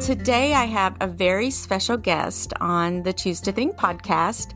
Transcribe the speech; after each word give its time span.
Today, 0.00 0.54
I 0.54 0.64
have 0.64 0.96
a 1.00 1.08
very 1.08 1.50
special 1.50 1.96
guest 1.96 2.52
on 2.60 3.02
the 3.02 3.12
Choose 3.12 3.40
to 3.42 3.52
Think 3.52 3.76
podcast, 3.76 4.54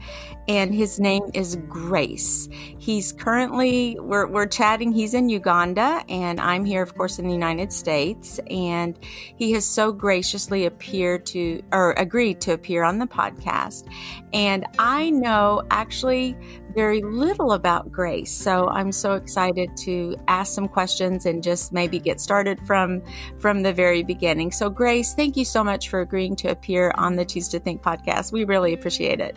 and 0.48 0.74
his 0.74 0.98
name 0.98 1.22
is 1.34 1.56
Grace. 1.68 2.48
He's 2.50 3.12
currently, 3.12 3.96
we're, 4.00 4.26
we're 4.26 4.46
chatting, 4.46 4.92
he's 4.92 5.14
in 5.14 5.28
Uganda, 5.28 6.02
and 6.08 6.40
I'm 6.40 6.64
here, 6.64 6.82
of 6.82 6.94
course, 6.96 7.18
in 7.18 7.26
the 7.26 7.32
United 7.32 7.72
States. 7.72 8.40
And 8.50 8.98
he 9.02 9.52
has 9.52 9.64
so 9.64 9.92
graciously 9.92 10.66
appeared 10.66 11.26
to, 11.26 11.62
or 11.72 11.92
agreed 11.92 12.40
to 12.42 12.52
appear 12.52 12.82
on 12.82 12.98
the 12.98 13.06
podcast. 13.06 13.88
And 14.32 14.66
I 14.78 15.10
know 15.10 15.62
actually 15.70 16.36
very 16.74 17.02
little 17.02 17.52
about 17.52 17.92
Grace. 17.92 18.32
So 18.32 18.66
I'm 18.68 18.92
so 18.92 19.14
excited 19.14 19.76
to 19.78 20.16
ask 20.26 20.54
some 20.54 20.68
questions 20.68 21.26
and 21.26 21.42
just 21.42 21.72
maybe 21.72 21.98
get 21.98 22.20
started 22.20 22.58
from, 22.66 23.02
from 23.38 23.62
the 23.62 23.72
very 23.72 24.02
beginning. 24.02 24.50
So 24.52 24.70
Grace, 24.70 25.14
thank 25.14 25.36
you 25.36 25.44
so 25.44 25.62
much 25.62 25.88
for 25.88 26.00
agreeing 26.00 26.34
to 26.36 26.48
appear 26.48 26.92
on 26.96 27.16
the 27.16 27.24
Choose 27.24 27.48
to 27.48 27.60
Think 27.60 27.82
podcast. 27.82 28.32
We 28.32 28.44
really 28.44 28.72
appreciate 28.72 29.20
it. 29.20 29.36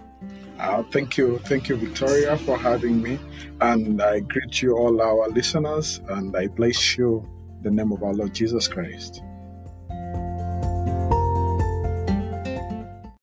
Uh, 0.59 0.83
thank 0.91 1.17
you. 1.17 1.39
Thank 1.45 1.69
you, 1.69 1.75
Victoria, 1.75 2.37
for 2.37 2.57
having 2.57 3.01
me. 3.01 3.19
And 3.61 4.01
I 4.01 4.21
greet 4.21 4.61
you, 4.61 4.77
all 4.77 5.01
our 5.01 5.29
listeners, 5.29 6.01
and 6.09 6.35
I 6.35 6.47
bless 6.47 6.97
you 6.97 7.27
the 7.61 7.71
name 7.71 7.91
of 7.91 8.03
our 8.03 8.13
Lord 8.13 8.33
Jesus 8.33 8.67
Christ. 8.67 9.21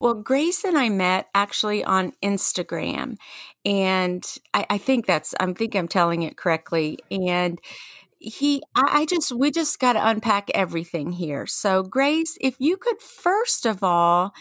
Well, 0.00 0.14
Grace 0.14 0.64
and 0.64 0.76
I 0.76 0.88
met 0.88 1.28
actually 1.32 1.84
on 1.84 2.12
Instagram, 2.23 3.16
and 3.64 4.26
I, 4.52 4.66
I 4.68 4.78
think 4.78 5.06
that's, 5.06 5.32
I 5.38 5.52
think 5.52 5.76
I'm 5.76 5.87
telling 5.87 6.23
it 6.23 6.37
correctly. 6.37 6.98
And 7.10 7.60
he 8.23 8.62
I, 8.74 9.04
just 9.04 9.32
we 9.32 9.51
just 9.51 9.80
got 9.80 9.95
to 9.95 10.09
unpack 10.09 10.48
everything 10.54 11.10
here 11.10 11.45
so 11.45 11.82
grace 11.82 12.38
if 12.40 12.54
you 12.60 12.76
could 12.76 13.01
first 13.01 13.66
of 13.66 13.82
all 13.82 14.32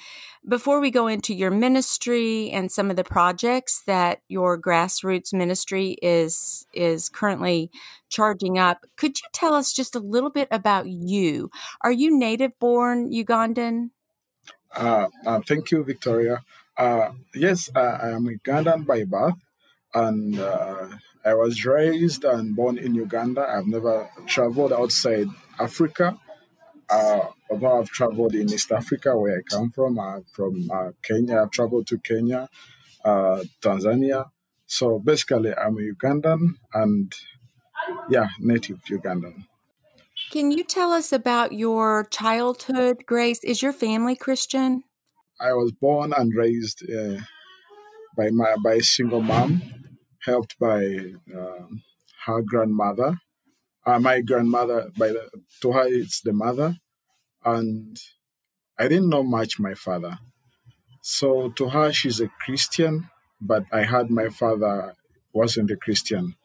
before 0.47 0.79
we 0.79 0.89
go 0.89 1.07
into 1.07 1.33
your 1.33 1.51
ministry 1.51 2.49
and 2.49 2.71
some 2.71 2.89
of 2.89 2.95
the 2.95 3.03
projects 3.03 3.83
that 3.85 4.21
your 4.27 4.59
grassroots 4.59 5.33
ministry 5.33 5.97
is 6.01 6.65
is 6.73 7.09
currently 7.09 7.69
charging 8.09 8.57
up 8.57 8.85
could 8.97 9.19
you 9.19 9.27
tell 9.33 9.53
us 9.53 9.73
just 9.73 9.95
a 9.95 9.99
little 9.99 10.29
bit 10.31 10.47
about 10.51 10.87
you 10.87 11.49
are 11.81 11.91
you 11.91 12.17
native 12.17 12.57
born 12.59 13.11
ugandan 13.11 13.91
uh, 14.75 15.07
uh, 15.25 15.39
thank 15.47 15.71
you 15.71 15.83
victoria 15.83 16.43
uh, 16.77 17.11
yes 17.35 17.69
i 17.75 18.09
am 18.09 18.25
ugandan 18.25 18.85
by 18.85 19.03
birth 19.03 19.35
and 19.93 20.39
uh, 20.39 20.87
I 21.23 21.33
was 21.35 21.65
raised 21.65 22.23
and 22.23 22.55
born 22.55 22.77
in 22.77 22.95
Uganda. 22.95 23.45
I've 23.47 23.67
never 23.67 24.09
traveled 24.25 24.73
outside 24.73 25.27
Africa. 25.59 26.17
Uh, 26.91 27.27
although 27.49 27.79
I've 27.79 27.89
traveled 27.89 28.35
in 28.35 28.51
East 28.51 28.71
Africa, 28.71 29.17
where 29.17 29.37
I 29.37 29.41
come 29.49 29.71
from, 29.71 29.99
I'm 29.99 30.25
from 30.33 30.69
uh, 30.71 30.91
Kenya. 31.01 31.41
I've 31.41 31.51
traveled 31.51 31.87
to 31.87 31.97
Kenya, 31.97 32.49
uh, 33.05 33.43
Tanzania. 33.61 34.25
So 34.67 34.99
basically, 34.99 35.55
I'm 35.55 35.77
a 35.77 35.93
Ugandan 35.93 36.55
and, 36.73 37.13
yeah, 38.09 38.27
native 38.39 38.81
Ugandan. 38.89 39.45
Can 40.31 40.51
you 40.51 40.63
tell 40.63 40.91
us 40.91 41.11
about 41.11 41.53
your 41.53 42.05
childhood, 42.05 43.03
Grace? 43.05 43.43
Is 43.43 43.61
your 43.61 43.73
family 43.73 44.15
Christian? 44.15 44.83
I 45.39 45.53
was 45.53 45.71
born 45.71 46.13
and 46.15 46.31
raised 46.35 46.83
uh, 46.89 47.21
by 48.15 48.29
my 48.29 48.55
by 48.63 48.75
a 48.75 48.83
single 48.83 49.21
mom 49.21 49.61
helped 50.23 50.57
by 50.59 50.85
uh, 51.35 51.65
her 52.25 52.41
grandmother. 52.43 53.19
Uh, 53.85 53.99
my 53.99 54.21
grandmother, 54.21 54.91
by 54.97 55.09
the, 55.09 55.29
to 55.61 55.71
her, 55.71 55.87
it's 55.87 56.21
the 56.21 56.33
mother. 56.33 56.75
And 57.43 57.97
I 58.77 58.87
didn't 58.87 59.09
know 59.09 59.23
much 59.23 59.59
my 59.59 59.73
father. 59.73 60.19
So 61.01 61.49
to 61.49 61.69
her, 61.69 61.91
she's 61.91 62.19
a 62.19 62.27
Christian, 62.45 63.09
but 63.39 63.63
I 63.71 63.83
heard 63.83 64.11
my 64.11 64.29
father 64.29 64.93
wasn't 65.33 65.71
a 65.71 65.77
Christian. 65.77 66.35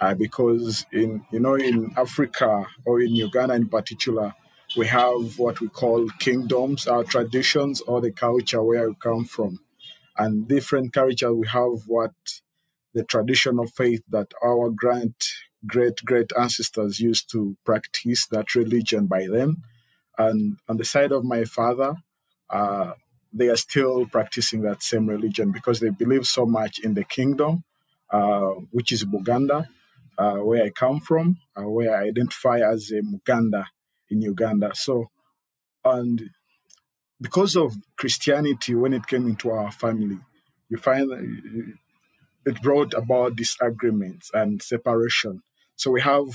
Uh, 0.00 0.14
because 0.14 0.86
in 0.92 1.24
you 1.30 1.38
know 1.38 1.54
in 1.54 1.92
Africa 1.96 2.66
or 2.84 3.00
in 3.00 3.14
Uganda 3.14 3.54
in 3.54 3.68
particular, 3.68 4.34
we 4.76 4.88
have 4.88 5.38
what 5.38 5.60
we 5.60 5.68
call 5.68 6.08
kingdoms, 6.18 6.88
our 6.88 7.04
traditions 7.04 7.80
or 7.82 8.00
the 8.00 8.10
culture 8.10 8.62
where 8.62 8.88
we 8.88 8.96
come 8.96 9.24
from, 9.24 9.60
and 10.18 10.48
different 10.48 10.92
culture 10.92 11.32
we 11.32 11.46
have 11.46 11.86
what 11.86 12.12
the 12.92 13.04
tradition 13.04 13.58
of 13.60 13.70
faith 13.72 14.02
that 14.10 14.32
our 14.44 14.70
grand 14.70 15.14
great 15.66 15.96
great 16.04 16.30
ancestors 16.38 17.00
used 17.00 17.30
to 17.30 17.56
practice 17.64 18.26
that 18.26 18.54
religion 18.54 19.06
by 19.06 19.26
then 19.30 19.56
and 20.18 20.58
on 20.68 20.76
the 20.76 20.84
side 20.84 21.12
of 21.12 21.24
my 21.24 21.44
father 21.44 21.94
uh, 22.50 22.92
they 23.32 23.48
are 23.48 23.56
still 23.56 24.06
practicing 24.06 24.62
that 24.62 24.82
same 24.82 25.08
religion 25.08 25.50
because 25.50 25.80
they 25.80 25.90
believe 25.90 26.26
so 26.26 26.46
much 26.46 26.78
in 26.78 26.94
the 26.94 27.04
kingdom 27.04 27.64
uh, 28.10 28.50
which 28.70 28.92
is 28.92 29.04
buganda 29.04 29.66
uh, 30.18 30.36
where 30.36 30.64
i 30.64 30.70
come 30.70 31.00
from 31.00 31.36
uh, 31.56 31.68
where 31.68 31.96
i 31.96 32.04
identify 32.04 32.60
as 32.60 32.90
a 32.90 33.00
muganda 33.02 33.64
in 34.10 34.22
uganda 34.22 34.70
so 34.74 35.10
and 35.84 36.30
because 37.20 37.56
of 37.56 37.74
christianity 37.96 38.74
when 38.74 38.92
it 38.92 39.06
came 39.06 39.26
into 39.26 39.50
our 39.50 39.72
family 39.72 40.18
you 40.68 40.76
find 40.76 41.10
it 42.46 42.60
brought 42.62 42.92
about 42.94 43.36
disagreements 43.36 44.30
and 44.34 44.62
separation. 44.62 45.42
So 45.76 45.90
we 45.90 46.00
have 46.02 46.26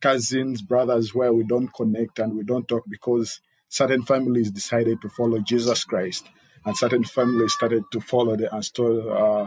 cousins, 0.00 0.62
brothers 0.62 1.14
where 1.14 1.32
we 1.32 1.44
don't 1.44 1.72
connect 1.74 2.18
and 2.18 2.36
we 2.36 2.44
don't 2.44 2.66
talk 2.68 2.84
because 2.88 3.40
certain 3.68 4.02
families 4.02 4.50
decided 4.50 5.00
to 5.02 5.08
follow 5.08 5.38
Jesus 5.40 5.84
Christ 5.84 6.26
and 6.64 6.76
certain 6.76 7.04
families 7.04 7.52
started 7.52 7.84
to 7.92 8.00
follow 8.00 8.36
the 8.36 8.52
uh, 8.54 9.46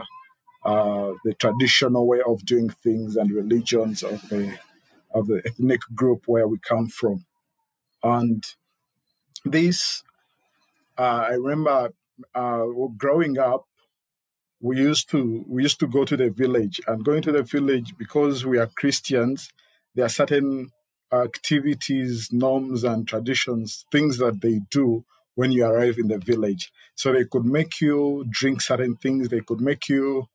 uh, 0.64 1.12
the 1.24 1.34
traditional 1.34 2.06
way 2.06 2.20
of 2.26 2.44
doing 2.44 2.68
things 2.68 3.16
and 3.16 3.30
religions 3.30 4.02
of 4.02 4.20
the 4.28 4.58
of 5.14 5.26
the 5.28 5.40
ethnic 5.46 5.80
group 5.94 6.24
where 6.26 6.46
we 6.48 6.58
come 6.58 6.88
from. 6.88 7.24
And 8.02 8.44
this, 9.44 10.02
uh, 10.98 11.26
I 11.30 11.34
remember 11.34 11.92
uh, 12.34 12.64
growing 12.96 13.38
up, 13.38 13.66
we 14.60 14.78
used 14.78 15.10
to 15.10 15.44
we 15.48 15.62
used 15.62 15.80
to 15.80 15.86
go 15.86 16.04
to 16.04 16.16
the 16.16 16.30
village 16.30 16.80
and 16.86 17.04
going 17.04 17.22
to 17.22 17.32
the 17.32 17.42
village 17.42 17.94
because 17.98 18.46
we 18.46 18.58
are 18.58 18.66
Christians. 18.66 19.50
There 19.94 20.04
are 20.04 20.10
certain 20.10 20.70
activities, 21.12 22.30
norms, 22.32 22.84
and 22.84 23.06
traditions, 23.06 23.84
things 23.92 24.18
that 24.18 24.40
they 24.40 24.60
do 24.70 25.04
when 25.34 25.52
you 25.52 25.64
arrive 25.64 25.98
in 25.98 26.08
the 26.08 26.18
village. 26.18 26.72
So 26.94 27.12
they 27.12 27.24
could 27.24 27.44
make 27.44 27.80
you 27.80 28.24
drink 28.30 28.60
certain 28.60 28.96
things. 28.96 29.28
They 29.28 29.40
could 29.40 29.60
make 29.60 29.88
you 29.88 30.28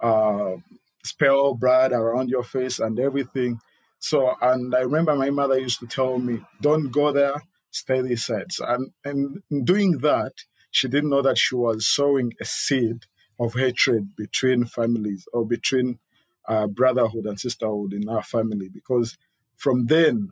uh, 0.00 0.56
spell 1.04 1.54
blood 1.54 1.92
around 1.92 2.28
your 2.28 2.42
face 2.42 2.78
and 2.78 2.98
everything. 2.98 3.60
So, 3.98 4.34
and 4.40 4.74
I 4.74 4.80
remember 4.80 5.14
my 5.14 5.30
mother 5.30 5.58
used 5.58 5.80
to 5.80 5.86
tell 5.86 6.18
me, 6.18 6.40
"Don't 6.60 6.90
go 6.90 7.12
there, 7.12 7.42
stay 7.70 8.00
this 8.00 8.26
side." 8.26 8.50
So, 8.50 8.64
and 8.66 8.92
and 9.04 9.64
doing 9.64 9.98
that, 9.98 10.32
she 10.70 10.88
didn't 10.88 11.10
know 11.10 11.22
that 11.22 11.38
she 11.38 11.54
was 11.54 11.86
sowing 11.86 12.32
a 12.40 12.44
seed 12.44 13.06
of 13.40 13.54
hatred 13.54 14.14
between 14.14 14.66
families 14.66 15.26
or 15.32 15.44
between 15.46 15.98
uh, 16.46 16.66
brotherhood 16.66 17.24
and 17.26 17.40
sisterhood 17.40 17.92
in 17.92 18.08
our 18.08 18.22
family 18.22 18.68
because 18.68 19.16
from 19.56 19.86
then 19.86 20.30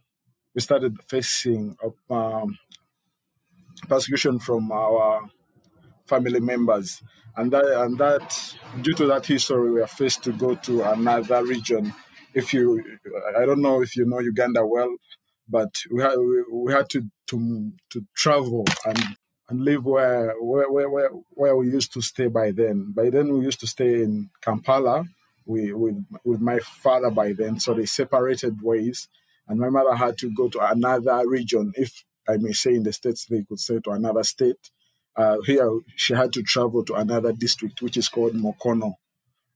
we 0.55 0.61
started 0.61 0.97
facing 1.09 1.77
um, 2.11 2.59
persecution 3.89 4.39
from 4.39 4.71
our 4.73 5.29
family 6.07 6.41
members. 6.41 7.03
And 7.37 7.53
that 7.53 7.65
and 7.83 7.99
that 7.99 8.55
due 8.83 8.95
to 8.95 9.07
that 9.07 9.27
history 9.27 9.71
we 9.71 9.81
are 9.81 9.87
faced 9.87 10.25
to 10.25 10.33
go 10.33 10.57
to 10.57 10.83
another 10.91 11.45
region. 11.45 11.95
If 12.35 12.53
you 12.53 12.83
i 13.39 13.47
don't 13.47 13.63
know 13.63 13.81
if 13.83 13.97
you 13.97 14.05
know 14.05 14.19
uganda 14.19 14.65
well 14.65 14.95
but 15.49 15.71
we 15.91 16.03
had 16.03 16.15
we 16.53 16.73
had 16.73 16.89
to 16.91 17.03
to 17.29 17.73
to 17.91 18.05
travel 18.15 18.65
and 18.85 18.99
and 19.49 19.65
live 19.65 19.85
where, 19.87 20.35
where, 20.41 20.91
where, 20.91 21.11
where 21.31 21.57
we 21.57 21.71
used 21.71 21.93
to 21.95 22.03
stay 22.03 22.27
by 22.27 22.51
then. 22.51 22.93
By 22.95 23.11
then, 23.11 23.33
we 23.33 23.45
used 23.45 23.61
to 23.61 23.67
stay 23.67 24.03
in 24.03 24.31
Kampala 24.43 25.05
with, 25.47 25.73
with, 25.73 26.05
with 26.25 26.41
my 26.41 26.59
father 26.59 27.11
by 27.11 27.33
then. 27.33 27.59
So 27.59 27.75
they 27.75 27.87
separated 27.87 28.61
ways. 28.63 29.09
And 29.49 29.59
my 29.59 29.71
mother 29.71 29.95
had 29.95 30.19
to 30.19 30.31
go 30.35 30.49
to 30.49 30.71
another 30.71 31.27
region. 31.27 31.73
If 31.77 32.05
I 32.29 32.37
may 32.37 32.53
say 32.53 32.75
in 32.75 32.83
the 32.83 32.93
States, 32.93 33.25
they 33.25 33.43
could 33.49 33.59
say 33.59 33.81
to 33.81 33.91
another 33.93 34.23
state. 34.23 34.71
Uh, 35.17 35.39
here, 35.47 35.81
she 35.97 36.13
had 36.13 36.33
to 36.35 36.43
travel 36.43 36.85
to 36.85 36.95
another 36.95 37.33
district, 37.33 37.81
which 37.81 37.97
is 37.97 38.09
called 38.09 38.35
Mukono. 38.35 38.93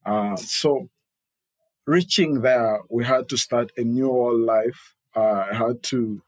Uh, 0.05 0.37
so 0.37 0.89
reaching 1.87 2.41
there, 2.41 2.81
we 2.89 3.05
had 3.05 3.29
to 3.29 3.37
start 3.37 3.71
a 3.77 3.83
new 3.83 4.45
life. 4.45 4.95
Uh, 5.15 5.45
I 5.51 5.55
had 5.55 5.83
to 5.85 6.23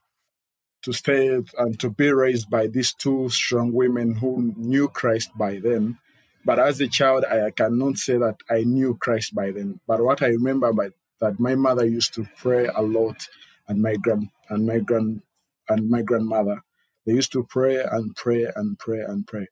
to 0.85 0.93
stay 0.93 1.39
and 1.57 1.79
to 1.79 1.89
be 1.89 2.11
raised 2.11 2.49
by 2.49 2.67
these 2.67 2.93
two 2.93 3.29
strong 3.29 3.73
women 3.73 4.15
who 4.15 4.53
knew 4.55 4.87
Christ 4.87 5.31
by 5.37 5.59
then. 5.59 5.97
But 6.45 6.59
as 6.59 6.79
a 6.79 6.87
child, 6.87 7.25
I 7.25 7.49
cannot 7.51 7.97
say 7.97 8.17
that 8.17 8.37
I 8.49 8.63
knew 8.63 8.95
Christ 8.95 9.33
by 9.33 9.51
then. 9.51 9.79
But 9.87 10.01
what 10.01 10.21
I 10.21 10.27
remember 10.27 10.71
by 10.73 10.89
that 11.21 11.39
my 11.39 11.55
mother 11.55 11.85
used 11.85 12.13
to 12.13 12.27
pray 12.37 12.67
a 12.67 12.81
lot, 12.81 13.27
and 13.67 13.81
my 13.81 13.95
grand 13.95 14.29
and 14.49 14.65
my 14.65 14.79
grand 14.79 15.21
and 15.69 15.89
my 15.89 16.01
grandmother. 16.01 16.61
they 17.05 17.13
used 17.13 17.31
to 17.31 17.43
pray 17.43 17.83
and 17.83 18.15
pray 18.15 18.47
and 18.55 18.77
pray 18.77 19.01
and 19.01 19.25
pray. 19.25 19.47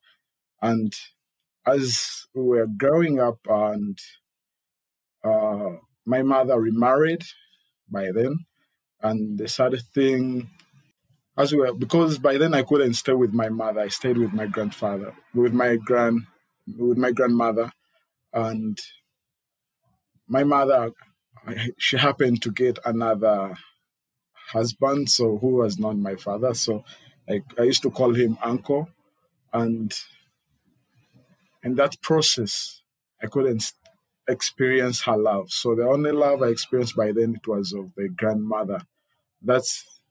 And 0.61 0.93
as 1.65 2.27
we 2.33 2.43
were 2.43 2.67
growing 2.67 3.19
up 3.19 3.39
and 3.49 3.97
uh, 5.23 5.77
my 6.05 6.21
mother 6.21 6.59
remarried 6.59 7.23
by 7.89 8.11
then 8.11 8.45
and 9.01 9.37
the 9.37 9.47
sad 9.47 9.75
thing 9.93 10.49
as 11.37 11.53
well 11.53 11.73
because 11.73 12.17
by 12.19 12.37
then 12.37 12.53
I 12.53 12.63
couldn't 12.63 12.93
stay 12.93 13.13
with 13.13 13.33
my 13.33 13.49
mother. 13.49 13.81
I 13.81 13.87
stayed 13.87 14.17
with 14.17 14.33
my 14.33 14.47
grandfather, 14.47 15.13
with 15.33 15.53
my 15.53 15.75
grand 15.77 16.27
with 16.77 16.97
my 16.97 17.11
grandmother. 17.11 17.71
And 18.31 18.79
my 20.27 20.43
mother 20.43 20.91
she 21.77 21.97
happened 21.97 22.41
to 22.41 22.51
get 22.51 22.79
another 22.85 23.55
husband, 24.47 25.09
so 25.09 25.37
who 25.37 25.55
was 25.55 25.77
not 25.77 25.97
my 25.97 26.15
father. 26.15 26.53
So 26.53 26.83
I, 27.29 27.41
I 27.57 27.63
used 27.63 27.83
to 27.83 27.91
call 27.91 28.13
him 28.13 28.37
uncle. 28.41 28.89
And 29.51 29.93
in 31.63 31.75
that 31.75 32.01
process, 32.01 32.81
I 33.21 33.27
couldn't 33.27 33.73
experience 34.27 35.01
her 35.03 35.17
love. 35.17 35.51
So 35.51 35.75
the 35.75 35.87
only 35.87 36.11
love 36.11 36.41
I 36.41 36.47
experienced 36.47 36.95
by 36.95 37.11
then 37.11 37.35
it 37.35 37.47
was 37.47 37.73
of 37.73 37.91
the 37.95 38.09
grandmother. 38.09 38.81
That's 39.41 40.01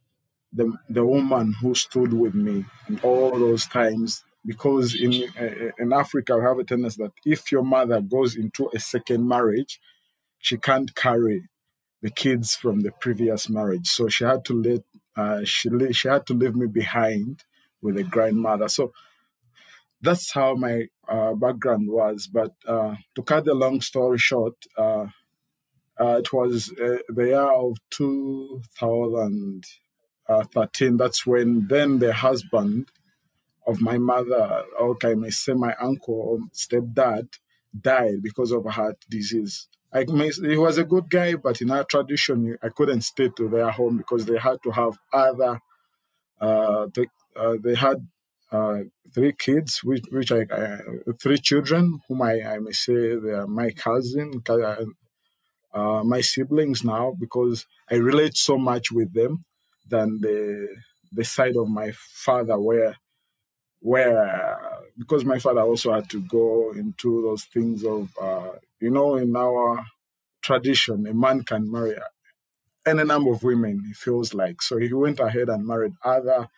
the 0.53 0.73
the 0.89 1.05
woman 1.05 1.55
who 1.61 1.75
stood 1.75 2.13
with 2.13 2.35
me 2.35 2.65
in 2.89 2.99
all 3.01 3.39
those 3.39 3.67
times. 3.67 4.25
Because 4.45 5.01
in 5.01 5.13
in 5.79 5.93
Africa 5.93 6.37
we 6.37 6.43
have 6.43 6.59
a 6.59 6.65
tendency 6.65 7.03
that 7.03 7.13
if 7.25 7.53
your 7.53 7.63
mother 7.63 8.01
goes 8.01 8.35
into 8.35 8.69
a 8.75 8.81
second 8.81 9.27
marriage, 9.27 9.81
she 10.39 10.57
can't 10.57 10.95
carry 10.97 11.49
the 12.03 12.11
kids 12.11 12.57
from 12.57 12.81
the 12.81 12.91
previous 12.91 13.49
marriage. 13.49 13.87
So 13.87 14.09
she 14.09 14.25
had 14.25 14.45
to 14.47 14.55
let 14.55 14.83
uh, 15.17 15.45
she 15.45 15.71
she 15.93 16.09
had 16.09 16.27
to 16.27 16.35
leave 16.35 16.57
me 16.57 16.67
behind 16.67 17.45
with 17.81 17.97
a 17.97 18.03
grandmother. 18.03 18.69
So 18.69 18.93
that's 20.01 20.33
how 20.33 20.55
my 20.55 20.89
uh, 21.09 21.35
background 21.35 21.89
was. 21.89 22.27
But 22.27 22.53
uh, 22.67 22.97
to 23.15 23.23
cut 23.23 23.45
the 23.45 23.55
long 23.55 23.81
story 23.81 24.19
short, 24.19 24.55
uh, 24.77 25.07
uh 26.01 26.19
it 26.19 26.33
was 26.33 26.67
the 26.67 27.03
year 27.17 27.53
of 27.53 27.77
2013. 30.29 30.97
That's 30.97 31.27
when 31.27 31.67
then 31.69 31.99
the 31.99 32.13
husband 32.13 32.91
of 33.67 33.81
my 33.81 33.99
mother, 33.99 34.65
okay, 34.81 35.13
I 35.13 35.15
may 35.15 35.31
say 35.31 35.53
my 35.55 35.75
uncle 35.81 36.15
or 36.15 36.39
stepdad, 36.53 37.29
died 37.81 38.23
because 38.23 38.53
of 38.53 38.67
a 38.67 38.71
heart 38.71 38.97
disease. 39.09 39.69
I 39.95 40.05
may, 40.05 40.31
he 40.31 40.57
was 40.57 40.79
a 40.79 40.85
good 40.85 41.09
guy, 41.09 41.35
but 41.35 41.61
in 41.61 41.71
our 41.71 41.85
tradition, 41.85 42.57
I 42.63 42.69
couldn't 42.71 43.03
stay 43.03 43.29
to 43.37 43.49
their 43.49 43.71
home 43.71 43.99
because 43.99 44.27
they 44.27 44.39
had 44.39 44.63
to 44.65 44.71
have 44.71 44.99
other. 45.13 45.61
Uh, 46.41 46.89
they, 46.95 47.07
uh, 47.37 47.57
they 47.63 47.75
had 47.75 48.07
uh, 48.51 48.81
three 49.15 49.33
kids, 49.39 49.83
which, 49.85 50.05
which 50.11 50.33
I, 50.33 50.45
three 51.21 51.39
children, 51.39 52.01
whom 52.09 52.23
I, 52.23 52.43
I 52.43 52.59
may 52.59 52.73
say 52.73 53.17
they 53.17 53.31
are 53.31 53.47
my 53.47 53.71
cousin, 53.71 54.43
uh, 54.49 54.85
uh, 55.73 56.05
my 56.05 56.21
siblings 56.21 56.85
now, 56.85 57.15
because 57.19 57.67
I 57.91 57.95
relate 57.95 58.37
so 58.37 58.59
much 58.59 58.91
with 58.91 59.15
them 59.15 59.45
than 59.93 60.21
the 60.21 60.69
the 61.13 61.25
side 61.25 61.57
of 61.57 61.69
my 61.69 61.93
father, 61.95 62.59
where 62.59 62.97
where 63.81 64.59
because 64.99 65.25
my 65.25 65.39
father 65.39 65.61
also 65.61 65.93
had 65.93 66.09
to 66.11 66.21
go 66.23 66.73
into 66.73 67.23
those 67.23 67.45
things 67.45 67.85
of 67.85 68.11
uh, 68.21 68.53
you 68.81 68.91
know 68.91 69.17
in 69.17 69.37
our 69.37 69.85
tradition 70.43 71.07
a 71.07 71.15
man 71.15 71.43
can 71.45 71.71
marry 71.71 71.95
any 72.87 73.05
number 73.05 73.31
of 73.31 73.43
women 73.43 73.83
he 73.87 73.93
feels 73.93 74.35
like. 74.35 74.63
So 74.63 74.77
he 74.77 74.93
went 74.93 75.21
ahead 75.21 75.49
and 75.49 75.67
married 75.67 75.93
other 76.05 76.49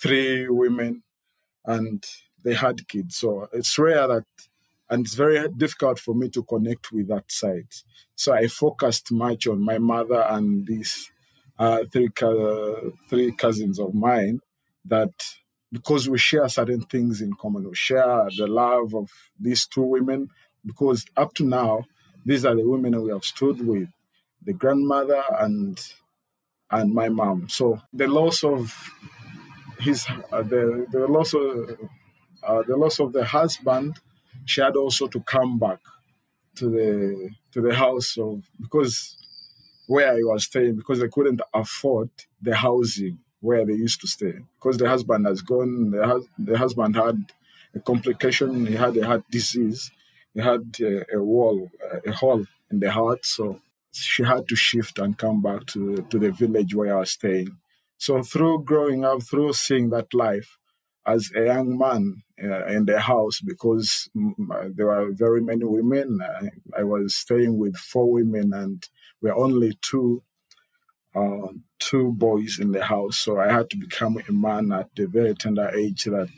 three 0.00 0.48
women 0.48 1.02
and 1.64 2.04
they 2.44 2.54
had 2.54 2.86
kids. 2.88 3.16
So 3.16 3.48
it's 3.52 3.78
rare 3.78 4.06
that 4.06 4.24
and 4.90 5.04
it's 5.04 5.14
very 5.14 5.48
difficult 5.48 5.98
for 5.98 6.14
me 6.14 6.28
to 6.30 6.42
connect 6.42 6.92
with 6.92 7.08
that 7.08 7.30
side. 7.30 7.68
So 8.14 8.32
i 8.32 8.46
focused 8.46 9.10
much 9.10 9.46
on 9.46 9.64
my 9.64 9.78
mother 9.78 10.24
and 10.28 10.66
these 10.66 11.10
uh, 11.58 11.84
three, 11.92 12.08
uh, 12.22 12.90
three 13.08 13.32
cousins 13.32 13.78
of 13.78 13.94
mine 13.94 14.40
that 14.84 15.12
because 15.72 16.08
we 16.08 16.18
share 16.18 16.48
certain 16.48 16.82
things 16.82 17.20
in 17.20 17.32
common. 17.34 17.68
We 17.68 17.74
share 17.74 18.28
the 18.36 18.46
love 18.46 18.94
of 18.94 19.10
these 19.40 19.66
two 19.66 19.82
women 19.82 20.30
because 20.64 21.04
up 21.16 21.34
to 21.34 21.44
now, 21.44 21.84
these 22.24 22.44
are 22.44 22.54
the 22.54 22.68
women 22.68 23.00
we 23.02 23.10
have 23.12 23.24
stood 23.24 23.66
with, 23.66 23.88
the 24.44 24.52
grandmother 24.52 25.22
and 25.40 25.80
and 26.70 26.92
my 26.94 27.08
mom. 27.08 27.48
So 27.48 27.80
the 27.92 28.08
loss 28.08 28.44
of 28.44 28.74
his 29.80 30.06
uh, 30.32 30.42
the 30.42 30.86
the 30.90 31.06
loss 31.06 31.34
of 31.34 31.78
uh, 32.42 32.62
the 32.66 32.76
loss 32.76 33.00
of 33.00 33.12
the 33.12 33.24
husband, 33.24 34.00
she 34.44 34.60
had 34.60 34.76
also 34.76 35.08
to 35.08 35.20
come 35.20 35.58
back 35.58 35.80
to 36.56 36.68
the 36.70 37.30
to 37.52 37.60
the 37.60 37.74
house 37.74 38.16
of 38.18 38.42
because 38.60 39.16
where 39.86 40.12
I 40.12 40.20
was 40.22 40.44
staying 40.44 40.76
because 40.76 41.00
they 41.00 41.08
couldn't 41.08 41.42
afford 41.52 42.10
the 42.40 42.56
housing 42.56 43.18
where 43.40 43.64
they 43.66 43.74
used 43.74 44.00
to 44.00 44.06
stay 44.06 44.34
because 44.58 44.78
the 44.78 44.88
husband 44.88 45.26
has 45.26 45.42
gone. 45.42 45.90
The, 45.90 46.26
the 46.38 46.56
husband 46.58 46.96
had 46.96 47.32
a 47.74 47.80
complication. 47.80 48.66
He 48.66 48.74
had 48.74 48.96
a 48.96 49.06
heart 49.06 49.24
disease. 49.30 49.90
He 50.32 50.40
had 50.40 50.76
a, 50.80 51.16
a 51.16 51.22
wall, 51.22 51.70
a 52.06 52.12
hole 52.12 52.44
in 52.70 52.80
the 52.80 52.90
heart. 52.90 53.24
So 53.26 53.60
she 53.92 54.22
had 54.22 54.48
to 54.48 54.56
shift 54.56 54.98
and 54.98 55.16
come 55.16 55.42
back 55.42 55.66
to, 55.66 56.06
to 56.10 56.18
the 56.18 56.32
village 56.32 56.74
where 56.74 56.96
I 56.96 57.00
was 57.00 57.12
staying. 57.12 57.56
So 57.98 58.22
through 58.22 58.64
growing 58.64 59.04
up, 59.04 59.22
through 59.22 59.52
seeing 59.52 59.90
that 59.90 60.14
life 60.14 60.58
as 61.06 61.30
a 61.36 61.44
young 61.44 61.76
man 61.76 62.22
uh, 62.42 62.64
in 62.66 62.86
the 62.86 62.98
house, 62.98 63.40
because 63.40 64.08
there 64.14 64.86
were 64.86 65.10
very 65.12 65.42
many 65.42 65.64
women, 65.64 66.20
I, 66.22 66.80
I 66.80 66.82
was 66.82 67.14
staying 67.14 67.58
with 67.58 67.76
four 67.76 68.10
women 68.10 68.52
and 68.52 68.88
we're 69.24 69.34
only 69.34 69.78
two 69.80 70.22
uh, 71.14 71.48
two 71.78 72.12
boys 72.12 72.58
in 72.60 72.72
the 72.72 72.84
house, 72.84 73.18
so 73.18 73.40
I 73.40 73.50
had 73.50 73.70
to 73.70 73.76
become 73.78 74.18
a 74.28 74.32
man 74.32 74.70
at 74.70 74.90
a 74.98 75.06
very 75.06 75.34
tender 75.34 75.70
age. 75.70 76.04
That 76.04 76.28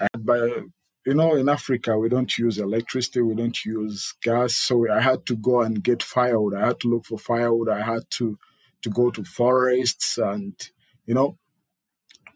I 0.00 0.06
had 0.12 0.24
by 0.24 0.36
you 1.06 1.14
know, 1.14 1.34
in 1.34 1.48
Africa, 1.48 1.98
we 1.98 2.08
don't 2.08 2.38
use 2.38 2.58
electricity, 2.58 3.20
we 3.20 3.34
don't 3.34 3.64
use 3.64 4.14
gas. 4.22 4.54
So 4.54 4.90
I 4.90 5.00
had 5.00 5.26
to 5.26 5.36
go 5.36 5.62
and 5.62 5.82
get 5.82 6.02
firewood. 6.02 6.54
I 6.54 6.66
had 6.66 6.80
to 6.80 6.88
look 6.88 7.06
for 7.06 7.18
firewood. 7.18 7.68
I 7.68 7.82
had 7.82 8.02
to 8.18 8.38
to 8.82 8.90
go 8.90 9.10
to 9.10 9.24
forests 9.24 10.18
and 10.18 10.54
you 11.06 11.14
know 11.14 11.36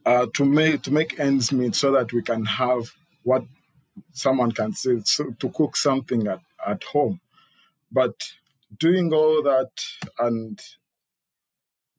uh, 0.04 0.26
to 0.34 0.44
make 0.44 0.82
to 0.82 0.90
make 0.90 1.20
ends 1.20 1.52
meet 1.52 1.76
so 1.76 1.92
that 1.92 2.12
we 2.12 2.22
can 2.22 2.44
have 2.44 2.90
what 3.22 3.44
someone 4.12 4.50
can 4.50 4.72
say 4.72 5.00
so 5.04 5.30
to 5.38 5.48
cook 5.50 5.76
something 5.76 6.26
at, 6.26 6.40
at 6.66 6.82
home. 6.82 7.20
But 7.92 8.14
doing 8.78 9.12
all 9.12 9.42
that 9.42 9.70
and 10.18 10.60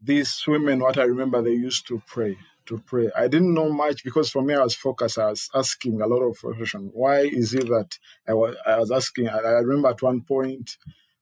these 0.01 0.44
women, 0.48 0.80
what 0.80 0.98
I 0.98 1.04
remember, 1.04 1.42
they 1.42 1.51
used 1.51 1.88
to 1.88 2.01
pray, 2.08 2.38
to 2.66 2.80
pray. 2.80 3.10
I 3.16 3.28
didn't 3.28 3.54
know 3.54 3.72
much 3.72 4.04
because 4.04 4.32
for 4.32 4.42
me, 4.42 4.56
I 4.56 4.63
was 4.63 4.75
focused. 4.75 5.20
I 5.20 5.30
was 5.30 5.50
asking 5.54 6.01
a 6.01 6.08
lot 6.08 6.22
of 6.22 6.40
questions. 6.40 6.92
Why 6.94 7.20
is 7.22 7.54
it 7.54 7.68
that 7.68 7.98
I 8.28 8.34
was, 8.34 8.56
I 8.66 8.80
was 8.80 8.92
asking? 8.92 9.30
I, 9.30 9.38
I 9.38 9.60
remember 9.60 9.90
at 9.90 10.01
one 10.01 10.22
point, 10.22 10.78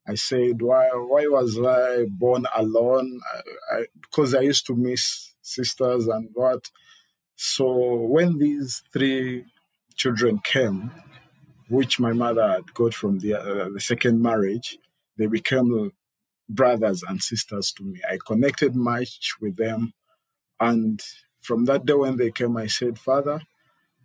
I 0.07 0.15
said, 0.15 0.61
why, 0.61 0.87
why 0.93 1.27
was 1.27 1.59
I 1.59 2.05
born 2.09 2.45
alone? 2.55 3.19
I, 3.71 3.85
because 4.01 4.33
I 4.33 4.41
used 4.41 4.65
to 4.67 4.75
miss 4.75 5.33
sisters 5.41 6.07
and 6.07 6.29
what. 6.33 6.71
So 7.35 7.95
when 7.95 8.37
these 8.37 8.81
three 8.91 9.45
children 9.95 10.39
came, 10.43 10.91
which 11.67 11.99
my 11.99 12.13
mother 12.13 12.47
had 12.47 12.73
got 12.73 12.93
from 12.93 13.19
the, 13.19 13.35
uh, 13.35 13.69
the 13.69 13.79
second 13.79 14.21
marriage, 14.21 14.77
they 15.19 15.27
became 15.27 15.91
brothers 16.49 17.03
and 17.07 17.21
sisters 17.21 17.71
to 17.73 17.83
me. 17.83 17.99
I 18.09 18.17
connected 18.25 18.75
much 18.75 19.35
with 19.39 19.57
them. 19.57 19.93
And 20.59 20.99
from 21.41 21.65
that 21.65 21.85
day 21.85 21.93
when 21.93 22.17
they 22.17 22.31
came, 22.31 22.57
I 22.57 22.67
said, 22.67 22.97
Father, 22.97 23.41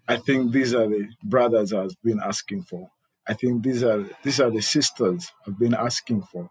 I 0.07 0.17
think 0.17 0.53
these 0.53 0.75
are 0.75 0.87
the 0.87 1.09
brothers 1.23 1.73
I've 1.73 1.97
been 2.03 2.21
asking 2.23 2.65
for. 2.65 2.91
I 3.27 3.33
think 3.33 3.63
these 3.63 3.83
are 3.83 4.05
these 4.23 4.39
are 4.39 4.51
the 4.51 4.61
sisters 4.61 5.33
I've 5.47 5.59
been 5.59 5.75
asking 5.75 6.25
for. 6.25 6.51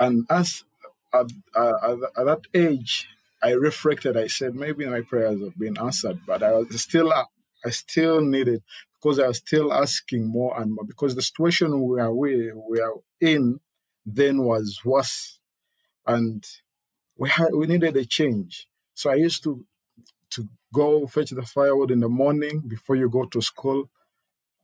And 0.00 0.24
as 0.30 0.64
at, 1.12 1.26
at, 1.54 1.98
at 2.16 2.24
that 2.24 2.40
age, 2.54 3.06
I 3.42 3.50
reflected. 3.50 4.16
I 4.16 4.28
said, 4.28 4.54
maybe 4.54 4.86
my 4.86 5.02
prayers 5.02 5.42
have 5.42 5.58
been 5.58 5.76
answered, 5.78 6.20
but 6.26 6.42
I 6.42 6.52
was 6.52 6.80
still 6.80 7.12
I 7.12 7.70
still 7.70 8.22
needed 8.22 8.62
because 8.94 9.18
I 9.18 9.28
was 9.28 9.38
still 9.38 9.72
asking 9.72 10.26
more 10.26 10.58
and 10.58 10.74
more 10.74 10.84
because 10.84 11.14
the 11.14 11.22
situation 11.22 11.82
we 11.82 12.00
are 12.00 12.14
we, 12.14 12.52
we 12.52 12.80
are 12.80 12.94
in 13.20 13.60
then 14.06 14.44
was 14.44 14.80
worse, 14.84 15.40
and 16.06 16.46
we 17.18 17.30
had 17.30 17.54
we 17.54 17.66
needed 17.66 17.96
a 17.96 18.06
change. 18.06 18.68
So 18.94 19.10
I 19.10 19.16
used 19.16 19.44
to 19.44 19.66
to 20.32 20.48
go 20.74 21.06
fetch 21.08 21.30
the 21.30 21.42
firewood 21.42 21.90
in 21.92 22.00
the 22.00 22.08
morning 22.10 22.62
before 22.68 22.96
you 22.96 23.10
go 23.10 23.26
to 23.26 23.42
school. 23.42 23.90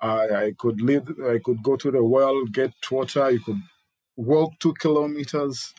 I, 0.00 0.28
I 0.46 0.52
could 0.58 0.80
leave. 0.82 1.08
I 1.28 1.40
could 1.44 1.62
go 1.62 1.76
to 1.76 1.90
the 1.92 2.04
well, 2.04 2.44
get 2.46 2.74
water. 2.90 3.30
You 3.30 3.40
could 3.40 3.62
walk 4.16 4.54
two 4.60 4.74
kilometers. 4.74 5.72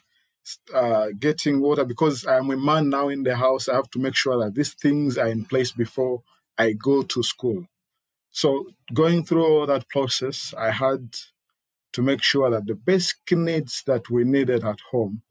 uh, 0.74 1.10
getting 1.20 1.62
water 1.62 1.86
because 1.86 2.26
I'm 2.28 2.52
a 2.52 2.58
man 2.58 2.90
now 2.90 3.10
in 3.10 3.24
the 3.24 3.36
house. 3.36 3.70
I 3.70 3.76
have 3.76 3.90
to 3.92 4.00
make 4.00 4.16
sure 4.16 4.44
that 4.44 4.56
these 4.56 4.74
things 4.74 5.18
are 5.18 5.28
in 5.30 5.46
place 5.46 5.72
before 5.74 6.24
I 6.58 6.74
go 6.74 7.04
to 7.04 7.24
school. 7.24 7.66
So 8.32 8.68
going 8.94 9.26
through 9.26 9.46
all 9.46 9.68
that 9.68 9.90
process, 9.90 10.54
I 10.58 10.72
had 10.72 11.16
to 11.94 12.02
make 12.02 12.22
sure 12.22 12.50
that 12.50 12.66
the 12.66 12.76
basic 12.76 13.32
needs 13.32 13.84
that 13.86 14.10
we 14.10 14.24
needed 14.24 14.64
at 14.64 14.80
home 14.92 15.22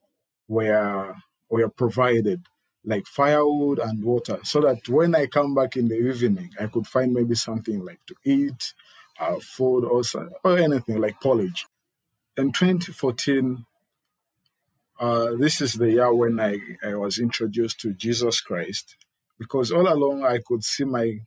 were 0.49 1.15
were 1.51 1.69
provided, 1.69 2.47
like 2.85 3.07
firewood 3.07 3.79
and 3.79 4.03
water, 4.03 4.39
so 4.43 4.61
that 4.63 4.89
when 4.89 5.15
I 5.15 5.27
come 5.27 5.55
back 5.55 5.77
in 5.77 5.89
the 5.89 5.99
evening, 5.99 6.51
I 6.59 6.67
could 6.67 6.87
find 6.87 7.13
maybe 7.13 7.35
something 7.35 7.85
like 7.85 8.01
to 8.07 8.15
eat, 8.25 8.73
uh, 9.21 9.39
food, 9.41 9.85
or, 9.85 10.03
or 10.45 10.59
anything 10.59 10.99
like 10.99 11.21
porridge. 11.21 11.67
In 12.39 12.53
2014, 12.53 13.67
uh, 14.99 15.33
this 15.39 15.61
is 15.61 15.75
the 15.75 15.91
year 15.91 16.15
when 16.15 16.41
I, 16.41 16.57
I 16.83 16.95
was 16.95 17.19
introduced 17.19 17.81
to 17.81 17.93
Jesus 17.93 18.41
Christ, 18.41 18.97
because 19.39 19.71
all 19.71 19.93
along 19.93 20.25
I 20.25 20.39
could 20.39 20.65
see 20.65 20.85
my 20.85 21.21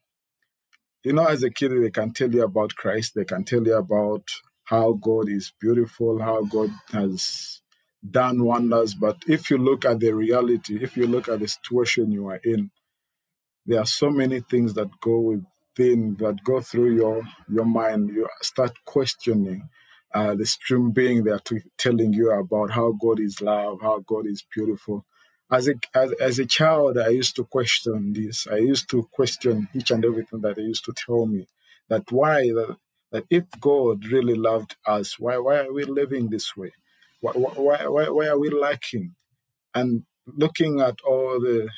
you 1.05 1.13
know, 1.13 1.25
as 1.27 1.43
a 1.43 1.51
kid, 1.51 1.71
they 1.71 1.91
can 1.91 2.13
tell 2.13 2.33
you 2.33 2.43
about 2.43 2.75
Christ, 2.75 3.13
they 3.13 3.25
can 3.25 3.43
tell 3.43 3.63
you 3.63 3.75
about 3.75 4.23
how 4.65 4.93
God 4.93 5.29
is 5.29 5.53
beautiful, 5.59 6.21
how 6.21 6.43
God 6.43 6.71
has 6.91 7.61
done 8.09 8.43
wonders. 8.43 8.93
But 8.95 9.17
if 9.27 9.49
you 9.49 9.57
look 9.57 9.85
at 9.85 9.99
the 9.99 10.13
reality, 10.13 10.83
if 10.83 10.97
you 10.97 11.07
look 11.07 11.29
at 11.29 11.39
the 11.39 11.47
situation 11.47 12.11
you 12.11 12.27
are 12.27 12.41
in, 12.43 12.71
there 13.65 13.79
are 13.79 13.85
so 13.85 14.09
many 14.09 14.41
things 14.41 14.73
that 14.75 14.89
go 15.01 15.19
within, 15.19 16.15
that 16.19 16.43
go 16.43 16.61
through 16.61 16.95
your, 16.95 17.23
your 17.49 17.65
mind. 17.65 18.09
You 18.09 18.27
start 18.41 18.73
questioning 18.85 19.69
uh, 20.13 20.35
the 20.35 20.45
stream 20.45 20.91
being 20.91 21.23
there 21.23 21.39
to 21.39 21.61
telling 21.77 22.13
you 22.13 22.31
about 22.31 22.71
how 22.71 22.93
God 22.93 23.19
is 23.19 23.41
love, 23.41 23.79
how 23.81 23.99
God 23.99 24.27
is 24.27 24.45
beautiful 24.53 25.05
as 25.51 25.67
a 25.67 25.73
as, 25.93 26.11
as 26.13 26.39
a 26.39 26.45
child 26.45 26.97
i 26.97 27.09
used 27.09 27.35
to 27.35 27.43
question 27.43 28.13
this 28.13 28.47
i 28.51 28.57
used 28.57 28.89
to 28.89 29.07
question 29.11 29.67
each 29.75 29.91
and 29.91 30.03
everything 30.03 30.41
that 30.41 30.55
they 30.55 30.63
used 30.63 30.85
to 30.85 30.93
tell 30.93 31.25
me 31.25 31.47
that 31.89 32.11
why 32.11 32.41
that, 32.47 32.77
that 33.15 33.25
if 33.31 33.45
god 33.61 34.05
really 34.07 34.35
loved 34.35 34.77
us 34.87 35.19
why 35.19 35.37
why 35.39 35.57
are 35.65 35.73
we 35.73 35.85
living 35.85 36.29
this 36.29 36.57
way 36.57 36.73
why 37.21 37.33
why 37.33 37.87
why, 37.87 38.09
why 38.09 38.27
are 38.27 38.39
we 38.39 38.51
lacking 38.51 39.15
and 39.75 40.03
looking 40.27 40.81
at 40.81 40.97
all 41.07 41.39
the 41.41 41.69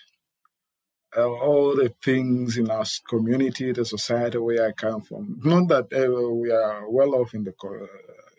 uh, 1.17 1.27
all 1.27 1.75
the 1.75 1.93
things 2.03 2.57
in 2.57 2.71
our 2.71 2.85
community, 3.09 3.71
the 3.73 3.85
society 3.85 4.39
where 4.39 4.67
I 4.67 4.73
come 4.73 5.01
from. 5.01 5.39
Not 5.43 5.69
that 5.69 5.93
uh, 5.93 6.33
we 6.33 6.51
are 6.51 6.89
well 6.89 7.15
off 7.15 7.33
in 7.35 7.43
the 7.45 7.53
uh, 7.65 7.87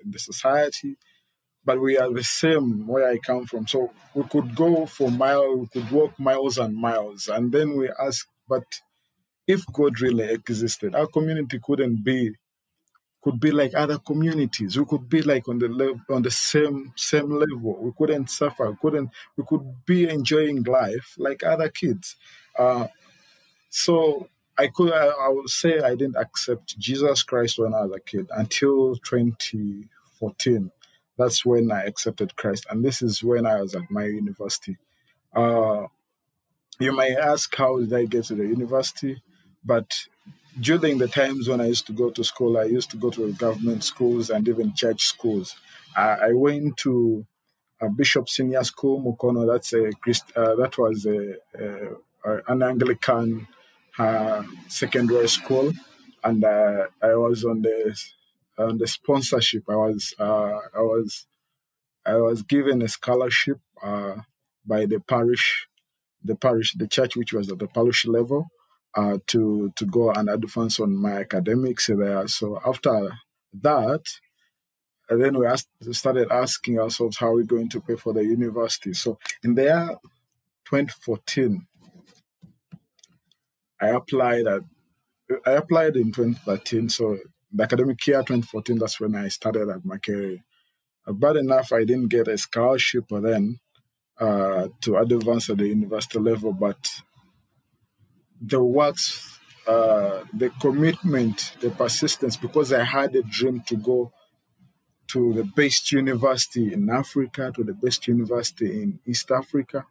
in 0.04 0.12
the 0.12 0.20
society, 0.20 0.96
but 1.64 1.80
we 1.80 1.98
are 1.98 2.12
the 2.12 2.24
same 2.24 2.86
where 2.86 3.08
I 3.08 3.18
come 3.18 3.46
from. 3.46 3.66
So 3.68 3.92
we 4.14 4.24
could 4.24 4.54
go 4.56 4.86
for 4.86 5.10
miles, 5.10 5.60
we 5.60 5.68
could 5.82 5.92
walk 5.92 6.18
miles 6.20 6.58
and 6.58 6.76
miles. 6.76 7.28
And 7.28 7.52
then 7.52 7.76
we 7.76 7.90
ask, 8.00 8.26
but 8.48 8.64
if 9.46 9.64
God 9.72 10.00
really 10.00 10.30
existed, 10.30 10.94
our 10.94 11.08
community 11.08 11.60
couldn't 11.62 12.04
be 12.04 12.32
could 13.22 13.40
be 13.40 13.50
like 13.50 13.74
other 13.74 13.98
communities. 13.98 14.78
We 14.78 14.84
could 14.84 15.08
be 15.08 15.22
like 15.22 15.48
on 15.48 15.58
the 15.58 15.68
level 15.68 16.00
on 16.10 16.22
the 16.22 16.30
same 16.30 16.92
same 16.96 17.30
level. 17.30 17.78
We 17.80 17.92
couldn't 17.96 18.30
suffer. 18.30 18.70
We 18.70 18.76
couldn't 18.80 19.10
we 19.36 19.44
could 19.46 19.84
be 19.86 20.08
enjoying 20.08 20.62
life 20.62 21.14
like 21.18 21.42
other 21.42 21.68
kids. 21.68 22.16
Uh, 22.58 22.86
so 23.70 24.28
I 24.56 24.68
could 24.68 24.92
I, 24.92 25.06
I 25.06 25.28
would 25.28 25.48
say 25.48 25.80
I 25.80 25.94
didn't 25.94 26.16
accept 26.16 26.78
Jesus 26.78 27.22
Christ 27.22 27.58
when 27.58 27.74
I 27.74 27.82
was 27.82 27.92
a 27.96 28.00
kid 28.00 28.28
until 28.34 28.96
2014 28.96 30.70
that's 31.18 31.44
when 31.44 31.70
I 31.70 31.82
accepted 31.82 32.36
Christ. 32.36 32.66
And 32.70 32.82
this 32.82 33.02
is 33.02 33.22
when 33.22 33.44
I 33.44 33.60
was 33.60 33.74
at 33.74 33.90
my 33.90 34.04
university. 34.04 34.76
Uh, 35.34 35.88
you 36.78 36.96
may 36.96 37.16
ask, 37.16 37.54
how 37.54 37.78
did 37.80 37.92
I 37.92 38.04
get 38.04 38.26
to 38.26 38.36
the 38.36 38.46
university? 38.46 39.20
But 39.64 39.92
during 40.60 40.98
the 40.98 41.08
times 41.08 41.48
when 41.48 41.60
I 41.60 41.66
used 41.66 41.86
to 41.86 41.92
go 41.92 42.10
to 42.10 42.24
school, 42.24 42.58
I 42.58 42.64
used 42.64 42.90
to 42.90 42.96
go 42.96 43.10
to 43.10 43.32
government 43.34 43.84
schools 43.84 44.30
and 44.30 44.46
even 44.48 44.74
church 44.74 45.02
schools. 45.04 45.56
I, 45.96 46.28
I 46.28 46.32
went 46.32 46.76
to 46.78 47.26
a 47.80 47.88
Bishop 47.88 48.28
Senior 48.28 48.64
School, 48.64 49.00
Mukono. 49.00 49.46
That's 49.46 49.72
a 49.72 49.92
Christ, 50.00 50.32
uh, 50.34 50.56
that 50.56 50.76
was 50.78 51.06
a, 51.06 51.36
a, 51.58 52.42
an 52.48 52.62
Anglican 52.62 53.46
uh, 53.98 54.42
secondary 54.68 55.28
school, 55.28 55.72
and 56.24 56.44
uh, 56.44 56.86
I 57.02 57.14
was 57.14 57.44
on 57.44 57.62
the 57.62 57.98
on 58.58 58.78
the 58.78 58.86
sponsorship. 58.86 59.64
I 59.68 59.76
was 59.76 60.14
uh, 60.18 60.58
I 60.74 60.80
was 60.80 61.26
I 62.04 62.14
was 62.16 62.42
given 62.42 62.82
a 62.82 62.88
scholarship 62.88 63.60
uh, 63.82 64.16
by 64.66 64.86
the 64.86 65.00
parish, 65.00 65.68
the 66.24 66.34
parish, 66.34 66.74
the 66.74 66.88
church, 66.88 67.16
which 67.16 67.32
was 67.32 67.50
at 67.50 67.58
the 67.58 67.68
parish 67.68 68.06
level, 68.06 68.48
uh, 68.94 69.18
to 69.26 69.72
to 69.76 69.86
go 69.86 70.10
and 70.10 70.28
advance 70.28 70.80
on 70.80 70.96
my 70.96 71.20
academics 71.20 71.86
there. 71.86 72.26
So 72.28 72.60
after 72.64 73.10
that, 73.62 74.02
then 75.08 75.38
we 75.38 75.46
asked, 75.46 75.68
started 75.92 76.30
asking 76.30 76.78
ourselves 76.78 77.16
how 77.16 77.32
we're 77.32 77.44
going 77.44 77.68
to 77.70 77.80
pay 77.80 77.96
for 77.96 78.12
the 78.12 78.24
university. 78.24 78.92
So 78.92 79.18
in 79.42 79.54
the 79.54 79.62
year 79.62 79.88
2014, 80.66 81.66
I 83.80 83.88
applied 83.88 84.46
at 84.46 84.62
I 85.46 85.52
applied 85.52 85.96
in 85.96 86.12
2013. 86.12 86.88
So 86.88 87.18
the 87.52 87.62
academic 87.62 88.06
year 88.06 88.18
2014, 88.18 88.78
that's 88.78 89.00
when 89.00 89.14
I 89.14 89.28
started 89.28 89.68
at 89.68 89.82
Makerere. 89.82 90.42
Bad 91.06 91.36
enough, 91.36 91.72
I 91.72 91.84
didn't 91.84 92.08
get 92.08 92.28
a 92.28 92.36
scholarship 92.36 93.04
then 93.10 93.60
uh, 94.20 94.68
to 94.82 94.96
advance 94.96 95.48
at 95.48 95.58
the 95.58 95.68
university 95.68 96.18
level, 96.18 96.52
but 96.52 96.86
the 98.40 98.62
works, 98.62 99.38
uh, 99.66 100.22
the 100.32 100.50
commitment, 100.60 101.54
the 101.60 101.70
persistence, 101.70 102.36
because 102.36 102.72
I 102.72 102.84
had 102.84 103.14
a 103.16 103.22
dream 103.22 103.60
to 103.66 103.76
go 103.76 104.12
to 105.08 105.32
the 105.32 105.44
best 105.44 105.90
university 105.92 106.72
in 106.72 106.90
Africa, 106.90 107.50
to 107.54 107.64
the 107.64 107.72
best 107.72 108.06
university 108.06 108.82
in 108.82 109.00
East 109.06 109.30
Africa, 109.30 109.86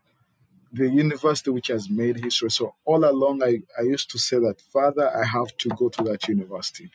the 0.71 0.87
university 0.89 1.49
which 1.49 1.67
has 1.67 1.89
made 1.89 2.23
history. 2.23 2.51
So 2.51 2.75
all 2.85 3.03
along, 3.03 3.43
I, 3.43 3.61
I 3.77 3.83
used 3.83 4.11
to 4.11 4.19
say 4.19 4.37
that, 4.39 4.61
Father, 4.61 5.09
I 5.15 5.25
have 5.25 5.55
to 5.57 5.69
go 5.69 5.89
to 5.89 6.03
that 6.03 6.27
university. 6.27 6.91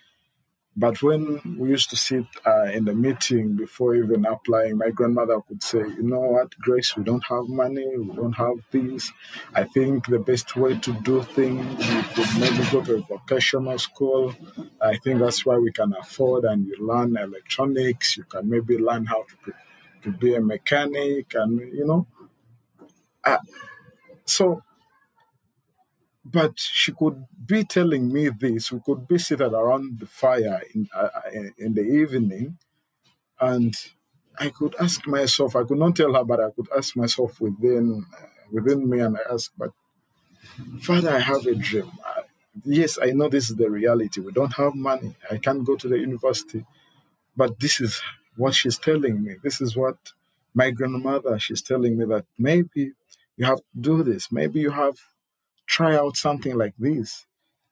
But 0.75 1.02
when 1.02 1.57
we 1.59 1.69
used 1.69 1.91
to 1.91 1.97
sit 1.97 2.25
uh, 2.47 2.64
in 2.64 2.87
the 2.87 2.95
meeting 2.95 3.57
before 3.57 3.95
even 3.95 4.25
applying, 4.25 4.79
my 4.79 4.88
grandmother 4.91 5.38
could 5.47 5.62
say, 5.62 5.81
You 5.81 6.02
know 6.02 6.21
what, 6.21 6.57
Grace, 6.59 6.97
we 6.97 7.05
don't 7.05 7.25
have 7.26 7.47
money, 7.49 7.87
we 7.99 8.14
don't 8.17 8.33
have 8.33 8.57
things. 8.71 9.12
I 9.55 9.64
think 9.64 10.07
the 10.07 10.19
best 10.19 10.57
way 10.57 10.79
to 10.79 10.93
do 11.02 11.23
things 11.23 11.79
is 12.19 12.38
maybe 12.38 12.64
go 12.71 12.83
to 12.83 12.95
a 12.97 13.00
vocational 13.02 13.79
school. 13.79 14.35
I 14.81 14.97
think 14.97 15.21
that's 15.21 15.45
why 15.45 15.59
we 15.59 15.73
can 15.73 15.93
afford 15.95 16.45
and 16.45 16.67
you 16.67 16.76
learn 16.81 17.17
electronics, 17.19 18.17
you 18.17 18.25
can 18.25 18.49
maybe 18.49 18.79
learn 18.79 19.05
how 19.05 19.25
to, 19.45 19.52
to 20.05 20.11
be 20.19 20.35
a 20.35 20.41
mechanic, 20.41 21.35
and 21.35 21.61
you 21.61 21.85
know. 21.87 22.07
Uh, 23.25 23.38
so 24.25 24.62
but 26.25 26.52
she 26.59 26.93
could 26.93 27.25
be 27.47 27.64
telling 27.64 28.12
me 28.12 28.29
this. 28.31 28.73
We 28.73 28.81
could 28.85 29.09
be 29.09 29.19
seated 29.19 29.52
around 29.52 30.00
the 30.00 30.07
fire 30.07 30.62
in, 30.75 30.88
uh, 30.95 31.09
in 31.59 31.75
the 31.75 31.83
evening, 31.83 32.59
and 33.41 33.75
I 34.38 34.50
could 34.50 34.75
ask 34.81 35.07
myself. 35.07 35.57
I 35.57 35.64
could 35.64 35.79
not 35.79 35.97
tell 35.97 36.14
her, 36.14 36.25
but 36.25 36.41
I 36.41 36.50
could 36.50 36.69
ask 36.76 36.97
myself 36.97 37.41
within 37.41 38.07
uh, 38.19 38.26
within 38.52 38.88
me, 38.88 39.00
and 39.00 39.17
I 39.17 39.35
ask, 39.35 39.52
"But 39.59 39.73
Father, 40.81 41.11
I 41.11 41.21
have 41.21 41.47
a 41.47 41.55
dream. 41.55 41.91
Uh, 42.05 42.23
yes, 42.64 42.99
I 43.00 43.07
know 43.11 43.29
this 43.29 43.50
is 43.50 43.57
the 43.57 43.71
reality. 43.71 44.21
We 44.21 44.33
don't 44.33 44.52
have 44.55 44.75
money. 44.75 45.14
I 45.31 45.38
can't 45.38 45.64
go 45.64 45.76
to 45.76 45.88
the 45.88 45.99
university, 45.99 46.64
but 47.37 47.59
this 47.61 47.81
is 47.81 48.00
what 48.37 48.55
she's 48.55 48.79
telling 48.79 49.23
me. 49.23 49.37
This 49.43 49.61
is 49.61 49.76
what 49.76 49.97
my 50.55 50.71
grandmother. 50.71 51.38
She's 51.38 51.62
telling 51.62 51.99
me 51.99 52.05
that 52.07 52.26
maybe 52.38 52.93
you 53.37 53.47
have 53.47 53.59
to 53.59 53.64
do 53.81 54.02
this. 54.02 54.33
Maybe 54.33 54.61
you 54.61 54.71
have 54.71 54.97
try 55.73 55.97
out 55.97 56.19
something 56.19 56.55
like 56.55 56.75
this. 56.79 57.26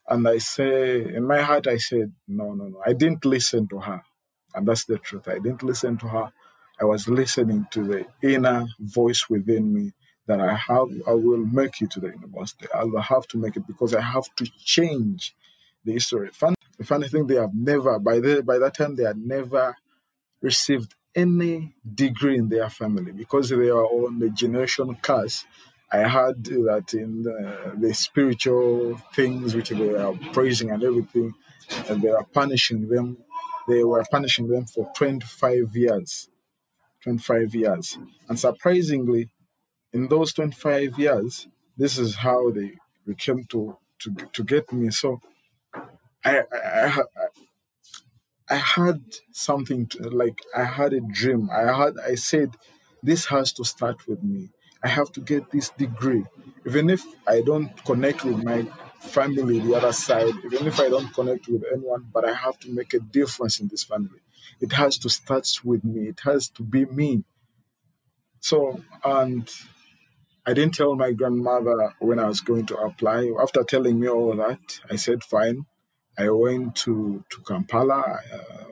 And 0.08 0.26
I 0.26 0.38
say, 0.38 1.02
in 1.14 1.26
my 1.26 1.42
heart, 1.42 1.66
I 1.66 1.76
said, 1.76 2.12
no, 2.26 2.54
no, 2.54 2.64
no. 2.64 2.82
I 2.84 2.94
didn't 2.94 3.26
listen 3.26 3.68
to 3.68 3.78
her. 3.78 4.02
And 4.54 4.66
that's 4.66 4.86
the 4.86 4.98
truth. 4.98 5.28
I 5.28 5.34
didn't 5.34 5.62
listen 5.62 5.98
to 5.98 6.08
her. 6.08 6.32
I 6.80 6.84
was 6.86 7.06
listening 7.08 7.66
to 7.72 7.84
the 7.84 8.06
inner 8.22 8.66
voice 8.80 9.28
within 9.28 9.72
me 9.74 9.92
that 10.26 10.40
I 10.40 10.54
have, 10.54 10.88
I 11.06 11.12
will 11.12 11.44
make 11.44 11.82
it 11.82 11.90
to 11.92 12.00
the 12.00 12.08
university. 12.08 12.66
I 12.74 12.84
will 12.84 13.02
have 13.02 13.28
to 13.28 13.38
make 13.38 13.56
it 13.56 13.66
because 13.66 13.94
I 13.94 14.00
have 14.00 14.34
to 14.36 14.46
change 14.64 15.36
the 15.84 15.92
history. 15.92 16.30
Fun, 16.32 16.54
the 16.78 16.84
funny 16.84 17.06
thing, 17.06 17.26
they 17.26 17.34
have 17.34 17.54
never, 17.54 17.98
by, 17.98 18.18
the, 18.18 18.42
by 18.42 18.58
that 18.58 18.74
time, 18.74 18.96
they 18.96 19.04
had 19.04 19.18
never 19.18 19.76
received 20.40 20.94
any 21.14 21.74
degree 21.94 22.38
in 22.38 22.48
their 22.48 22.70
family 22.70 23.12
because 23.12 23.50
they 23.50 23.68
are 23.68 23.84
on 23.84 24.18
the 24.20 24.30
generation 24.30 24.96
curse 25.02 25.44
I 25.92 26.02
heard 26.08 26.44
that 26.44 26.94
uh, 26.94 26.98
in 26.98 27.22
the, 27.22 27.74
the, 27.78 27.94
spiritual 27.94 29.00
things 29.12 29.54
which 29.54 29.70
they 29.70 29.94
are 29.94 30.14
praising 30.32 30.70
and 30.70 30.82
everything, 30.84 31.34
and 31.88 32.00
they 32.00 32.10
are 32.10 32.24
punishing 32.24 32.88
them. 32.88 33.18
They 33.66 33.82
were 33.82 34.04
punishing 34.10 34.48
them 34.48 34.66
for 34.66 34.90
25 34.94 35.74
years. 35.74 36.28
25 37.02 37.54
years. 37.54 37.98
And 38.28 38.38
surprisingly, 38.38 39.30
in 39.92 40.08
those 40.08 40.32
25 40.32 40.98
years, 40.98 41.48
this 41.76 41.98
is 41.98 42.16
how 42.16 42.50
they, 42.50 42.72
came 43.18 43.42
to, 43.48 43.76
to, 43.98 44.14
to 44.32 44.44
get 44.44 44.72
me. 44.72 44.90
So 44.90 45.20
I, 46.24 46.42
I, 46.52 46.86
I, 46.86 47.02
I 48.50 48.54
had 48.54 49.02
something 49.32 49.86
to, 49.86 50.10
like 50.10 50.42
I 50.56 50.64
had 50.64 50.92
a 50.92 51.00
dream. 51.00 51.48
I 51.50 51.72
had 51.72 51.94
I 52.04 52.14
said 52.16 52.50
this 53.02 53.26
has 53.26 53.52
to 53.54 53.64
start 53.64 54.06
with 54.06 54.22
me. 54.22 54.50
I 54.82 54.88
have 54.88 55.12
to 55.12 55.20
get 55.20 55.50
this 55.50 55.70
degree. 55.70 56.24
Even 56.66 56.90
if 56.90 57.04
I 57.26 57.40
don't 57.40 57.72
connect 57.84 58.24
with 58.24 58.42
my 58.42 58.66
family 59.00 59.60
the 59.60 59.74
other 59.74 59.92
side, 59.92 60.34
even 60.44 60.66
if 60.66 60.78
I 60.78 60.88
don't 60.88 61.12
connect 61.12 61.48
with 61.48 61.64
anyone, 61.72 62.08
but 62.12 62.24
I 62.24 62.32
have 62.34 62.58
to 62.60 62.70
make 62.70 62.92
a 62.94 63.00
difference 63.00 63.60
in 63.60 63.68
this 63.68 63.84
family. 63.84 64.20
It 64.60 64.72
has 64.72 64.98
to 64.98 65.08
start 65.08 65.48
with 65.64 65.84
me. 65.84 66.08
It 66.08 66.20
has 66.24 66.48
to 66.50 66.62
be 66.62 66.84
me. 66.84 67.24
So 68.40 68.80
and 69.04 69.50
I 70.46 70.54
didn't 70.54 70.74
tell 70.74 70.94
my 70.96 71.12
grandmother 71.12 71.94
when 71.98 72.18
I 72.18 72.26
was 72.26 72.40
going 72.40 72.66
to 72.66 72.76
apply. 72.78 73.30
After 73.40 73.62
telling 73.62 74.00
me 74.00 74.08
all 74.08 74.34
that, 74.36 74.80
I 74.90 74.96
said, 74.96 75.22
fine. 75.22 75.66
I 76.18 76.28
went 76.30 76.74
to, 76.76 77.24
to 77.30 77.40
Kampala. 77.42 78.20
Uh, 78.32 78.64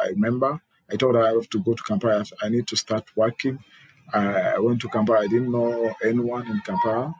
I 0.00 0.08
remember 0.08 0.60
I 0.90 0.96
told 0.96 1.14
her 1.14 1.22
I 1.22 1.32
have 1.32 1.48
to 1.50 1.60
go 1.62 1.74
to 1.74 1.82
Kampala. 1.82 2.24
I 2.42 2.48
need 2.48 2.66
to 2.68 2.76
start 2.76 3.04
working. 3.14 3.62
I 4.14 4.58
went 4.58 4.80
to 4.82 4.88
Kampala. 4.88 5.20
I 5.20 5.26
didn't 5.28 5.52
know 5.52 5.94
anyone 6.04 6.46
in 6.48 6.60
Kampala, 6.60 7.14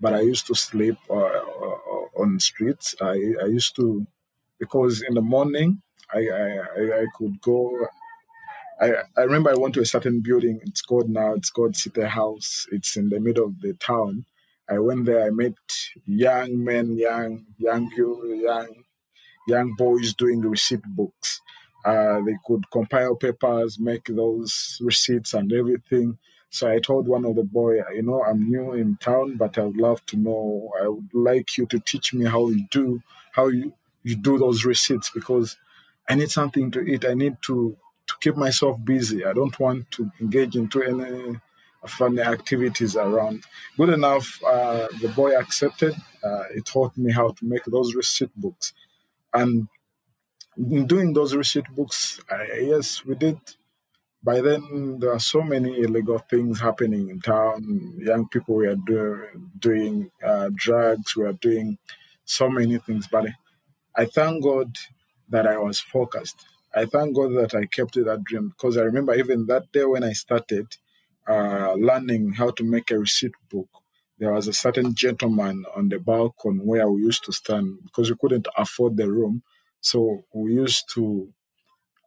but 0.00 0.14
I 0.14 0.20
used 0.20 0.46
to 0.48 0.54
sleep 0.54 0.98
uh, 1.10 1.14
uh, 1.14 2.06
on 2.22 2.40
streets. 2.40 2.94
I, 3.00 3.34
I 3.42 3.46
used 3.46 3.76
to, 3.76 4.06
because 4.58 5.02
in 5.02 5.14
the 5.14 5.22
morning 5.22 5.82
I, 6.12 6.28
I, 6.28 7.02
I 7.02 7.06
could 7.16 7.40
go. 7.40 7.86
I, 8.80 8.92
I 9.16 9.22
remember 9.22 9.50
I 9.50 9.54
went 9.56 9.74
to 9.74 9.80
a 9.80 9.86
certain 9.86 10.20
building. 10.20 10.60
It's 10.64 10.82
called 10.82 11.08
now, 11.10 11.34
it's 11.34 11.50
called 11.50 11.76
City 11.76 12.02
House. 12.02 12.66
It's 12.72 12.96
in 12.96 13.08
the 13.10 13.20
middle 13.20 13.46
of 13.46 13.60
the 13.62 13.74
town. 13.74 14.26
I 14.68 14.78
went 14.80 15.06
there. 15.06 15.26
I 15.26 15.30
met 15.30 15.54
young 16.06 16.64
men, 16.64 16.96
young, 16.98 17.46
young, 17.58 17.90
young 17.96 18.68
young 19.48 19.74
boys 19.74 20.14
doing 20.14 20.42
receipt 20.42 20.82
books. 20.86 21.40
Uh, 21.86 22.20
they 22.26 22.36
could 22.46 22.70
compile 22.70 23.14
papers, 23.16 23.78
make 23.78 24.06
those 24.06 24.78
receipts 24.82 25.34
and 25.34 25.52
everything. 25.52 26.18
So 26.50 26.70
I 26.70 26.80
told 26.80 27.08
one 27.08 27.24
of 27.24 27.36
the 27.36 27.44
boy, 27.44 27.80
you 27.94 28.02
know, 28.02 28.22
I'm 28.24 28.48
new 28.50 28.72
in 28.72 28.96
town, 28.98 29.36
but 29.36 29.58
I 29.58 29.62
would 29.64 29.76
love 29.76 30.04
to 30.06 30.16
know. 30.16 30.72
I 30.82 30.88
would 30.88 31.10
like 31.14 31.56
you 31.58 31.66
to 31.66 31.78
teach 31.80 32.14
me 32.14 32.26
how 32.26 32.48
you 32.48 32.66
do 32.70 33.02
how 33.32 33.48
you, 33.48 33.74
you 34.02 34.16
do 34.16 34.38
those 34.38 34.64
receipts 34.64 35.10
because 35.10 35.56
I 36.08 36.14
need 36.14 36.30
something 36.30 36.70
to 36.72 36.80
eat. 36.80 37.04
I 37.04 37.14
need 37.14 37.36
to 37.42 37.76
to 38.08 38.14
keep 38.20 38.36
myself 38.36 38.82
busy. 38.84 39.24
I 39.24 39.32
don't 39.32 39.58
want 39.58 39.90
to 39.92 40.10
engage 40.20 40.56
into 40.56 40.82
any 40.82 41.38
funny 41.86 42.20
activities 42.22 42.96
around. 42.96 43.44
Good 43.76 43.90
enough, 43.90 44.40
uh, 44.46 44.88
the 45.00 45.08
boy 45.08 45.36
accepted. 45.38 45.94
Uh, 46.22 46.44
he 46.54 46.60
taught 46.60 46.96
me 46.96 47.12
how 47.12 47.30
to 47.30 47.44
make 47.44 47.64
those 47.64 47.94
receipt 47.94 48.30
books. 48.36 48.72
And 49.34 49.68
in 50.58 50.86
doing 50.86 51.12
those 51.14 51.34
receipt 51.36 51.66
books, 51.74 52.20
yes, 52.60 53.04
we 53.04 53.14
did. 53.16 53.38
By 54.22 54.40
then, 54.42 54.98
there 55.00 55.12
are 55.12 55.20
so 55.20 55.42
many 55.42 55.80
illegal 55.80 56.18
things 56.18 56.60
happening 56.60 57.10
in 57.10 57.20
town. 57.20 57.94
Young 57.98 58.28
people 58.28 58.56
were 58.56 58.76
do, 58.76 59.24
doing 59.58 60.10
uh, 60.24 60.50
drugs, 60.54 61.16
we 61.16 61.24
are 61.24 61.32
doing 61.34 61.78
so 62.26 62.50
many 62.50 62.78
things. 62.78 63.08
But 63.10 63.26
I 63.94 64.06
thank 64.06 64.42
God 64.42 64.74
that 65.28 65.46
I 65.46 65.58
was 65.58 65.80
focused. 65.80 66.46
I 66.74 66.86
thank 66.86 67.14
God 67.14 67.32
that 67.36 67.54
I 67.54 67.66
kept 67.66 67.94
that 67.94 68.24
dream 68.24 68.48
because 68.50 68.78
I 68.78 68.82
remember 68.82 69.14
even 69.14 69.46
that 69.46 69.70
day 69.72 69.84
when 69.84 70.02
I 70.02 70.12
started 70.14 70.66
uh, 71.28 71.74
learning 71.74 72.32
how 72.34 72.50
to 72.52 72.64
make 72.64 72.90
a 72.90 72.98
receipt 72.98 73.32
book, 73.50 73.68
there 74.18 74.32
was 74.32 74.48
a 74.48 74.54
certain 74.54 74.94
gentleman 74.94 75.66
on 75.76 75.90
the 75.90 75.98
balcony 75.98 76.60
where 76.60 76.88
we 76.90 77.02
used 77.02 77.24
to 77.24 77.32
stand 77.32 77.80
because 77.84 78.10
we 78.10 78.16
couldn't 78.18 78.48
afford 78.56 78.96
the 78.96 79.10
room. 79.10 79.42
So 79.90 80.24
we 80.34 80.54
used 80.54 80.84
to 80.94 81.32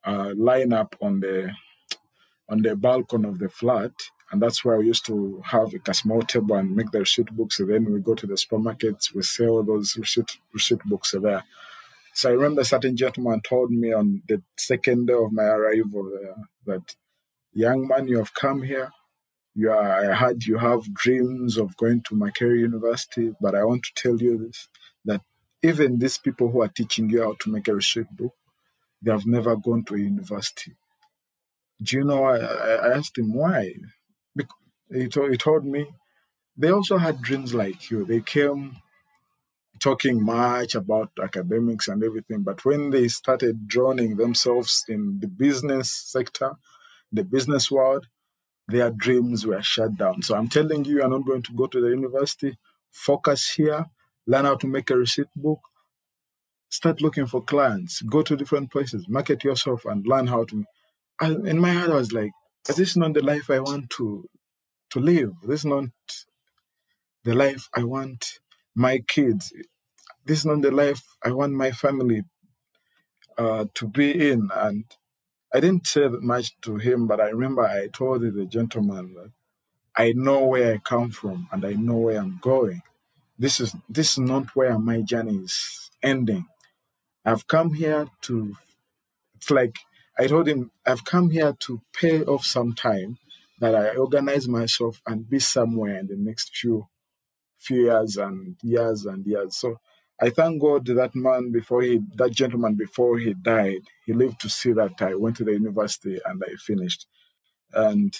uh, 0.04 0.34
line 0.36 0.74
up 0.74 0.98
on 1.02 1.22
the 1.22 1.54
on 2.50 2.62
the 2.62 2.76
balcony 2.76 3.30
of 3.30 3.40
the 3.40 3.48
flat, 3.48 3.94
and 4.30 4.42
that's 4.42 4.66
where 4.66 4.78
we 4.78 4.88
used 4.88 5.06
to 5.06 5.42
have 5.46 5.70
a 5.88 5.94
small 5.94 6.22
table 6.24 6.58
and 6.58 6.76
make 6.76 6.92
the 6.92 7.00
receipt 7.00 7.32
books. 7.32 7.62
And 7.62 7.70
then 7.70 7.94
we 7.94 8.02
go 8.02 8.16
to 8.16 8.28
the 8.28 8.34
supermarkets, 8.34 9.16
we 9.16 9.22
sell 9.22 9.64
those 9.64 9.96
receipt 9.96 10.32
receipt 10.54 10.84
books 10.84 11.16
there. 11.22 11.46
So 12.14 12.30
I 12.30 12.34
remember 12.34 12.62
a 12.62 12.66
certain 12.66 12.98
gentleman 12.98 13.40
told 13.48 13.72
me 13.72 13.94
on 13.94 14.24
the 14.28 14.42
second 14.58 15.06
day 15.08 15.14
of 15.14 15.32
my 15.32 15.44
arrival 15.44 16.04
there 16.14 16.36
that, 16.66 16.96
young 17.54 17.88
man, 17.88 18.10
you 18.10 18.18
have 18.18 18.34
come 18.34 18.64
here 18.64 18.92
you 19.56 19.72
are, 19.72 20.12
I 20.12 20.16
heard 20.16 20.46
you 20.46 20.58
have 20.58 20.94
dreams 20.94 21.58
of 21.58 21.76
going 21.76 22.02
to 22.04 22.16
Makerere 22.16 22.60
University, 22.60 23.34
but 23.42 23.56
I 23.56 23.64
want 23.64 23.84
to 23.84 23.92
tell 23.96 24.22
you 24.22 24.38
this 24.38 24.68
even 25.62 26.00
these 26.00 26.18
people 26.18 26.50
who 26.50 26.62
are 26.62 26.68
teaching 26.70 27.10
you 27.10 27.24
how 27.24 27.36
to 27.42 27.50
make 27.50 27.68
a 27.68 27.76
receipt 27.76 28.10
book, 28.12 28.34
they 29.02 29.12
have 29.12 29.26
never 29.26 29.56
gone 29.56 29.84
to 29.86 29.96
a 29.96 30.00
university. 30.00 30.76
Do 31.82 31.98
you 31.98 32.04
know? 32.04 32.24
I, 32.24 32.38
I 32.38 32.98
asked 32.98 33.18
him 33.18 33.34
why. 33.34 33.74
Because 34.36 34.58
he 34.92 35.08
told, 35.08 35.32
he 35.32 35.38
told 35.38 35.66
me 35.66 35.88
they 36.58 36.72
also 36.72 36.98
had 36.98 37.22
dreams 37.22 37.54
like 37.54 37.90
you. 37.90 38.06
They 38.06 38.22
came 38.22 38.78
talking 39.80 40.24
much 40.24 40.76
about 40.76 41.12
academics 41.22 41.88
and 41.88 42.04
everything, 42.04 42.42
but 42.42 42.64
when 42.66 42.90
they 42.90 43.08
started 43.08 43.68
drowning 43.68 44.18
themselves 44.18 44.84
in 44.90 45.20
the 45.22 45.28
business 45.28 45.90
sector, 45.90 46.52
the 47.12 47.24
business 47.24 47.72
world, 47.72 48.08
their 48.68 48.92
dreams 48.92 49.48
were 49.48 49.62
shut 49.62 49.98
down. 49.98 50.22
So 50.22 50.36
I'm 50.36 50.50
telling 50.50 50.86
you, 50.86 50.98
you're 50.98 51.08
not 51.08 51.26
going 51.26 51.44
to 51.44 51.54
go 51.54 51.68
to 51.68 51.82
the 51.82 51.88
university. 51.88 52.58
Focus 52.92 53.52
here, 53.52 53.86
learn 54.30 54.46
how 54.46 54.56
to 54.58 54.68
make 54.68 54.92
a 54.92 54.98
receipt 54.98 55.28
book, 55.36 55.62
start 56.70 57.02
looking 57.02 57.28
for 57.28 57.44
clients, 57.44 58.02
go 58.04 58.24
to 58.24 58.38
different 58.38 58.72
places, 58.72 59.08
market 59.10 59.44
yourself, 59.44 59.86
and 59.86 60.08
learn 60.08 60.28
how 60.28 60.46
to. 60.46 60.66
I, 61.22 61.30
in 61.32 61.60
my 61.60 61.72
head, 61.72 61.92
I 61.92 61.96
was 61.96 62.14
like, 62.14 62.32
"This 62.68 62.80
is 62.80 62.98
not 62.98 63.14
the 63.16 63.24
life 63.24 63.50
I 63.50 63.60
want 63.60 63.90
to 63.98 64.26
to 64.92 65.00
live. 65.02 65.34
This 65.44 65.62
is 65.62 65.66
not 65.66 65.86
the 67.26 67.36
life 67.36 67.70
I 67.76 67.84
want 67.84 68.40
my 68.76 69.00
kids. 69.08 69.54
This 70.26 70.40
is 70.40 70.46
not 70.48 70.62
the 70.64 70.72
life 70.72 71.04
I 71.26 71.32
want 71.32 71.54
my 71.54 71.72
family 71.72 72.24
uh, 73.38 73.66
to 73.76 73.88
be 73.88 74.32
in." 74.32 74.50
And 74.56 74.86
I 75.54 75.60
didn't 75.62 75.88
say 75.88 76.08
much 76.10 76.60
to 76.64 76.78
him, 76.78 77.08
but 77.08 77.22
I 77.22 77.30
remember 77.30 77.64
I 77.64 77.88
told 77.90 78.22
the 78.24 78.46
gentleman 78.46 79.16
that 79.16 79.32
I 79.98 80.14
know 80.16 80.46
where 80.46 80.76
I 80.76 80.80
come 80.80 81.12
from 81.12 81.50
and 81.52 81.66
I 81.66 81.74
know 81.74 81.98
where 81.98 82.20
I'm 82.20 82.40
going. 82.42 82.82
This 83.40 83.62
is 83.62 83.76
this 83.90 84.14
is 84.14 84.20
not 84.20 84.56
where 84.56 84.80
my 84.80 85.02
journey 85.02 85.38
is 85.38 85.92
ending. 86.04 86.48
I've 87.26 87.48
come 87.48 87.74
here 87.74 88.08
to 88.24 88.56
it's 89.36 89.52
like 89.52 89.78
I 90.20 90.28
told 90.28 90.48
him 90.48 90.72
I've 90.86 91.06
come 91.06 91.32
here 91.32 91.56
to 91.62 91.82
pay 91.94 92.24
off 92.24 92.46
some 92.46 92.74
time 92.74 93.18
that 93.60 93.76
I 93.76 93.96
organize 93.96 94.48
myself 94.48 95.02
and 95.08 95.30
be 95.30 95.40
somewhere 95.40 96.00
in 96.00 96.08
the 96.08 96.18
next 96.18 96.56
few 96.58 96.88
few 97.60 97.86
years 97.86 98.18
and 98.18 98.58
years 98.64 99.06
and 99.06 99.26
years. 99.26 99.58
So 99.58 99.80
I 100.22 100.30
thank 100.30 100.62
God 100.62 100.86
that 100.88 101.16
man 101.16 101.52
before 101.52 101.82
he, 101.82 102.02
that 102.16 102.32
gentleman 102.32 102.76
before 102.76 103.20
he 103.20 103.34
died, 103.34 103.82
he 104.06 104.14
lived 104.14 104.42
to 104.42 104.50
see 104.50 104.74
that 104.74 105.02
I 105.02 105.16
went 105.16 105.38
to 105.38 105.46
the 105.46 105.54
university 105.54 106.20
and 106.26 106.44
I 106.46 106.56
finished. 106.56 107.08
And 107.74 108.14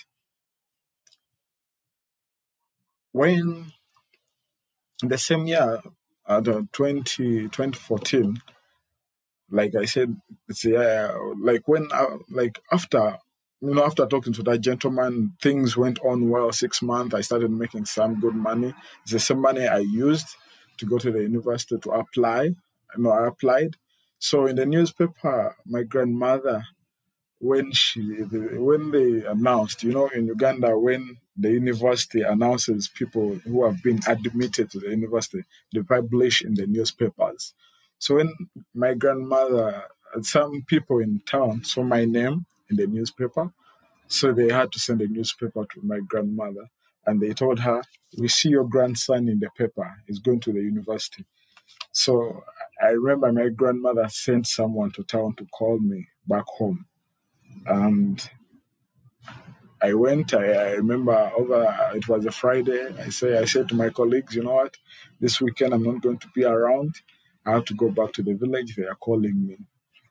when 3.12 3.74
the 5.02 5.18
same 5.18 5.48
year, 5.48 5.82
at 6.28 6.48
uh, 6.48 6.62
20, 6.72 7.50
2014, 7.50 8.42
like 9.52 9.74
I 9.76 9.86
said, 9.86 10.16
it's 10.48 10.64
yeah, 10.64 11.16
like 11.42 11.68
when, 11.68 11.88
uh, 11.92 12.18
like 12.30 12.60
after, 12.72 13.18
you 13.62 13.74
know, 13.74 13.84
after 13.84 14.06
talking 14.06 14.34
to 14.34 14.44
that 14.44 14.60
gentleman, 14.60 15.34
things 15.42 15.76
went 15.76 16.00
on 16.04 16.30
well. 16.30 16.52
Six 16.52 16.82
months, 16.82 17.16
I 17.16 17.22
started 17.22 17.52
making 17.52 17.86
some 17.86 18.20
good 18.20 18.36
money. 18.36 18.74
It's 19.04 19.14
the 19.14 19.20
same 19.20 19.42
money 19.42 19.68
I 19.68 19.80
used 19.80 20.28
to 20.78 20.86
go 20.86 20.98
to 21.00 21.12
the 21.12 21.22
university 21.22 21.78
to 21.80 21.92
apply. 21.92 22.52
No, 22.96 23.12
I 23.12 23.28
applied. 23.28 23.76
So 24.20 24.46
in 24.46 24.56
the 24.58 24.66
newspaper, 24.66 25.56
my 25.66 25.84
grandmother, 25.84 26.64
when 27.40 27.72
she 27.72 28.02
when 28.02 28.92
they 28.92 29.26
announced, 29.26 29.84
you 29.84 29.94
know, 29.94 30.08
in 30.08 30.28
Uganda, 30.28 30.78
when 30.78 31.18
the 31.42 31.52
university 31.52 32.22
announces 32.22 32.90
people 32.90 33.36
who 33.46 33.66
have 33.66 33.82
been 33.82 34.00
admitted 34.08 34.70
to 34.72 34.80
the 34.80 34.90
university, 34.90 35.44
they 35.74 35.82
publish 35.82 36.42
in 36.44 36.54
the 36.56 36.68
newspapers. 36.68 37.54
So 37.98 38.16
when 38.16 38.34
my 38.74 38.94
grandmother, 38.94 39.84
some 40.22 40.64
people 40.68 41.00
in 41.00 41.22
town 41.26 41.64
saw 41.64 41.84
my 41.84 42.06
name 42.06 42.46
in 42.70 42.76
the 42.78 42.88
newspaper, 42.88 43.52
so 44.08 44.34
they 44.34 44.52
had 44.52 44.72
to 44.74 44.80
send 44.80 45.02
a 45.02 45.08
newspaper 45.08 45.66
to 45.74 45.82
my 45.82 46.00
grandmother 46.00 46.70
and 47.06 47.22
they 47.22 47.34
told 47.34 47.60
her, 47.60 47.82
"We 48.18 48.28
see 48.28 48.50
your 48.50 48.68
grandson 48.68 49.30
in 49.30 49.40
the 49.40 49.50
paper. 49.58 50.04
He's 50.08 50.20
going 50.20 50.42
to 50.42 50.52
the 50.52 50.62
university." 50.62 51.26
So 51.92 52.44
I 52.82 52.90
remember 52.90 53.32
my 53.32 53.50
grandmother 53.50 54.08
sent 54.10 54.48
someone 54.48 54.92
to 54.92 55.04
town 55.04 55.36
to 55.36 55.46
call 55.46 55.80
me 55.80 56.08
back 56.28 56.46
home, 56.46 56.86
and 57.66 58.30
I 59.82 59.94
went. 59.94 60.34
I, 60.34 60.46
I, 60.52 60.72
remember 60.74 61.32
over. 61.38 61.92
It 61.96 62.08
was 62.08 62.26
a 62.26 62.32
Friday. 62.32 62.88
I 63.00 63.10
say 63.10 63.38
I 63.38 63.46
said 63.46 63.70
to 63.70 63.76
my 63.76 63.90
colleagues, 63.90 64.36
you 64.36 64.44
know 64.44 64.56
what? 64.56 64.76
This 65.20 65.40
weekend 65.40 65.74
I'm 65.74 65.84
not 65.84 66.02
going 66.02 66.18
to 66.20 66.28
be 66.36 66.44
around. 66.44 66.96
I 67.46 67.52
have 67.52 67.66
to 67.66 67.74
go 67.74 67.90
back 67.90 68.14
to 68.14 68.24
the 68.24 68.34
village. 68.34 68.76
They 68.76 68.86
are 68.86 68.96
calling 68.96 69.48
me. 69.48 69.58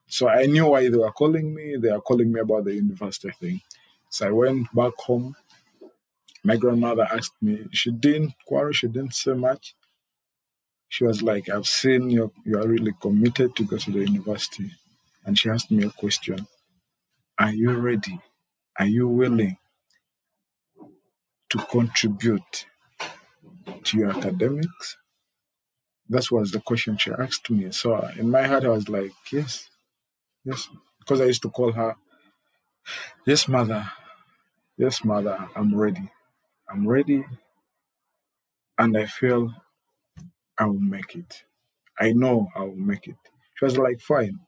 So 0.07 0.29
I 0.29 0.47
knew 0.47 0.67
why 0.67 0.89
they 0.89 0.97
were 0.97 1.13
calling 1.13 1.55
me. 1.55 1.77
They 1.77 1.91
are 1.91 2.01
calling 2.01 2.33
me 2.33 2.41
about 2.41 2.65
the 2.65 2.75
university 2.75 3.31
thing. 3.39 3.61
So 4.11 4.29
I 4.29 4.31
went 4.31 4.75
back 4.75 4.95
home. 4.97 5.37
My 6.43 6.57
grandmother 6.57 7.07
asked 7.11 7.35
me. 7.43 7.67
She 7.73 7.91
didn't 7.91 8.33
quarrel. 8.47 8.73
She 8.73 8.89
didn't 8.89 9.15
say 9.15 9.35
much. 9.35 9.75
She 10.89 11.05
was 11.05 11.21
like, 11.23 11.51
"I've 11.51 11.67
seen 11.67 12.09
you. 12.09 12.33
You 12.47 12.59
are 12.59 12.67
really 12.67 12.95
committed 12.99 13.55
to 13.57 13.65
go 13.65 13.77
to 13.77 13.91
the 13.91 14.01
university." 14.01 14.71
And 15.27 15.39
she 15.39 15.51
asked 15.51 15.71
me 15.71 15.85
a 15.85 15.91
question: 15.91 16.47
Are 17.39 17.53
you 17.53 17.73
ready? 17.73 18.19
Are 18.79 18.87
you 18.87 19.09
willing 19.09 19.59
to 21.51 21.59
contribute 21.59 22.67
to 23.85 23.99
your 23.99 24.11
academics? 24.11 24.97
That 26.09 26.31
was 26.31 26.53
the 26.53 26.61
question 26.61 26.97
she 26.99 27.13
asked 27.13 27.51
me. 27.51 27.71
So 27.73 27.95
uh, 27.95 28.13
in 28.19 28.31
my 28.31 28.47
heart, 28.47 28.65
I 28.65 28.69
was 28.69 28.89
like, 28.89 29.13
yes, 29.33 29.71
yes, 30.45 30.69
because 31.01 31.21
I 31.21 31.27
used 31.27 31.43
to 31.43 31.51
call 31.51 31.73
her, 31.73 31.97
yes, 33.27 33.49
mother, 33.49 33.91
yes, 34.79 35.05
mother, 35.05 35.49
I'm 35.57 35.75
ready. 35.77 36.11
I'm 36.71 36.87
ready. 36.89 37.25
And 38.79 38.97
I 38.97 39.07
feel 39.07 39.55
I 40.59 40.67
will 40.67 40.81
make 40.81 41.17
it. 41.17 41.45
I 41.99 42.13
know 42.13 42.49
I 42.57 42.61
will 42.61 42.77
make 42.77 43.09
it. 43.09 43.17
She 43.57 43.65
was 43.65 43.79
like, 43.79 44.01
fine 44.01 44.41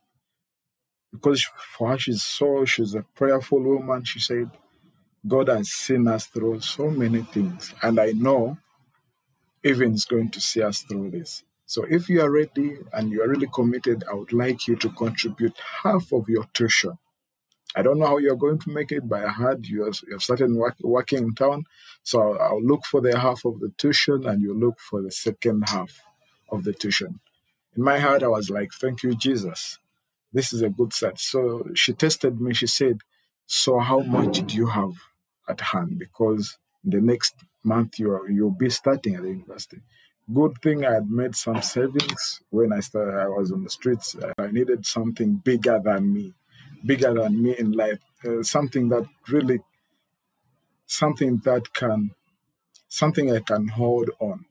because 1.13 1.45
for 1.77 1.91
her 1.91 1.99
she's 1.99 2.23
so 2.23 2.65
she's 2.65 2.95
a 2.95 3.03
prayerful 3.15 3.61
woman 3.63 4.05
she 4.05 4.21
said 4.21 4.51
god 5.27 5.49
has 5.49 5.69
seen 5.71 6.07
us 6.09 6.27
through 6.27 6.61
so 6.61 6.91
many 6.91 7.23
things 7.23 7.75
and 7.83 7.99
i 8.01 8.13
know 8.13 8.57
even 9.65 9.95
is 9.95 10.05
going 10.05 10.31
to 10.31 10.41
see 10.41 10.63
us 10.63 10.81
through 10.81 11.11
this. 11.11 11.45
So 11.67 11.85
if 11.89 12.09
you 12.09 12.21
are 12.23 12.31
ready 12.31 12.79
and 12.93 13.11
you 13.11 13.23
are 13.23 13.29
really 13.29 13.49
committed 13.53 14.05
i 14.11 14.15
would 14.15 14.33
like 14.33 14.67
you 14.67 14.77
to 14.77 14.89
contribute 14.91 15.57
half 15.83 16.13
of 16.13 16.29
your 16.29 16.45
tuition. 16.53 16.99
I 17.77 17.83
don't 17.83 18.01
know 18.01 18.07
how 18.07 18.19
you're 18.19 18.37
going 18.37 18.59
to 18.61 18.71
make 18.71 18.91
it 18.91 19.09
but 19.09 19.25
i 19.25 19.29
heard 19.29 19.67
you 19.67 19.85
have 19.85 20.23
started 20.23 20.53
work, 20.53 20.77
working 20.83 21.19
in 21.25 21.35
town. 21.35 21.65
So 22.03 22.37
i'll 22.39 22.63
look 22.63 22.85
for 22.87 23.01
the 23.01 23.19
half 23.19 23.45
of 23.45 23.61
the 23.61 23.73
tuition 23.77 24.27
and 24.27 24.43
you 24.43 24.55
look 24.55 24.81
for 24.81 25.03
the 25.03 25.13
second 25.13 25.69
half 25.69 25.93
of 26.51 26.65
the 26.65 26.73
tuition. 26.73 27.21
In 27.77 27.85
my 27.85 27.99
heart 27.99 28.23
i 28.23 28.29
was 28.29 28.51
like 28.51 28.71
thank 28.73 29.03
you 29.03 29.15
jesus 29.15 29.79
this 30.33 30.53
is 30.53 30.63
a 30.63 30.71
good 30.71 30.93
set. 30.93 31.19
So 31.19 31.69
she 31.75 31.93
tested 31.93 32.41
me. 32.41 32.55
She 32.55 32.67
said, 32.67 33.01
So 33.47 33.79
how 33.79 34.01
much 34.01 34.47
do 34.47 34.57
you 34.57 34.67
have 34.67 34.95
at 35.49 35.61
hand? 35.61 35.99
Because 35.99 36.59
the 36.85 37.01
next 37.01 37.35
month 37.63 37.99
you 37.99 38.13
are, 38.13 38.29
you'll 38.29 38.51
be 38.51 38.71
starting 38.71 39.17
at 39.17 39.23
the 39.23 39.29
university. 39.29 39.81
Good 40.33 40.63
thing 40.63 40.85
I 40.85 40.95
had 40.95 41.11
made 41.11 41.35
some 41.35 41.61
savings 41.61 42.41
when 42.51 42.73
I 42.73 42.81
started. 42.81 43.19
I 43.19 43.27
was 43.27 43.51
on 43.51 43.65
the 43.65 43.71
streets. 43.71 44.17
I 44.39 44.47
needed 44.47 44.87
something 44.87 45.37
bigger 45.37 45.81
than 45.83 46.13
me, 46.13 46.35
bigger 46.85 47.13
than 47.15 47.43
me 47.43 47.57
in 47.59 47.73
life. 47.73 47.99
Uh, 48.25 48.43
something 48.43 48.89
that 48.91 49.07
really, 49.29 49.61
something 50.87 51.39
that 51.45 51.73
can, 51.73 52.13
something 52.89 53.35
I 53.35 53.41
can 53.41 53.69
hold 53.69 54.11
on. 54.21 54.45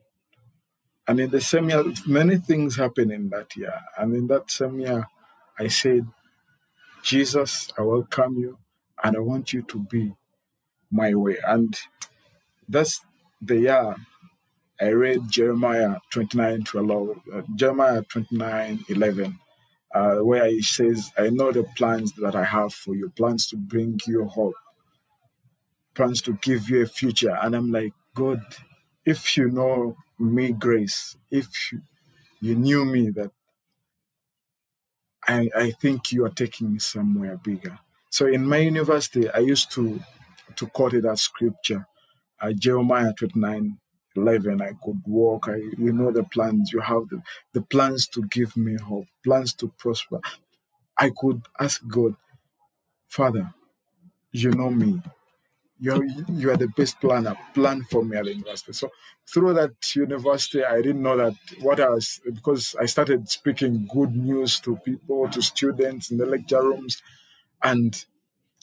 And 1.08 1.20
in 1.20 1.30
the 1.32 1.42
same 1.42 1.70
year, 1.70 1.84
many 2.06 2.38
things 2.38 2.76
happened 2.76 3.12
in 3.12 3.30
that 3.30 3.56
year. 3.56 3.74
And 3.98 4.14
in 4.14 4.28
that 4.28 4.52
same 4.52 4.80
year, 4.82 5.08
I 5.60 5.68
said, 5.68 6.08
Jesus, 7.04 7.72
I 7.78 7.82
welcome 7.84 8.38
you 8.38 8.58
and 9.04 9.16
I 9.18 9.20
want 9.20 9.54
you 9.54 9.64
to 9.64 9.80
be 9.80 10.14
my 10.92 11.16
way. 11.16 11.38
And 11.46 11.78
that's 12.68 13.02
the 13.42 13.58
year 13.60 13.96
I 14.82 14.90
read 14.90 15.30
Jeremiah 15.30 15.98
29 16.12 16.64
12, 16.64 17.10
uh, 17.34 17.42
Jeremiah 17.56 18.02
29 18.04 18.86
11, 18.90 19.40
uh, 19.94 20.16
where 20.18 20.48
he 20.48 20.62
says, 20.62 21.12
I 21.18 21.30
know 21.30 21.52
the 21.52 21.64
plans 21.76 22.14
that 22.14 22.36
I 22.36 22.46
have 22.46 22.74
for 22.74 22.96
you, 22.96 23.10
plans 23.10 23.48
to 23.48 23.58
bring 23.58 24.00
you 24.08 24.26
hope, 24.26 24.56
plans 25.96 26.22
to 26.24 26.34
give 26.42 26.70
you 26.70 26.84
a 26.84 26.86
future. 26.88 27.38
And 27.42 27.56
I'm 27.56 27.72
like, 27.72 27.94
God, 28.16 28.42
if 29.06 29.38
you 29.38 29.50
know 29.50 29.98
me, 30.20 30.54
Grace, 30.54 31.18
if 31.32 31.74
you, 31.74 31.82
you 32.42 32.56
knew 32.56 32.86
me 32.86 33.10
that 33.12 33.32
I, 35.30 35.50
I 35.56 35.72
think 35.72 36.14
you 36.14 36.26
are 36.26 36.30
taking 36.32 36.74
me 36.74 36.80
somewhere 36.80 37.38
bigger. 37.38 37.80
So 38.12 38.28
in 38.28 38.48
my 38.48 38.60
university, 38.60 39.30
I 39.32 39.40
used 39.40 39.72
to 39.74 40.02
to 40.58 40.68
quote 40.68 40.96
it 40.96 41.06
as 41.06 41.24
scripture. 41.24 41.88
Uh, 42.42 42.54
Jeremiah 42.54 43.14
29, 43.14 43.78
11, 44.18 44.62
I 44.62 44.72
could 44.84 45.02
walk. 45.08 45.50
I, 45.50 45.58
you 45.58 45.94
know 45.94 46.12
the 46.12 46.24
plans. 46.26 46.72
You 46.74 46.82
have 46.82 47.10
the, 47.10 47.22
the 47.54 47.62
plans 47.64 48.08
to 48.10 48.24
give 48.24 48.58
me 48.58 48.78
hope, 48.78 49.08
plans 49.24 49.54
to 49.56 49.70
prosper. 49.80 50.22
I 50.98 51.12
could 51.18 51.44
ask 51.60 51.82
God, 51.88 52.16
Father, 53.10 53.54
you 54.32 54.52
know 54.52 54.72
me 54.72 55.02
you're 55.80 56.04
you 56.06 56.52
are 56.52 56.58
the 56.58 56.68
best 56.70 57.00
planner 57.00 57.38
plan 57.54 57.84
for 57.84 58.04
me 58.04 58.18
at 58.18 58.26
the 58.26 58.32
university. 58.34 58.74
So 58.74 58.90
through 59.28 59.54
that 59.54 59.96
university 59.96 60.64
i 60.64 60.82
didn't 60.82 61.04
know 61.04 61.16
that 61.16 61.36
what 61.62 61.80
i 61.80 61.88
was 61.88 62.20
because 62.34 62.76
i 62.82 62.86
started 62.86 63.30
speaking 63.30 63.88
good 63.94 64.16
news 64.16 64.60
to 64.60 64.76
people 64.78 65.30
to 65.30 65.42
students 65.42 66.10
in 66.10 66.18
the 66.18 66.26
lecture 66.26 66.64
rooms 66.64 67.02
and 67.64 68.06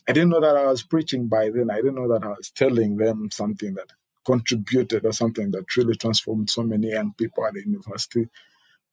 i 0.08 0.12
didn't 0.12 0.30
know 0.30 0.40
that 0.40 0.56
i 0.56 0.66
was 0.66 0.82
preaching 0.82 1.28
by 1.28 1.50
then. 1.50 1.70
I 1.70 1.76
didn't 1.76 1.94
know 1.94 2.08
that 2.08 2.24
i 2.24 2.28
was 2.28 2.50
telling 2.50 2.96
them 2.96 3.28
something 3.30 3.74
that 3.74 3.92
contributed 4.24 5.04
or 5.04 5.12
something 5.12 5.52
that 5.52 5.76
really 5.76 5.94
transformed 5.94 6.50
so 6.50 6.62
many 6.62 6.90
young 6.90 7.12
people 7.14 7.46
at 7.46 7.54
the 7.54 7.62
university. 7.64 8.28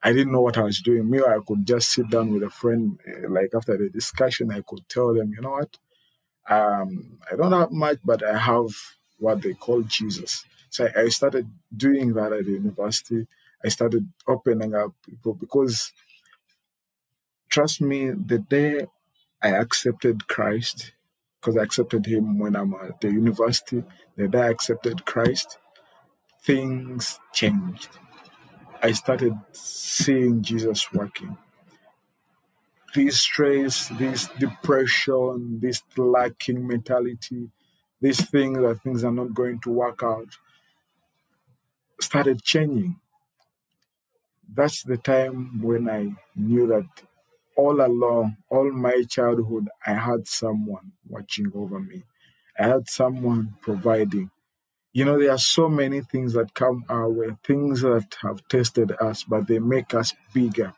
I 0.03 0.13
didn't 0.13 0.31
know 0.31 0.41
what 0.41 0.57
I 0.57 0.61
was 0.63 0.79
doing. 0.79 1.09
Me, 1.09 1.19
I 1.19 1.39
could 1.45 1.65
just 1.65 1.91
sit 1.91 2.09
down 2.09 2.31
with 2.31 2.43
a 2.43 2.49
friend, 2.51 2.99
eh, 3.07 3.27
like 3.27 3.49
after 3.55 3.75
the 3.75 3.89
discussion, 3.89 4.51
I 4.51 4.61
could 4.61 4.87
tell 4.87 5.13
them, 5.13 5.33
you 5.33 5.41
know 5.41 5.51
what, 5.51 5.75
um, 6.49 7.19
I 7.31 7.35
don't 7.35 7.51
have 7.51 7.71
much, 7.71 7.99
but 8.03 8.23
I 8.23 8.37
have 8.37 8.69
what 9.19 9.41
they 9.41 9.53
call 9.53 9.81
Jesus. 9.83 10.45
So 10.69 10.87
I, 10.95 11.03
I 11.03 11.07
started 11.09 11.49
doing 11.75 12.13
that 12.13 12.33
at 12.33 12.45
the 12.45 12.51
university. 12.51 13.27
I 13.63 13.69
started 13.69 14.07
opening 14.27 14.75
up 14.75 14.93
people 15.05 15.33
because, 15.35 15.93
trust 17.49 17.81
me, 17.81 18.11
the 18.11 18.39
day 18.39 18.87
I 19.41 19.49
accepted 19.49 20.27
Christ, 20.27 20.93
because 21.39 21.57
I 21.57 21.63
accepted 21.63 22.05
Him 22.05 22.39
when 22.39 22.55
I'm 22.55 22.73
at 22.75 22.99
the 23.01 23.09
university, 23.09 23.83
the 24.17 24.27
day 24.27 24.41
I 24.41 24.49
accepted 24.49 25.05
Christ, 25.05 25.57
things 26.41 27.19
changed. 27.33 27.89
I 28.81 28.91
started 28.91 29.33
seeing 29.53 30.41
Jesus 30.41 30.91
working 30.93 31.37
this 32.93 33.21
stress, 33.21 33.87
this 33.89 34.27
depression, 34.39 35.59
this 35.61 35.81
lacking 35.97 36.65
mentality, 36.67 37.49
this 38.01 38.21
thing 38.21 38.53
that 38.53 38.81
things 38.81 39.03
are 39.03 39.11
not 39.11 39.33
going 39.33 39.59
to 39.61 39.71
work 39.71 40.03
out 40.03 40.37
started 41.99 42.43
changing. 42.43 42.99
That's 44.53 44.83
the 44.83 44.97
time 44.97 45.61
when 45.61 45.89
I 45.89 46.11
knew 46.35 46.67
that 46.67 46.85
all 47.55 47.81
along, 47.81 48.37
all 48.49 48.71
my 48.71 49.03
childhood, 49.09 49.69
I 49.85 49.93
had 49.93 50.27
someone 50.27 50.91
watching 51.07 51.51
over 51.55 51.79
me. 51.79 52.03
I 52.59 52.67
had 52.67 52.89
someone 52.89 53.55
providing. 53.61 54.29
You 54.91 55.05
know, 55.05 55.17
there 55.17 55.31
are 55.31 55.39
so 55.39 55.69
many 55.69 56.01
things 56.01 56.33
that 56.33 56.53
come 56.53 56.83
our 56.89 57.09
way, 57.09 57.29
things 57.43 57.81
that 57.81 58.15
have 58.21 58.47
tested 58.47 58.91
us, 59.01 59.23
but 59.23 59.47
they 59.47 59.57
make 59.57 59.93
us 59.95 60.13
bigger 60.33 60.73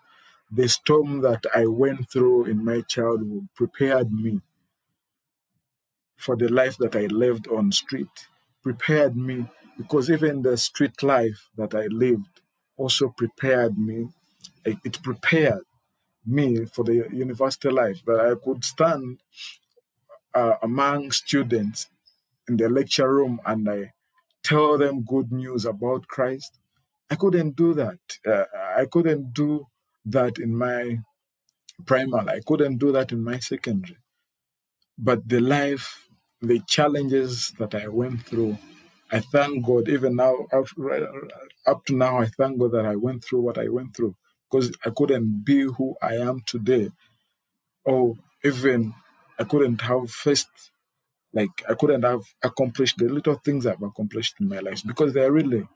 the 0.55 0.69
storm 0.69 1.21
that 1.21 1.43
I 1.55 1.65
went 1.67 2.11
through 2.11 2.45
in 2.45 2.63
my 2.65 2.81
childhood 2.81 3.49
prepared 3.55 4.11
me 4.13 4.41
for 6.17 6.35
the 6.35 6.47
life 6.49 6.77
that 6.77 6.95
I 6.95 7.05
lived 7.07 7.47
on 7.47 7.71
street, 7.71 8.27
prepared 8.63 9.15
me 9.15 9.45
because 9.77 10.09
even 10.09 10.41
the 10.41 10.57
street 10.57 11.03
life 11.03 11.49
that 11.57 11.75
I 11.75 11.87
lived 11.87 12.41
also 12.77 13.09
prepared 13.09 13.77
me. 13.77 14.09
It 14.65 15.01
prepared 15.03 15.63
me 16.25 16.65
for 16.65 16.83
the 16.85 17.07
university 17.11 17.69
life 17.69 18.01
that 18.07 18.19
I 18.19 18.35
could 18.43 18.63
stand 18.65 19.19
uh, 20.33 20.55
among 20.61 21.11
students 21.11 21.89
in 22.47 22.57
the 22.57 22.69
lecture 22.69 23.11
room 23.13 23.39
and 23.45 23.69
I 23.69 23.93
tell 24.43 24.77
them 24.77 25.03
good 25.03 25.31
news 25.31 25.65
about 25.65 26.07
Christ. 26.07 26.59
I 27.09 27.15
couldn't 27.15 27.55
do 27.55 27.73
that. 27.75 27.99
Uh, 28.27 28.45
I 28.77 28.85
couldn't 28.85 29.33
do 29.33 29.67
that 30.07 30.39
in 30.39 30.55
my 30.57 30.99
primal. 31.85 32.29
I 32.29 32.41
couldn't 32.45 32.77
do 32.79 32.91
that 32.93 33.11
in 33.13 33.23
my 33.23 33.39
secondary. 33.39 33.97
But 34.97 35.27
the 35.29 35.41
life, 35.41 36.09
the 36.41 36.61
challenges 36.67 37.53
that 37.59 37.75
I 37.75 37.87
went 37.89 38.23
through, 38.25 38.57
I 39.11 39.21
thank 39.21 39.65
God. 39.65 39.89
Even 39.89 40.17
now, 40.17 40.47
up 41.67 41.85
to 41.87 41.95
now, 41.95 42.19
I 42.19 42.27
thank 42.27 42.59
God 42.59 42.73
that 42.73 42.85
I 42.85 42.95
went 42.97 43.23
through 43.25 43.41
what 43.41 43.57
I 43.57 43.69
went 43.69 43.95
through 43.95 44.15
because 44.51 44.75
I 44.85 44.91
couldn't 44.95 45.45
be 45.45 45.61
who 45.63 45.95
I 46.01 46.15
am 46.15 46.41
today, 46.47 46.91
or 47.85 48.15
even 48.43 48.93
I 49.39 49.45
couldn't 49.45 49.81
have 49.81 50.11
faced 50.11 50.49
like 51.33 51.51
I 51.69 51.75
couldn't 51.75 52.03
have 52.03 52.21
accomplished 52.43 52.97
the 52.99 53.05
little 53.09 53.35
things 53.35 53.67
I've 53.67 53.83
accomplished 53.83 54.35
in 54.41 54.49
my 54.49 54.59
life 54.59 54.83
because 54.85 55.13
they're 55.13 55.31
really 55.33 55.67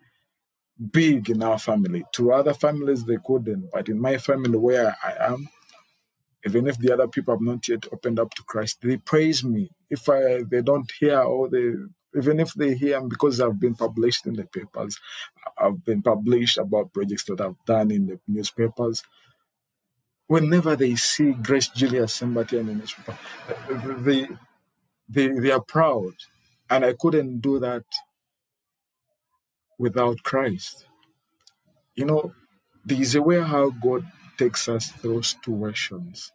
big 0.80 1.30
in 1.30 1.44
our 1.44 1.60
family. 1.60 2.04
To 2.14 2.32
other 2.32 2.54
families, 2.54 3.04
they 3.04 3.18
couldn't, 3.24 3.70
but 3.72 3.90
in 3.90 4.00
my 4.00 4.18
family, 4.18 4.58
where 4.58 4.96
I 5.04 5.34
am, 5.34 5.50
even 6.46 6.68
if 6.68 6.78
the 6.78 6.94
other 6.94 7.08
people 7.08 7.34
have 7.34 7.42
not 7.42 7.68
yet 7.68 7.86
opened 7.92 8.20
up 8.20 8.34
to 8.36 8.44
Christ, 8.44 8.80
they 8.82 8.98
praise 8.98 9.44
me. 9.44 9.70
If 9.90 10.08
I, 10.08 10.44
they 10.50 10.62
don't 10.62 10.90
hear 11.00 11.20
or 11.20 11.50
they, 11.50 11.74
even 12.18 12.40
if 12.40 12.54
they 12.54 12.76
hear 12.76 13.02
because 13.02 13.42
I've 13.42 13.60
been 13.60 13.76
published 13.76 14.26
in 14.26 14.34
the 14.34 14.46
papers, 14.46 15.00
I've 15.58 15.84
been 15.84 16.02
published 16.02 16.58
about 16.58 16.94
projects 16.94 17.26
that 17.26 17.42
I've 17.42 17.64
done 17.66 17.92
in 17.92 18.08
the 18.08 18.20
newspapers. 18.28 19.04
Whenever 20.28 20.76
they 20.76 20.96
see 20.96 21.34
Grace 21.34 21.68
Julia 21.70 22.08
somebody 22.08 22.58
in 22.58 22.68
the 22.68 22.76
newspaper, 22.76 23.18
they, 24.00 24.28
they, 25.10 25.28
they 25.40 25.52
are 25.52 25.62
proud. 25.62 26.14
And 26.70 26.86
I 26.86 26.94
couldn't 26.94 27.42
do 27.42 27.60
that 27.60 27.84
without 29.80 30.22
Christ. 30.24 30.86
You 31.96 32.06
know, 32.06 32.34
there 32.86 33.02
is 33.02 33.16
a 33.16 33.22
way 33.22 33.42
how 33.42 33.72
God 33.72 34.06
takes 34.38 34.70
us 34.70 34.90
through 34.92 35.24
situations. 35.24 36.32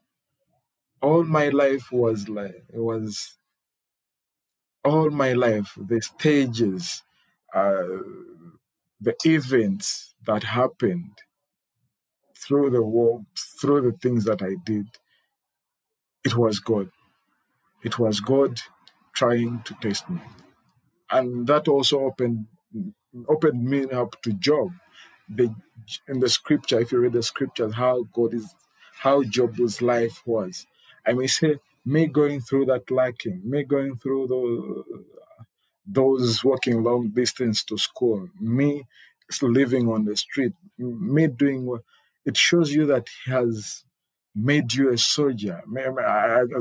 All 1.00 1.24
my 1.24 1.50
life 1.50 1.92
was 1.92 2.28
like, 2.28 2.64
it 2.72 2.80
was 2.80 3.37
all 4.85 5.11
my 5.11 5.33
life, 5.33 5.72
the 5.76 6.00
stages, 6.00 7.02
uh, 7.54 7.83
the 9.00 9.14
events 9.24 10.14
that 10.26 10.42
happened 10.44 11.18
through 12.37 12.70
the 12.70 12.83
work, 12.83 13.22
through 13.61 13.83
the 13.83 13.96
things 13.98 14.24
that 14.24 14.42
I 14.42 14.57
did, 14.64 14.87
it 16.24 16.37
was 16.37 16.61
God. 16.61 16.90
It 17.83 17.98
was 17.98 18.20
God 18.20 18.61
trying 19.14 19.62
to 19.64 19.74
test 19.80 20.09
me. 20.11 20.20
And 21.11 21.46
that 21.46 21.68
also 21.68 22.00
opened 22.00 22.46
opened 23.29 23.64
me 23.64 23.85
up 23.87 24.20
to 24.22 24.33
Job. 24.35 24.70
The, 25.29 25.55
in 26.09 26.20
the 26.20 26.29
scripture, 26.29 26.81
if 26.81 26.92
you 26.92 26.98
read 26.98 27.12
the 27.14 27.22
scriptures, 27.22 27.74
how 27.74 28.05
God 28.12 28.35
is, 28.35 28.55
how 28.98 29.22
Job's 29.24 29.83
life 29.83 30.22
was. 30.27 30.66
I 31.07 31.12
may 31.14 31.27
say, 31.27 31.57
me 31.85 32.07
going 32.07 32.40
through 32.40 32.66
that 32.66 32.90
lacking, 32.90 33.42
me 33.44 33.64
going 33.64 33.96
through 33.96 34.29
those, 34.29 34.85
those 35.87 36.44
walking 36.44 36.83
long 36.83 37.11
distance 37.11 37.64
to 37.64 37.79
school, 37.79 38.29
me 38.40 38.85
living 39.42 39.88
on 39.88 40.05
the 40.05 40.16
street, 40.16 40.53
me 40.79 41.27
doing 41.27 41.66
it 42.27 42.37
shows 42.37 42.72
you 42.72 42.87
that 42.87 43.07
He 43.24 43.31
has 43.33 43.85
made 44.35 44.72
you 44.74 44.90
a 44.92 44.98
soldier. 44.98 45.62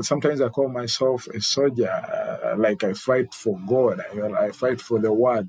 Sometimes 0.02 0.40
I 0.40 0.48
call 0.48 0.68
myself 0.68 1.26
a 1.28 1.40
soldier, 1.40 2.54
like 2.58 2.84
I 2.84 2.94
fight 2.94 3.34
for 3.34 3.58
God, 3.66 4.00
I 4.38 4.50
fight 4.50 4.80
for 4.80 4.98
the 5.00 5.12
word 5.12 5.48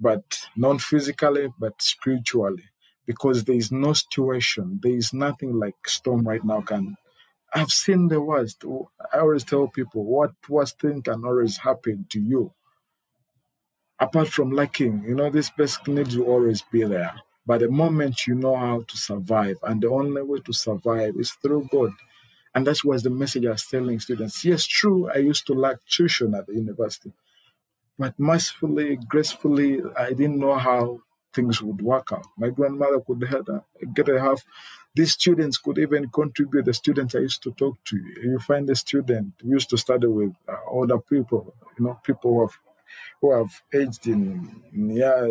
but 0.00 0.24
not 0.56 0.80
physically, 0.80 1.48
but 1.58 1.80
spiritually. 1.80 2.64
Because 3.06 3.44
there 3.44 3.56
is 3.56 3.70
no 3.72 3.92
situation, 3.92 4.80
there 4.82 4.96
is 4.96 5.12
nothing 5.12 5.58
like 5.58 5.76
storm 5.86 6.26
right 6.26 6.44
now 6.44 6.62
can. 6.62 6.96
I've 7.54 7.70
seen 7.70 8.08
the 8.08 8.20
worst. 8.20 8.64
I 9.12 9.18
always 9.18 9.44
tell 9.44 9.68
people 9.68 10.04
what 10.04 10.32
worst 10.48 10.80
thing 10.80 11.02
can 11.02 11.24
always 11.24 11.58
happen 11.58 12.06
to 12.10 12.20
you. 12.20 12.52
Apart 14.00 14.28
from 14.28 14.50
lacking, 14.52 15.04
you 15.06 15.14
know, 15.14 15.30
this 15.30 15.50
basic 15.50 15.88
needs 15.88 16.16
will 16.16 16.26
always 16.26 16.62
be 16.62 16.84
there. 16.84 17.14
But 17.46 17.60
the 17.60 17.70
moment 17.70 18.26
you 18.26 18.34
know 18.34 18.56
how 18.56 18.84
to 18.88 18.96
survive, 18.96 19.56
and 19.62 19.82
the 19.82 19.88
only 19.90 20.22
way 20.22 20.40
to 20.40 20.52
survive 20.52 21.14
is 21.18 21.32
through 21.32 21.68
God. 21.70 21.92
And 22.54 22.66
that 22.66 22.78
was 22.84 23.02
the 23.02 23.10
message 23.10 23.46
I 23.46 23.50
was 23.50 23.66
telling 23.66 24.00
students. 24.00 24.44
Yes, 24.44 24.66
true, 24.66 25.10
I 25.10 25.18
used 25.18 25.46
to 25.48 25.54
lack 25.54 25.78
tuition 25.88 26.34
at 26.34 26.46
the 26.46 26.54
university. 26.54 27.12
But 27.98 28.18
mercifully, 28.18 28.98
gracefully, 29.08 29.80
I 29.96 30.08
didn't 30.12 30.38
know 30.38 30.54
how 30.54 31.00
things 31.32 31.60
would 31.62 31.82
work 31.82 32.12
out. 32.12 32.26
My 32.36 32.50
grandmother 32.50 33.00
could 33.00 33.22
help, 33.24 33.48
get 33.94 34.08
a 34.08 34.20
half. 34.20 34.44
These 34.94 35.12
students 35.12 35.58
could 35.58 35.78
even 35.78 36.08
contribute. 36.08 36.64
The 36.64 36.74
students 36.74 37.14
I 37.14 37.20
used 37.20 37.42
to 37.42 37.52
talk 37.52 37.76
to, 37.86 37.96
you 37.96 38.38
find 38.38 38.68
a 38.70 38.76
student 38.76 39.32
we 39.42 39.50
used 39.50 39.70
to 39.70 39.76
study 39.76 40.06
with 40.06 40.32
uh, 40.48 40.56
older 40.68 40.98
people, 40.98 41.54
you 41.76 41.84
know, 41.84 42.00
people 42.04 42.32
who 42.32 42.40
have 42.42 42.58
who 43.20 43.32
have 43.36 43.62
aged 43.72 44.06
in 44.06 44.62
yeah, 44.72 45.26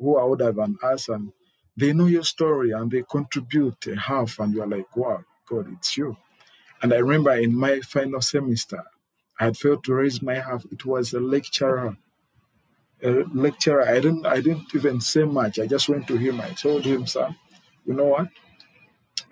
who 0.00 0.16
are 0.16 0.22
older 0.22 0.52
than 0.52 0.76
us, 0.82 1.08
and 1.08 1.32
they 1.76 1.92
know 1.94 2.06
your 2.06 2.24
story 2.24 2.72
and 2.72 2.90
they 2.90 3.02
contribute 3.10 3.86
a 3.86 3.96
half, 3.96 4.38
and 4.38 4.54
you're 4.54 4.66
like, 4.66 4.94
wow, 4.96 5.24
God, 5.48 5.72
it's 5.72 5.96
you. 5.96 6.16
And 6.82 6.92
I 6.92 6.98
remember 6.98 7.32
in 7.32 7.56
my 7.56 7.80
final 7.80 8.20
semester, 8.20 8.84
I 9.40 9.44
had 9.44 9.56
failed 9.56 9.84
to 9.84 9.94
raise 9.94 10.20
my 10.20 10.34
half. 10.34 10.66
It 10.70 10.84
was 10.84 11.14
a 11.14 11.20
lecturer 11.20 11.96
lecturer. 13.34 13.86
I 13.88 13.94
didn't 14.00 14.26
I 14.26 14.36
didn't 14.40 14.74
even 14.74 15.00
say 15.00 15.24
much. 15.24 15.58
I 15.58 15.66
just 15.66 15.88
went 15.88 16.08
to 16.08 16.16
him. 16.16 16.40
I 16.40 16.50
told 16.50 16.84
him, 16.84 17.06
sir, 17.06 17.34
you 17.86 17.94
know 17.94 18.06
what? 18.06 18.28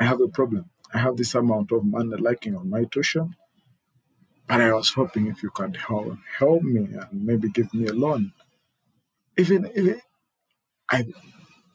I 0.00 0.04
have 0.04 0.20
a 0.20 0.28
problem. 0.28 0.70
I 0.94 0.98
have 0.98 1.16
this 1.16 1.34
amount 1.34 1.72
of 1.72 1.84
money 1.84 2.16
lacking 2.18 2.56
on 2.56 2.70
my 2.70 2.84
tuition. 2.84 3.36
But 4.48 4.60
I 4.62 4.72
was 4.74 4.90
hoping 4.90 5.28
if 5.28 5.42
you 5.42 5.50
could 5.50 5.76
help, 5.76 6.16
help 6.38 6.62
me 6.62 6.84
and 6.94 7.08
maybe 7.26 7.50
give 7.50 7.72
me 7.74 7.86
a 7.88 7.94
loan. 7.94 8.32
Even, 9.38 9.70
even 9.76 10.00
I 10.90 11.06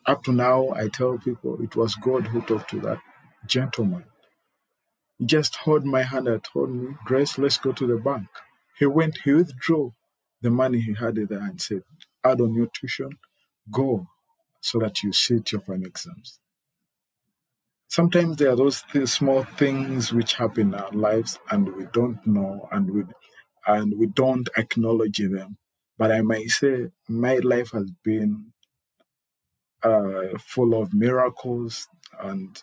up 0.06 0.24
to 0.26 0.34
now 0.34 0.70
I 0.76 0.90
tell 0.90 1.18
people 1.20 1.62
it 1.62 1.76
was 1.76 1.96
God 1.96 2.28
who 2.28 2.42
talked 2.42 2.72
to 2.72 2.82
that 2.82 3.00
gentleman. 3.48 4.06
He 5.20 5.26
just 5.26 5.58
held 5.58 5.86
my 5.86 6.04
hand 6.04 6.28
and 6.28 6.44
told 6.44 6.72
me, 6.72 6.96
Grace, 7.06 7.38
let's 7.38 7.58
go 7.58 7.72
to 7.74 7.88
the 7.88 7.98
bank. 7.98 8.28
He 8.80 8.86
went, 8.88 9.20
he 9.24 9.34
withdrew 9.34 9.94
the 10.42 10.50
money 10.50 10.80
he 10.80 10.94
had 10.94 11.16
there 11.16 11.40
and 11.40 11.60
said, 11.62 11.84
add 12.24 12.42
on 12.42 12.54
your 12.54 12.68
tuition, 12.68 13.10
go 13.72 14.08
so 14.62 14.80
that 14.80 15.04
you 15.04 15.12
sit 15.14 15.52
your 15.52 15.62
final 15.62 15.88
exams. 15.88 16.40
Sometimes 17.88 18.38
there 18.38 18.52
are 18.52 18.56
those 18.56 18.84
th- 18.92 19.08
small 19.10 19.44
things 19.44 20.14
which 20.14 20.36
happen 20.36 20.74
in 20.74 20.76
our 20.76 20.92
lives 20.92 21.40
and 21.52 21.74
we 21.76 21.86
don't 21.94 22.26
know 22.28 22.68
and 22.72 22.90
we 22.92 23.04
and 23.68 23.98
we 23.98 24.08
don't 24.08 24.50
acknowledge 24.58 25.18
them. 25.20 25.58
But 25.98 26.12
I 26.12 26.22
might 26.22 26.50
say 26.50 26.90
my 27.08 27.36
life 27.38 27.72
has 27.72 27.92
been 28.04 28.54
uh, 29.84 30.38
full 30.40 30.82
of 30.82 30.94
miracles 30.94 31.88
and 32.22 32.62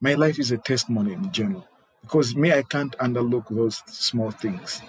my 0.00 0.14
life 0.14 0.38
is 0.38 0.50
a 0.52 0.58
testimony 0.58 1.12
in 1.14 1.32
general. 1.32 1.66
Because 2.02 2.34
me, 2.36 2.52
I 2.52 2.62
can't 2.62 2.96
underlook 2.98 3.48
those 3.50 3.82
small 3.86 4.30
things 4.30 4.82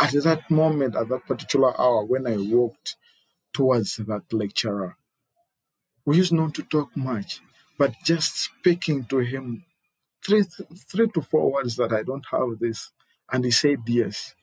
at 0.00 0.12
that 0.24 0.50
moment, 0.50 0.96
at 0.96 1.08
that 1.08 1.26
particular 1.26 1.78
hour, 1.80 2.04
when 2.04 2.26
I 2.26 2.36
walked 2.36 2.96
towards 3.54 3.96
that 3.96 4.24
lecturer, 4.32 4.96
we 6.06 6.16
used 6.18 6.32
not 6.32 6.54
to 6.54 6.62
talk 6.64 6.96
much, 6.96 7.40
but 7.78 7.94
just 8.04 8.36
speaking 8.40 9.04
to 9.06 9.18
him, 9.18 9.64
three, 10.26 10.44
three 10.90 11.08
to 11.08 11.22
four 11.22 11.52
words 11.52 11.76
that 11.76 11.92
I 11.92 12.02
don't 12.02 12.26
have 12.30 12.58
this, 12.60 12.92
and 13.32 13.44
he 13.44 13.50
said 13.52 13.78
yes. 13.86 14.34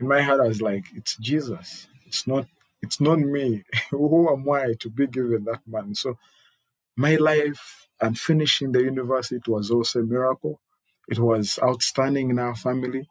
In 0.00 0.08
my 0.08 0.22
heart, 0.22 0.40
I 0.40 0.48
was 0.48 0.62
like, 0.62 0.86
it's 0.96 1.16
Jesus. 1.18 1.88
It's 2.06 2.26
not. 2.26 2.46
It's 2.82 3.00
not 3.00 3.18
me. 3.20 3.64
Who 3.90 4.32
am 4.32 4.50
I 4.50 4.74
to 4.80 4.90
be 4.90 5.06
given 5.06 5.44
that 5.44 5.60
money? 5.66 5.94
So, 5.94 6.18
my 6.96 7.16
life 7.16 7.88
and 8.00 8.18
finishing 8.18 8.72
the 8.72 8.82
university 8.82 9.36
it 9.36 9.48
was 9.48 9.70
also 9.70 10.00
a 10.00 10.04
miracle. 10.04 10.60
It 11.08 11.18
was 11.18 11.58
outstanding 11.62 12.30
in 12.30 12.38
our 12.38 12.56
family 12.56 13.08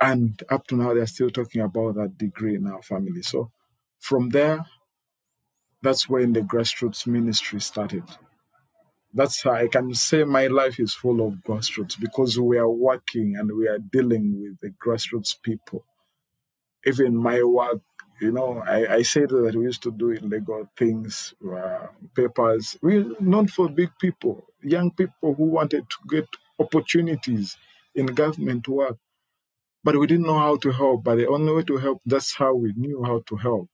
and 0.00 0.42
up 0.50 0.66
to 0.68 0.76
now, 0.76 0.94
they're 0.94 1.06
still 1.06 1.30
talking 1.30 1.62
about 1.62 1.96
that 1.96 2.18
degree 2.18 2.56
in 2.56 2.66
our 2.66 2.82
family. 2.82 3.22
So 3.22 3.50
from 4.00 4.30
there, 4.30 4.64
that's 5.82 6.08
when 6.08 6.32
the 6.32 6.40
grassroots 6.40 7.06
ministry 7.06 7.60
started. 7.60 8.04
That's 9.12 9.42
how 9.42 9.52
I 9.52 9.68
can 9.68 9.94
say 9.94 10.24
my 10.24 10.48
life 10.48 10.80
is 10.80 10.94
full 10.94 11.26
of 11.26 11.34
grassroots 11.46 11.98
because 12.00 12.38
we 12.38 12.58
are 12.58 12.68
working 12.70 13.36
and 13.36 13.50
we 13.56 13.68
are 13.68 13.78
dealing 13.78 14.40
with 14.42 14.58
the 14.60 14.70
grassroots 14.84 15.40
people. 15.40 15.84
Even 16.86 17.16
my 17.16 17.42
work, 17.42 17.80
you 18.20 18.32
know, 18.32 18.62
I, 18.66 18.96
I 18.96 19.02
said 19.02 19.30
that 19.30 19.54
we 19.54 19.64
used 19.64 19.82
to 19.84 19.92
do 19.92 20.10
illegal 20.10 20.68
things, 20.76 21.34
uh, 21.50 21.86
papers. 22.14 22.76
We 22.82 23.14
not 23.20 23.50
for 23.50 23.68
big 23.68 23.90
people, 24.00 24.46
young 24.62 24.90
people 24.90 25.34
who 25.34 25.44
wanted 25.44 25.84
to 25.90 25.96
get 26.08 26.28
opportunities 26.58 27.56
in 27.94 28.06
government 28.06 28.68
work 28.68 28.98
but 29.84 29.96
we 29.96 30.06
didn't 30.06 30.26
know 30.26 30.38
how 30.38 30.56
to 30.56 30.70
help. 30.70 31.04
But 31.04 31.16
the 31.16 31.28
only 31.28 31.52
way 31.52 31.62
to 31.64 31.76
help, 31.76 32.00
that's 32.06 32.34
how 32.34 32.54
we 32.54 32.72
knew 32.74 33.04
how 33.04 33.22
to 33.28 33.36
help. 33.36 33.68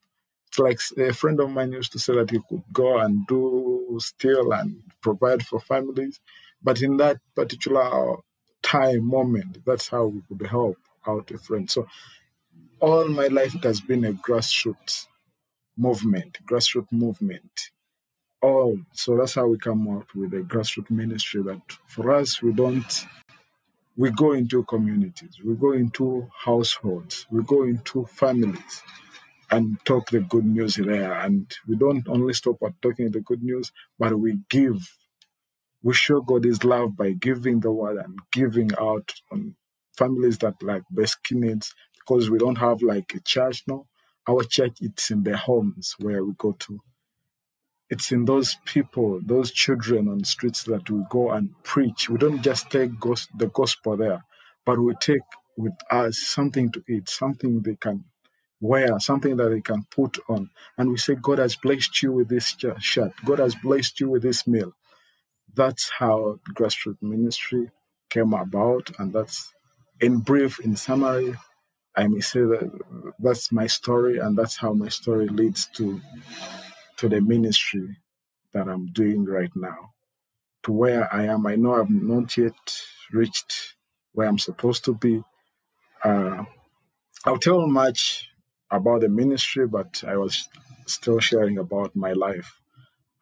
It's 0.49 0.59
like 0.59 0.81
a 0.99 1.13
friend 1.15 1.39
of 1.41 1.51
mine 1.51 1.73
used 1.73 1.93
to 1.93 2.01
say 2.01 2.15
that 2.17 2.31
he 2.31 2.41
could 2.49 2.65
go 2.73 2.99
and 2.99 3.25
do 3.29 3.97
steal 4.01 4.53
and 4.53 4.83
provide 5.01 5.47
for 5.47 5.61
families. 5.61 6.21
But 6.61 6.83
in 6.83 6.97
that 6.97 7.19
particular 7.37 8.17
time, 8.63 9.07
moment, 9.07 9.59
that's 9.65 9.89
how 9.89 10.07
we 10.07 10.23
could 10.29 10.47
help 10.47 10.77
out 11.07 11.31
a 11.31 11.39
friend. 11.39 11.71
So 11.71 11.87
all 12.81 13.07
my 13.09 13.29
life 13.29 13.55
it 13.55 13.63
has 13.65 13.81
been 13.81 14.05
a 14.05 14.13
grassroots 14.13 15.07
movement, 15.77 16.39
grassroots 16.45 16.93
movement. 16.93 17.71
All 18.43 18.79
so 18.93 19.17
that's 19.17 19.35
how 19.35 19.47
we 19.47 19.59
come 19.59 19.87
out 19.89 20.07
with 20.15 20.33
a 20.35 20.39
grassroots 20.39 20.91
ministry 20.91 21.43
that 21.43 21.61
for 21.87 22.11
us 22.11 22.43
we 22.43 22.53
don't 22.53 23.07
we 23.97 24.11
go 24.13 24.33
into 24.33 24.65
communities, 24.65 25.39
we 25.45 25.55
go 25.57 25.73
into 25.73 26.29
households, 26.45 27.27
we 27.31 27.43
go 27.45 27.65
into 27.65 28.07
families 28.07 28.83
and 29.51 29.79
talk 29.87 30.11
the 30.11 30.21
good 30.21 30.47
news 30.47 30.77
there. 30.77 31.13
And 31.15 31.51
we 31.69 31.77
don't 31.77 32.09
only 32.09 32.35
stop 32.35 32.59
at 32.67 32.81
talking 32.83 33.11
the 33.13 33.21
good 33.21 33.43
news, 33.43 33.73
but 33.99 34.19
we 34.19 34.39
give. 34.51 34.79
We 35.83 35.95
show 35.95 36.23
God 36.23 36.45
His 36.45 36.65
love 36.65 36.97
by 36.97 37.13
giving 37.13 37.61
the 37.61 37.73
word 37.73 37.99
and 37.99 38.19
giving 38.33 38.71
out 38.81 39.13
on 39.33 39.57
families 39.99 40.39
that 40.41 40.63
like 40.63 40.83
basic 40.95 41.21
needs 41.33 41.75
because 41.99 42.31
we 42.31 42.39
don't 42.39 42.59
have 42.59 42.83
like 42.83 43.15
a 43.15 43.21
church 43.21 43.65
now. 43.69 43.87
Our 44.29 44.45
church 44.45 44.79
it's 44.83 45.11
in 45.11 45.25
the 45.25 45.37
homes 45.37 45.97
where 46.01 46.25
we 46.25 46.35
go 46.39 46.53
to. 46.53 46.81
It's 47.91 48.13
in 48.13 48.25
those 48.25 48.57
people, 48.65 49.21
those 49.25 49.51
children 49.53 50.09
on 50.09 50.19
the 50.19 50.25
streets 50.25 50.65
that 50.65 50.89
we 50.89 51.03
go 51.11 51.33
and 51.33 51.51
preach. 51.65 52.09
We 52.09 52.19
don't 52.19 52.43
just 52.43 52.71
take 52.71 52.93
the 53.01 53.51
gospel 53.53 53.97
there, 53.97 54.25
but 54.65 54.79
we 54.79 54.95
take 55.01 55.23
with 55.57 55.75
us 55.91 56.19
something 56.19 56.73
to 56.73 56.85
eat, 56.89 57.09
something 57.09 57.61
they 57.63 57.77
can 57.77 58.05
wear, 58.61 58.99
something 59.01 59.37
that 59.39 59.51
they 59.51 59.61
can 59.61 59.85
put 59.91 60.19
on. 60.29 60.51
And 60.79 60.91
we 60.91 60.99
say, 60.99 61.17
God 61.17 61.39
has 61.39 61.57
blessed 61.57 62.03
you 62.03 62.13
with 62.13 62.29
this 62.29 62.57
shirt. 62.79 63.13
God 63.25 63.41
has 63.41 63.55
blessed 63.57 64.01
you 64.01 64.11
with 64.11 64.23
this 64.23 64.47
meal. 64.47 64.73
That's 65.55 65.91
how 65.99 66.39
grassroots 66.55 67.03
ministry 67.03 67.71
came 68.09 68.35
about. 68.35 68.91
And 68.99 69.13
that's 69.13 69.53
in 70.01 70.19
brief, 70.19 70.61
in 70.61 70.77
summary, 70.77 71.37
I 71.97 72.07
may 72.07 72.21
say 72.21 72.41
that 72.41 72.71
that's 73.19 73.53
my 73.53 73.67
story, 73.67 74.19
and 74.19 74.37
that's 74.39 74.57
how 74.57 74.73
my 74.73 74.89
story 74.89 75.29
leads 75.29 75.67
to 75.77 76.01
to 77.01 77.09
the 77.09 77.21
ministry 77.21 77.97
that 78.53 78.69
I'm 78.69 78.87
doing 78.93 79.25
right 79.25 79.51
now, 79.57 79.95
to 80.65 80.73
where 80.73 81.13
I 81.15 81.25
am. 81.25 81.47
I 81.47 81.57
know 81.57 81.81
I've 81.81 81.89
not 81.89 82.37
yet 82.37 82.53
reached 83.11 83.75
where 84.13 84.29
I'm 84.29 84.39
supposed 84.39 84.85
to 84.85 84.95
be. 84.95 85.23
Uh, 86.05 86.45
I'll 87.25 87.39
tell 87.39 87.67
much 87.67 88.29
about 88.71 89.01
the 89.01 89.09
ministry, 89.09 89.67
but 89.67 90.05
I 90.07 90.19
was 90.19 90.47
still 90.87 91.21
sharing 91.21 91.57
about 91.57 91.97
my 91.97 92.13
life, 92.13 92.61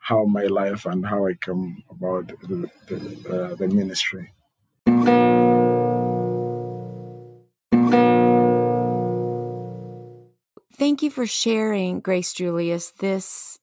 how 0.00 0.24
my 0.24 0.46
life 0.46 0.84
and 0.84 1.06
how 1.06 1.28
I 1.28 1.34
come 1.34 1.84
about 1.88 2.26
the, 2.48 2.68
the, 2.88 2.96
uh, 3.30 3.54
the 3.54 3.68
ministry. 3.68 4.32
Thank 10.76 11.02
you 11.02 11.10
for 11.10 11.26
sharing, 11.26 12.00
Grace 12.00 12.32
Julius, 12.32 12.90
this 12.90 13.58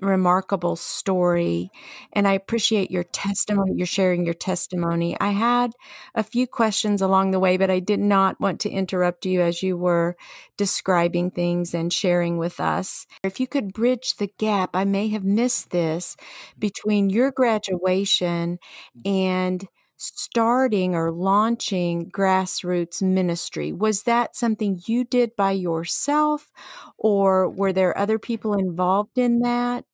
remarkable 0.00 0.76
story. 0.76 1.70
And 2.12 2.26
I 2.26 2.32
appreciate 2.32 2.90
your 2.90 3.04
testimony. 3.04 3.70
Mm-hmm. 3.70 3.78
You're 3.78 3.86
sharing 3.86 4.24
your 4.24 4.34
testimony. 4.34 5.16
I 5.20 5.30
had 5.30 5.72
a 6.14 6.22
few 6.22 6.46
questions 6.46 7.02
along 7.02 7.30
the 7.30 7.40
way, 7.40 7.56
but 7.56 7.70
I 7.70 7.80
did 7.80 8.00
not 8.00 8.40
want 8.40 8.60
to 8.60 8.70
interrupt 8.70 9.26
you 9.26 9.40
as 9.40 9.62
you 9.62 9.76
were 9.76 10.16
describing 10.56 11.30
things 11.30 11.74
and 11.74 11.92
sharing 11.92 12.38
with 12.38 12.60
us. 12.60 13.06
If 13.22 13.40
you 13.40 13.46
could 13.46 13.72
bridge 13.72 14.16
the 14.16 14.30
gap, 14.38 14.70
I 14.74 14.84
may 14.84 15.08
have 15.08 15.24
missed 15.24 15.70
this 15.70 16.16
mm-hmm. 16.16 16.60
between 16.60 17.10
your 17.10 17.30
graduation 17.30 18.58
mm-hmm. 18.96 19.08
and 19.08 19.68
starting 20.00 20.94
or 20.94 21.12
launching 21.12 22.10
grassroots 22.10 23.02
ministry. 23.02 23.70
Was 23.70 24.04
that 24.04 24.34
something 24.34 24.80
you 24.86 25.04
did 25.04 25.36
by 25.36 25.52
yourself, 25.52 26.50
or 26.96 27.48
were 27.50 27.72
there 27.72 27.96
other 27.96 28.18
people 28.18 28.54
involved 28.54 29.18
in 29.18 29.40
that? 29.40 29.84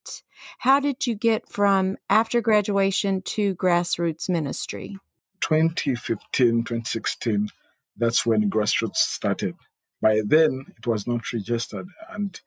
How 0.59 0.79
did 0.79 1.09
you 1.09 1.17
get 1.17 1.51
from 1.51 1.97
after 2.09 2.41
graduation 2.41 3.21
to 3.23 3.57
grassroots 3.57 4.29
ministry? 4.29 4.97
2015, 5.41 6.65
2016, 6.65 7.49
that's 7.97 8.25
when 8.25 8.49
grassroots 8.49 8.97
started. 8.97 9.57
By 10.01 10.23
then, 10.25 10.67
it 10.79 10.87
was 10.87 11.07
not 11.09 11.33
registered, 11.33 11.89
and 12.09 12.41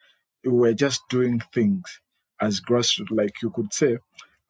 we 0.45 0.51
were 0.51 0.73
just 0.73 1.01
doing 1.09 1.41
things 1.53 1.99
as 2.39 2.61
grassroots, 2.61 3.11
like 3.11 3.41
you 3.41 3.49
could 3.49 3.73
say 3.73 3.97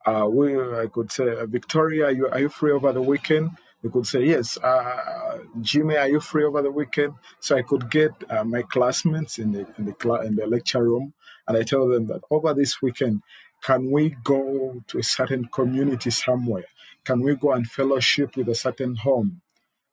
uh, 0.06 0.26
we, 0.30 0.56
I 0.58 0.86
could 0.92 1.12
say, 1.12 1.28
uh, 1.36 1.46
Victoria, 1.46 2.06
are 2.06 2.12
you, 2.12 2.28
are 2.28 2.40
you 2.40 2.48
free 2.48 2.72
over 2.72 2.92
the 2.92 3.02
weekend? 3.02 3.50
They 3.82 3.88
could 3.88 4.06
say, 4.06 4.24
yes. 4.24 4.58
Uh, 4.58 5.38
Jimmy, 5.60 5.96
are 5.96 6.08
you 6.08 6.20
free 6.20 6.44
over 6.44 6.62
the 6.62 6.70
weekend? 6.70 7.14
So 7.40 7.56
I 7.56 7.62
could 7.62 7.90
get 7.90 8.12
uh, 8.28 8.44
my 8.44 8.62
classmates 8.62 9.38
in 9.38 9.52
the 9.52 9.66
in 9.78 9.86
the 9.86 9.94
cl- 10.00 10.22
in 10.22 10.36
the 10.36 10.46
lecture 10.46 10.82
room, 10.82 11.14
and 11.48 11.56
I 11.56 11.62
tell 11.62 11.88
them 11.88 12.06
that 12.08 12.20
over 12.30 12.52
this 12.54 12.82
weekend, 12.82 13.22
can 13.62 13.90
we 13.90 14.16
go 14.22 14.82
to 14.88 14.98
a 14.98 15.02
certain 15.02 15.46
community 15.46 16.10
somewhere? 16.10 16.66
Can 17.04 17.20
we 17.22 17.36
go 17.36 17.52
and 17.52 17.66
fellowship 17.66 18.36
with 18.36 18.48
a 18.48 18.54
certain 18.54 18.96
home, 18.96 19.40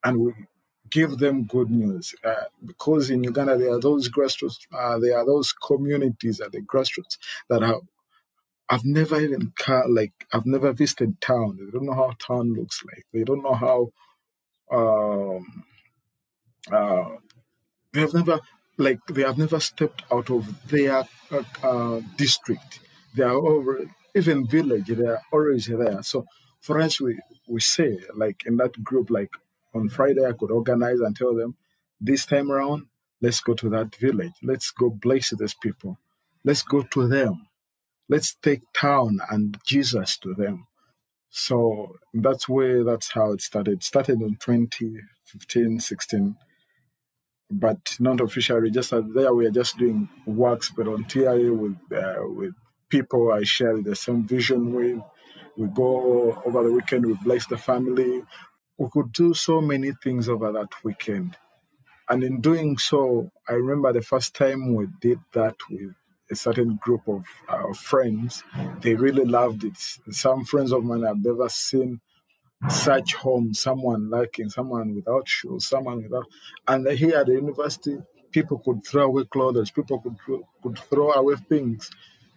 and 0.04 0.20
we 0.20 0.34
give 0.90 1.18
them 1.20 1.46
good 1.46 1.72
news? 1.72 2.14
Uh, 2.24 2.36
because 2.66 3.10
in 3.10 3.24
Uganda 3.24 3.58
there 3.58 3.74
are 3.74 3.80
those 3.80 4.10
grassroots, 4.10 4.68
uh, 4.74 5.00
there 5.00 5.18
are 5.18 5.26
those 5.26 5.54
communities 5.54 6.42
at 6.42 6.52
the 6.52 6.62
grassroots 6.62 7.18
that 7.50 7.64
are 7.64 7.80
I've 8.70 8.86
never 8.86 9.20
even 9.22 9.54
like 9.90 10.14
I've 10.34 10.46
never 10.46 10.74
visited 10.74 11.22
town. 11.22 11.58
They 11.60 11.72
don't 11.72 11.86
know 11.86 11.94
how 11.94 12.14
town 12.20 12.54
looks 12.54 12.84
like. 12.86 13.06
They 13.14 13.24
don't 13.24 13.44
know 13.44 13.54
how 13.54 13.92
um 14.72 15.64
uh 16.72 17.10
they 17.94 18.02
have 18.02 18.14
never 18.14 18.40
like 18.78 19.00
they 19.08 19.24
have 19.24 19.38
never 19.38 19.60
stepped 19.60 20.04
out 20.12 20.30
of 20.30 20.68
their 20.70 21.06
uh, 21.32 21.44
uh, 21.64 22.02
district. 22.18 22.80
They 23.16 23.24
are 23.24 23.34
over 23.34 23.82
even 24.16 24.48
village. 24.48 24.88
They 24.88 25.06
are 25.08 25.22
always 25.32 25.68
there. 25.68 26.04
So 26.04 26.26
for 26.62 26.80
us, 26.82 27.02
we 27.02 27.20
we 27.48 27.62
say 27.62 28.00
like 28.16 28.46
in 28.46 28.58
that 28.58 28.84
group, 28.84 29.10
like 29.10 29.32
on 29.74 29.90
Friday, 29.90 30.26
I 30.26 30.34
could 30.34 30.52
organize 30.52 31.00
and 31.00 31.16
tell 31.16 31.36
them 31.36 31.56
this 32.02 32.26
time 32.26 32.52
around, 32.52 32.88
let's 33.22 33.42
go 33.42 33.54
to 33.56 33.70
that 33.70 33.96
village. 33.96 34.34
Let's 34.44 34.72
go 34.72 34.90
bless 34.90 35.32
these 35.36 35.56
people. 35.56 35.98
Let's 36.44 36.64
go 36.64 36.84
to 36.84 37.08
them 37.08 37.47
let's 38.10 38.36
take 38.36 38.62
town 38.74 39.20
and 39.30 39.58
Jesus 39.66 40.18
to 40.20 40.34
them. 40.34 40.68
So 41.30 41.96
that's 42.14 42.48
where 42.48 42.84
that's 42.84 43.12
how 43.12 43.34
it 43.34 43.42
started. 43.42 43.76
It 43.76 43.84
started 43.84 44.22
in 44.22 44.38
2015, 44.38 45.80
16, 45.80 46.36
but 47.52 47.96
not 48.00 48.22
officially 48.22 48.62
registered. 48.62 49.14
There 49.14 49.34
we 49.34 49.46
are 49.46 49.52
just 49.52 49.78
doing 49.78 50.10
works 50.26 50.70
voluntarily 50.70 51.50
with 51.50 51.78
uh, 51.92 52.16
with 52.22 52.54
people 52.90 53.32
I 53.32 53.44
share 53.44 53.82
the 53.82 53.96
same 53.96 54.26
vision 54.26 54.74
with. 54.74 55.00
We 55.58 55.68
go 55.68 56.42
over 56.46 56.64
the 56.64 56.72
weekend, 56.72 57.06
we 57.06 57.16
bless 57.24 57.48
the 57.48 57.58
family. 57.58 58.24
We 58.78 58.88
could 58.92 59.12
do 59.12 59.34
so 59.34 59.60
many 59.60 59.92
things 60.04 60.30
over 60.30 60.52
that 60.52 60.70
weekend. 60.84 61.36
And 62.10 62.24
in 62.24 62.42
doing 62.42 62.78
so, 62.78 63.32
I 63.50 63.54
remember 63.54 63.92
the 63.92 64.02
first 64.02 64.36
time 64.36 64.76
we 64.76 64.88
did 65.02 65.20
that 65.34 65.56
with 65.70 65.94
a 66.32 66.36
certain 66.36 66.78
group 66.82 67.08
of 67.08 67.24
uh, 67.48 67.74
friends. 67.74 68.44
They 68.82 68.96
really 68.96 69.26
loved 69.26 69.64
it. 69.64 69.78
Some 70.12 70.46
friends 70.46 70.72
of 70.72 70.84
mine 70.84 71.04
have 71.04 71.24
never 71.24 71.50
seen 71.50 72.02
such 72.70 73.14
home, 73.16 73.54
someone 73.54 74.10
lacking, 74.10 74.50
someone 74.50 74.96
without 74.96 75.28
shoes, 75.28 75.68
someone 75.68 76.04
without. 76.04 76.26
And 76.68 76.88
here 76.90 77.18
at 77.18 77.28
the 77.28 77.34
university, 77.34 77.98
people 78.32 78.60
could 78.60 78.84
throw 78.86 79.06
away 79.06 79.26
clothes, 79.26 79.72
people 79.72 80.00
could 80.00 80.18
could 80.62 80.80
throw 80.80 81.12
away 81.14 81.36
things. 81.50 81.90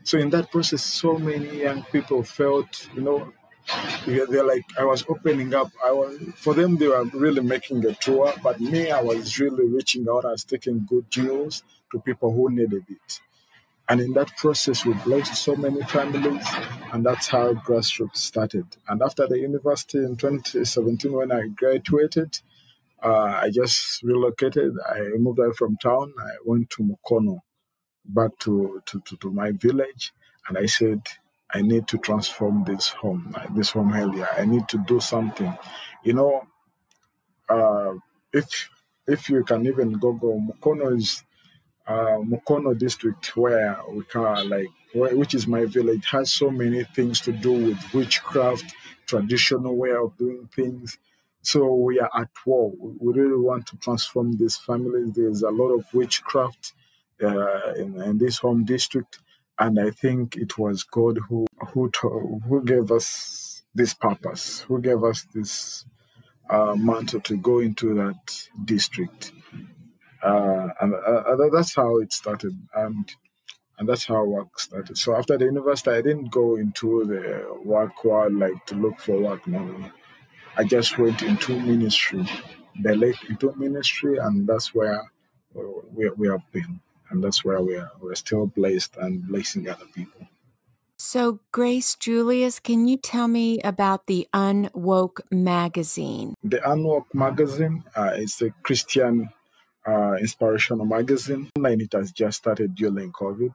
So 0.05 0.19
in 0.19 0.31
that 0.31 0.51
process, 0.51 0.83
so 0.83 1.19
many 1.19 1.63
young 1.63 1.83
people 1.85 2.23
felt, 2.23 2.89
you 2.95 3.03
know, 3.03 3.33
they're 4.07 4.45
like 4.45 4.65
I 4.79 4.85
was 4.85 5.05
opening 5.09 5.55
up. 5.55 5.71
I 5.85 5.93
was 5.93 6.19
for 6.37 6.55
them 6.55 6.77
they 6.77 6.89
were 6.89 7.05
really 7.05 7.43
making 7.43 7.85
a 7.87 7.95
tour, 7.95 8.33
but 8.43 8.61
me 8.61 8.91
I 8.91 9.03
was 9.03 9.39
really 9.39 9.67
reaching 9.69 10.07
out. 10.09 10.25
I 10.25 10.33
was 10.33 10.45
taking 10.45 10.87
good 10.89 11.07
news 11.17 11.63
to 11.93 12.01
people 12.01 12.33
who 12.33 12.51
needed 12.51 12.85
it. 12.89 13.21
And 13.91 14.01
in 14.01 14.13
that 14.13 14.37
process, 14.37 14.87
we 14.87 14.93
blessed 14.95 15.35
so 15.35 15.57
many 15.57 15.83
families, 15.83 16.47
and 16.93 17.05
that's 17.05 17.27
how 17.27 17.55
grassroots 17.55 18.19
started. 18.19 18.65
And 18.89 19.03
after 19.03 19.27
the 19.27 19.37
university 19.37 19.99
in 19.99 20.17
2017, 20.17 21.13
when 21.13 21.33
I 21.33 21.49
graduated, 21.49 22.39
uh, 23.03 23.41
I 23.43 23.51
just 23.51 24.01
relocated. 24.05 24.75
I 24.89 25.01
moved 25.19 25.41
away 25.41 25.53
from 25.59 25.77
town. 25.79 26.15
I 26.21 26.37
went 26.45 26.71
to 26.71 26.85
Mukono, 26.85 27.41
back 28.05 28.31
to, 28.41 28.81
to, 28.87 29.01
to, 29.07 29.17
to 29.17 29.33
my 29.33 29.51
village, 29.51 30.13
and 30.49 30.57
I 30.57 30.67
said, 30.67 31.03
I 31.53 31.63
need 31.63 31.89
to 31.89 31.99
transform 31.99 32.63
this 32.65 32.91
home, 32.91 33.35
this 33.57 33.71
home 33.71 33.93
area. 33.93 34.29
I 34.39 34.45
need 34.45 34.69
to 34.69 34.79
do 34.87 35.01
something. 35.01 35.53
You 36.05 36.13
know, 36.13 36.43
uh, 37.49 37.95
if 38.33 38.71
if 39.09 39.29
you 39.29 39.43
can 39.43 39.67
even 39.67 39.95
go 39.95 40.13
go, 40.13 40.41
Mukono 40.41 40.97
is 40.97 41.25
uh, 41.91 42.19
Mukono 42.31 42.79
district, 42.79 43.37
where 43.37 43.77
we 43.91 44.05
can 44.05 44.49
like, 44.49 44.69
which 44.95 45.35
is 45.35 45.47
my 45.47 45.65
village, 45.65 46.05
has 46.11 46.33
so 46.33 46.51
many 46.51 46.85
things 46.97 47.21
to 47.23 47.33
do 47.33 47.53
with 47.53 47.95
witchcraft, 47.95 48.67
traditional 49.07 49.75
way 49.77 49.93
of 49.93 50.17
doing 50.17 50.49
things. 50.55 50.99
So 51.43 51.75
we 51.75 51.99
are 51.99 52.11
at 52.15 52.29
war. 52.47 52.73
We 52.79 53.13
really 53.21 53.41
want 53.49 53.67
to 53.69 53.77
transform 53.79 54.37
these 54.37 54.57
families. 54.57 55.15
There's 55.15 55.43
a 55.43 55.51
lot 55.51 55.71
of 55.71 55.83
witchcraft 55.93 56.75
uh, 57.23 57.73
in, 57.75 58.01
in 58.01 58.19
this 58.19 58.39
home 58.39 58.65
district, 58.65 59.19
and 59.59 59.81
I 59.81 59.91
think 59.91 60.37
it 60.37 60.59
was 60.59 60.85
God 60.85 61.19
who 61.29 61.47
who 61.71 61.91
who 62.49 62.65
gave 62.65 62.93
us 62.93 63.63
this 63.75 63.95
purpose, 63.95 64.61
who 64.61 64.81
gave 64.81 65.03
us 65.03 65.27
this 65.35 65.85
uh, 66.49 66.75
mantle 66.77 67.21
to 67.23 67.37
go 67.37 67.59
into 67.59 67.95
that 67.95 68.49
district. 68.65 69.33
Uh, 70.23 70.69
and 70.81 70.95
uh, 70.95 71.49
that's 71.53 71.75
how 71.75 71.99
it 71.99 72.13
started. 72.13 72.53
And 72.75 73.11
and 73.81 73.89
that's 73.89 74.05
how 74.05 74.23
work 74.25 74.61
started. 74.61 74.99
So 74.99 75.17
after 75.17 75.39
the 75.39 75.47
university, 75.47 75.91
I 75.91 76.03
didn't 76.03 76.31
go 76.31 76.57
into 76.57 77.07
the 77.07 77.47
work 77.65 78.05
world 78.05 78.35
like 78.35 78.67
to 78.67 78.75
look 78.75 79.01
for 79.01 79.19
work. 79.19 79.47
No, 79.47 79.91
I 80.57 80.65
just 80.65 80.99
went 80.99 81.23
into 81.23 81.59
ministry, 81.59 82.29
the 82.83 82.95
late 82.95 83.17
into 83.31 83.55
ministry, 83.57 84.19
and 84.19 84.47
that's 84.47 84.75
where 84.75 85.01
we, 85.55 86.11
we 86.11 86.29
have 86.29 86.45
been, 86.53 86.81
and 87.09 87.25
that's 87.25 87.43
where 87.43 87.63
we 87.63 87.77
are. 87.77 87.91
We're 88.01 88.15
still 88.17 88.47
blessed 88.47 88.99
and 88.99 89.27
blessing 89.27 89.67
other 89.69 89.87
people. 89.95 90.29
So, 90.99 91.41
Grace 91.51 91.95
Julius, 91.95 92.61
can 92.61 92.87
you 92.87 92.99
tell 92.99 93.29
me 93.29 93.59
about 93.63 94.07
the 94.07 94.29
Unwoke 94.35 95.21
magazine? 95.31 96.35
The 96.45 96.59
Unwoke 96.59 97.15
magazine 97.15 97.85
uh, 97.97 98.13
is 98.17 98.43
a 98.43 98.51
Christian 98.63 99.31
uh, 99.91 100.15
inspirational 100.15 100.87
magazine. 100.87 101.51
And 101.57 101.83
it 101.83 101.93
has 101.93 102.13
just 102.13 102.39
started 102.39 102.75
during 102.75 103.13
COVID. 103.13 103.53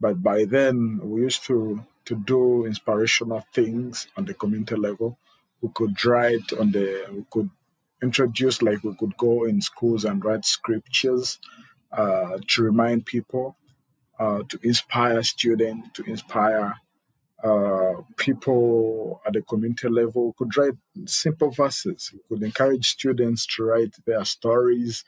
But 0.00 0.22
by 0.22 0.44
then, 0.44 1.00
we 1.02 1.22
used 1.22 1.44
to, 1.44 1.84
to 2.06 2.14
do 2.14 2.66
inspirational 2.66 3.44
things 3.54 4.08
on 4.16 4.24
the 4.24 4.34
community 4.34 4.76
level. 4.76 5.18
We 5.60 5.70
could 5.74 6.02
write 6.04 6.52
on 6.58 6.72
the, 6.72 7.06
we 7.12 7.24
could 7.30 7.50
introduce, 8.02 8.62
like 8.62 8.82
we 8.82 8.94
could 8.94 9.16
go 9.16 9.44
in 9.44 9.60
schools 9.60 10.04
and 10.04 10.24
write 10.24 10.44
scriptures 10.44 11.38
uh, 11.92 12.38
to 12.48 12.62
remind 12.62 13.04
people 13.04 13.56
uh, 14.18 14.42
to 14.48 14.58
inspire 14.62 15.22
students, 15.22 15.88
to 15.94 16.04
inspire 16.04 16.74
uh, 17.42 17.94
people 18.16 19.20
at 19.26 19.32
the 19.32 19.42
community 19.42 19.88
level. 19.88 20.34
Could 20.38 20.56
write 20.56 20.74
simple 21.06 21.50
verses. 21.50 22.10
We 22.12 22.20
could 22.36 22.44
encourage 22.44 22.88
students 22.88 23.46
to 23.56 23.64
write 23.64 23.94
their 24.06 24.24
stories 24.24 25.04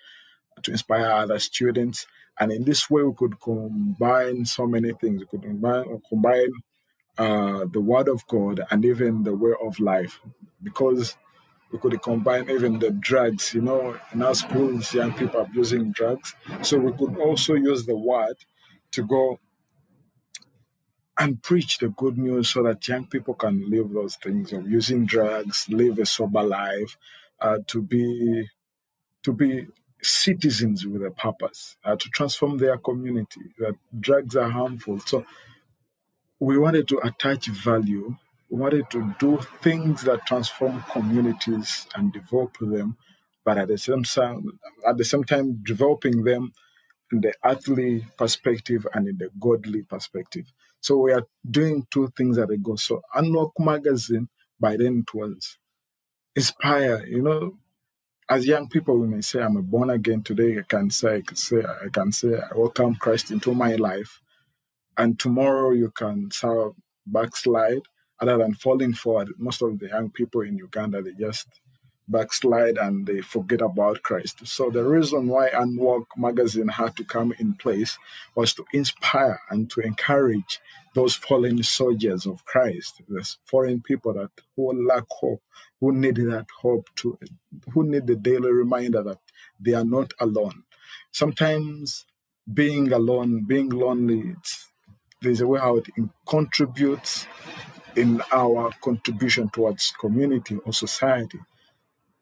to 0.62 0.70
inspire 0.70 1.10
other 1.10 1.38
students. 1.38 2.06
And 2.38 2.50
in 2.50 2.64
this 2.64 2.88
way, 2.90 3.02
we 3.02 3.12
could 3.14 3.40
combine 3.40 4.44
so 4.44 4.66
many 4.66 4.92
things. 4.92 5.20
We 5.20 5.26
could 5.26 5.42
combine, 5.42 6.00
combine 6.08 6.52
uh, 7.18 7.66
the 7.72 7.80
Word 7.80 8.08
of 8.08 8.26
God 8.26 8.60
and 8.70 8.84
even 8.84 9.22
the 9.22 9.34
way 9.34 9.52
of 9.62 9.78
life, 9.78 10.20
because 10.62 11.16
we 11.70 11.78
could 11.78 12.00
combine 12.02 12.48
even 12.50 12.78
the 12.78 12.90
drugs. 12.90 13.54
You 13.54 13.62
know, 13.62 13.98
in 14.12 14.22
our 14.22 14.34
schools, 14.34 14.92
young 14.94 15.12
people 15.12 15.40
are 15.40 15.48
using 15.54 15.92
drugs, 15.92 16.34
so 16.62 16.78
we 16.78 16.92
could 16.92 17.18
also 17.18 17.54
use 17.54 17.86
the 17.86 17.96
Word 17.96 18.36
to 18.92 19.06
go 19.06 19.38
and 21.18 21.42
preach 21.42 21.78
the 21.78 21.88
good 21.90 22.16
news 22.16 22.48
so 22.48 22.62
that 22.62 22.86
young 22.88 23.06
people 23.06 23.34
can 23.34 23.70
live 23.70 23.92
those 23.92 24.16
things 24.16 24.52
of 24.52 24.68
using 24.70 25.04
drugs, 25.04 25.68
live 25.68 25.98
a 25.98 26.06
sober 26.06 26.42
life, 26.42 26.96
uh, 27.40 27.58
to 27.66 27.82
be 27.82 28.48
to 29.22 29.32
be 29.32 29.66
citizens 30.02 30.86
with 30.86 31.04
a 31.04 31.10
purpose, 31.12 31.76
uh, 31.84 31.96
to 31.96 32.08
transform 32.10 32.58
their 32.58 32.78
community. 32.78 33.40
That 33.58 33.74
drugs 34.00 34.36
are 34.36 34.50
harmful, 34.50 35.00
so 35.00 35.24
we 36.40 36.58
wanted 36.58 36.88
to 36.88 36.98
attach 37.06 37.46
value. 37.46 38.16
We 38.50 38.58
wanted 38.60 38.90
to 38.90 39.14
do 39.18 39.40
things 39.62 40.02
that 40.02 40.26
transform 40.26 40.84
communities 40.92 41.86
and 41.94 42.12
develop 42.12 42.56
them, 42.60 42.96
but 43.44 43.58
at 43.58 43.68
the 43.68 43.78
same 43.78 44.04
time, 44.04 44.58
at 44.86 44.98
the 44.98 45.04
same 45.04 45.24
time, 45.24 45.62
developing 45.64 46.24
them 46.24 46.52
in 47.12 47.20
the 47.20 47.34
earthly 47.44 48.06
perspective 48.18 48.86
and 48.94 49.08
in 49.08 49.18
the 49.18 49.30
godly 49.40 49.82
perspective. 49.82 50.52
So 50.80 50.98
we 50.98 51.12
are 51.12 51.26
doing 51.50 51.86
two 51.90 52.12
things 52.16 52.38
at 52.38 52.50
a 52.50 52.56
go. 52.56 52.76
So 52.76 53.02
Unwoke 53.16 53.58
Magazine, 53.58 54.28
by 54.60 54.76
then 54.76 55.04
it 55.06 55.14
was 55.14 55.58
inspire, 56.34 57.04
you 57.06 57.22
know, 57.22 57.58
as 58.32 58.46
young 58.46 58.66
people 58.66 58.96
we 58.98 59.06
may 59.06 59.20
say 59.20 59.42
I'm 59.42 59.58
a 59.58 59.62
born 59.62 59.90
again 59.90 60.22
today, 60.22 60.58
I 60.58 60.62
can 60.62 60.88
say 60.88 61.16
I 61.16 61.20
can 61.20 61.36
say 61.36 61.62
I 61.62 61.88
can 61.92 62.12
say 62.12 62.34
I 62.38 62.56
welcome 62.56 62.94
Christ 62.94 63.30
into 63.30 63.52
my 63.52 63.74
life. 63.74 64.22
And 64.96 65.18
tomorrow 65.20 65.72
you 65.72 65.90
can 65.90 66.30
sort 66.30 66.74
backslide 67.06 67.82
other 68.20 68.38
than 68.38 68.54
falling 68.54 68.94
forward. 68.94 69.28
Most 69.36 69.60
of 69.60 69.78
the 69.78 69.88
young 69.88 70.10
people 70.10 70.40
in 70.40 70.56
Uganda 70.56 71.02
they 71.02 71.12
just 71.12 71.46
backslide 72.08 72.78
and 72.78 73.06
they 73.06 73.20
forget 73.20 73.60
about 73.60 74.02
Christ. 74.02 74.46
So 74.46 74.70
the 74.70 74.82
reason 74.82 75.28
why 75.28 75.50
Unwoke 75.50 76.06
magazine 76.16 76.68
had 76.68 76.96
to 76.96 77.04
come 77.04 77.34
in 77.38 77.52
place 77.54 77.98
was 78.34 78.54
to 78.54 78.64
inspire 78.72 79.40
and 79.50 79.70
to 79.72 79.80
encourage 79.80 80.58
those 80.94 81.14
fallen 81.14 81.62
soldiers 81.62 82.26
of 82.26 82.44
Christ, 82.46 83.02
those 83.08 83.36
foreign 83.44 83.82
people 83.82 84.14
that 84.14 84.30
who 84.56 84.86
lack 84.88 85.04
hope, 85.10 85.42
who 85.82 85.90
need 85.90 86.14
that 86.14 86.46
hope 86.60 86.88
to, 86.94 87.18
who 87.74 87.82
need 87.82 88.06
the 88.06 88.14
daily 88.14 88.52
reminder 88.52 89.02
that 89.02 89.18
they 89.58 89.74
are 89.74 89.84
not 89.84 90.12
alone. 90.20 90.62
Sometimes 91.10 92.06
being 92.54 92.92
alone, 92.92 93.42
being 93.48 93.68
lonely, 93.68 94.36
there's 95.20 95.40
a 95.40 95.46
way 95.46 95.58
how 95.58 95.78
it 95.78 95.86
contributes 96.24 97.26
in 97.96 98.22
our 98.30 98.70
contribution 98.80 99.48
towards 99.48 99.92
community 99.98 100.56
or 100.64 100.72
society. 100.72 101.40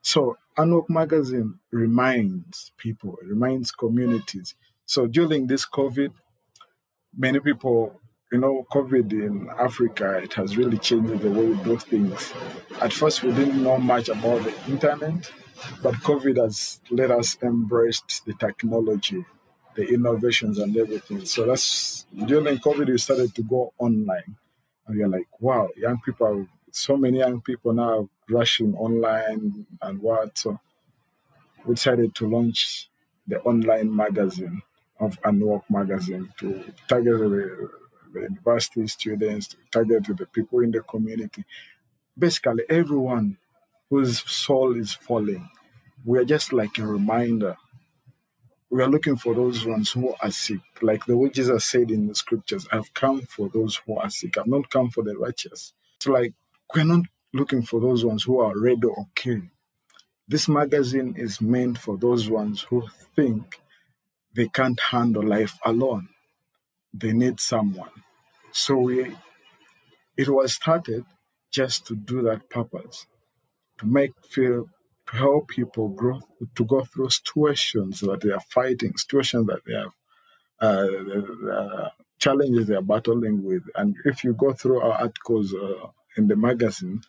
So 0.00 0.38
Unwoke 0.56 0.88
Magazine 0.88 1.58
reminds 1.70 2.72
people, 2.78 3.18
reminds 3.22 3.72
communities. 3.72 4.54
So 4.86 5.06
during 5.06 5.48
this 5.48 5.68
COVID, 5.68 6.12
many 7.14 7.40
people, 7.40 8.00
you 8.32 8.38
know, 8.38 8.66
COVID 8.70 9.12
in 9.12 9.48
Africa, 9.58 10.18
it 10.18 10.34
has 10.34 10.56
really 10.56 10.78
changed 10.78 11.20
the 11.20 11.30
way 11.30 11.46
we 11.46 11.64
do 11.64 11.76
things. 11.76 12.32
At 12.80 12.92
first, 12.92 13.22
we 13.22 13.32
didn't 13.32 13.62
know 13.62 13.78
much 13.78 14.08
about 14.08 14.44
the 14.44 14.54
internet, 14.68 15.30
but 15.82 15.94
COVID 15.94 16.36
has 16.36 16.80
let 16.90 17.10
us 17.10 17.36
embrace 17.42 18.02
the 18.24 18.34
technology, 18.34 19.24
the 19.74 19.88
innovations, 19.88 20.58
and 20.58 20.76
everything. 20.76 21.24
So 21.24 21.46
that's 21.46 22.06
during 22.26 22.58
COVID, 22.58 22.86
we 22.86 22.98
started 22.98 23.34
to 23.34 23.42
go 23.42 23.72
online. 23.78 24.36
And 24.86 25.02
are 25.02 25.08
like, 25.08 25.28
wow, 25.40 25.68
young 25.76 26.00
people, 26.04 26.46
so 26.70 26.96
many 26.96 27.18
young 27.18 27.40
people 27.40 27.72
now 27.72 28.08
rushing 28.28 28.74
online 28.76 29.66
and 29.82 30.00
what. 30.00 30.38
So 30.38 30.58
we 31.64 31.74
decided 31.74 32.14
to 32.16 32.28
launch 32.28 32.88
the 33.26 33.40
online 33.42 33.94
magazine 33.94 34.62
of 35.00 35.20
Unwoke 35.22 35.64
magazine 35.68 36.32
to 36.38 36.64
target 36.88 37.18
the, 37.18 37.70
the 38.12 38.20
university 38.22 38.86
students, 38.88 39.56
target 39.70 40.04
the 40.06 40.26
people 40.26 40.60
in 40.60 40.70
the 40.70 40.80
community. 40.80 41.44
Basically, 42.18 42.64
everyone 42.68 43.38
whose 43.90 44.22
soul 44.30 44.76
is 44.78 44.94
falling. 44.94 45.48
We 46.04 46.18
are 46.18 46.24
just 46.24 46.52
like 46.52 46.78
a 46.78 46.86
reminder. 46.86 47.56
We 48.70 48.82
are 48.82 48.88
looking 48.88 49.16
for 49.16 49.34
those 49.34 49.66
ones 49.66 49.90
who 49.92 50.14
are 50.22 50.30
sick. 50.30 50.60
Like 50.82 51.06
the 51.06 51.16
way 51.16 51.30
Jesus 51.30 51.64
said 51.66 51.90
in 51.90 52.06
the 52.08 52.14
scriptures, 52.14 52.66
I've 52.72 52.92
come 52.94 53.22
for 53.22 53.48
those 53.48 53.80
who 53.86 53.98
are 53.98 54.10
sick. 54.10 54.38
I've 54.38 54.46
not 54.46 54.70
come 54.70 54.90
for 54.90 55.04
the 55.04 55.16
righteous. 55.16 55.72
It's 55.96 56.06
like 56.06 56.34
we're 56.74 56.84
not 56.84 57.06
looking 57.34 57.62
for 57.62 57.80
those 57.80 58.04
ones 58.04 58.24
who 58.24 58.40
are 58.40 58.58
ready 58.58 58.86
or 58.86 59.06
okay. 59.10 59.42
This 60.28 60.48
magazine 60.48 61.14
is 61.18 61.40
meant 61.40 61.78
for 61.78 61.98
those 61.98 62.30
ones 62.30 62.62
who 62.62 62.84
think 63.16 63.60
they 64.34 64.48
can't 64.48 64.80
handle 64.80 65.24
life 65.24 65.58
alone. 65.64 66.09
They 66.92 67.12
need 67.12 67.40
someone. 67.40 67.90
So 68.52 68.76
we, 68.76 69.16
it 70.16 70.28
was 70.28 70.54
started 70.54 71.04
just 71.50 71.86
to 71.86 71.96
do 71.96 72.22
that 72.22 72.48
purpose, 72.50 73.06
to 73.78 73.86
make 73.86 74.12
feel, 74.28 74.68
to 75.08 75.16
help 75.16 75.48
people 75.48 75.88
grow, 75.88 76.20
to 76.54 76.64
go 76.64 76.84
through 76.84 77.10
situations 77.10 78.00
that 78.00 78.20
they 78.22 78.30
are 78.30 78.40
fighting, 78.40 78.96
situations 78.96 79.46
that 79.46 79.60
they 79.66 79.74
have, 79.74 79.92
uh, 80.60 81.50
uh, 81.50 81.88
challenges 82.18 82.66
they 82.66 82.74
are 82.74 82.82
battling 82.82 83.42
with. 83.44 83.62
And 83.74 83.96
if 84.04 84.24
you 84.24 84.34
go 84.34 84.52
through 84.52 84.80
our 84.80 84.92
articles 84.92 85.54
uh, 85.54 85.88
in 86.16 86.28
the 86.28 86.36
magazine, 86.36 87.02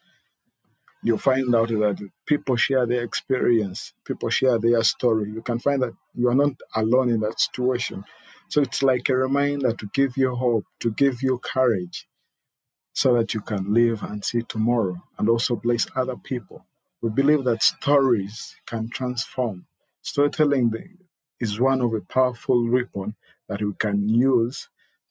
you 1.04 1.18
find 1.18 1.54
out 1.56 1.70
that 1.70 2.10
people 2.26 2.56
share 2.56 2.86
their 2.86 3.04
experience, 3.04 3.94
people 4.06 4.30
share 4.30 4.60
their 4.60 4.84
story. 4.84 5.32
You 5.32 5.42
can 5.42 5.60
find 5.60 5.82
that 5.82 5.94
you 6.16 6.30
are 6.30 6.36
not 6.36 6.54
alone 6.76 7.10
in 7.10 7.20
that 7.22 7.40
situation. 7.40 8.06
So 8.52 8.62
it's 8.62 8.84
like 8.84 9.08
a 9.08 9.16
reminder 9.16 9.72
to 9.72 9.90
give 9.94 10.18
you 10.18 10.36
hope, 10.36 10.66
to 10.82 10.92
give 10.92 11.24
you 11.24 11.38
courage, 11.38 12.06
so 12.92 13.14
that 13.14 13.34
you 13.34 13.40
can 13.40 13.74
live 13.74 14.04
and 14.04 14.26
see 14.26 14.42
tomorrow 14.42 15.02
and 15.18 15.30
also 15.30 15.56
bless 15.56 15.88
other 15.96 16.18
people. 16.18 16.66
We 17.02 17.12
believe 17.12 17.46
that 17.46 17.64
stories 17.64 18.54
can 18.66 18.90
transform. 18.90 19.68
Storytelling 20.02 20.70
is 21.40 21.62
one 21.62 21.80
of 21.80 21.94
a 21.94 22.02
powerful 22.02 22.70
weapon 22.70 23.16
that 23.48 23.62
we 23.62 23.72
can 23.80 24.10
use 24.10 24.68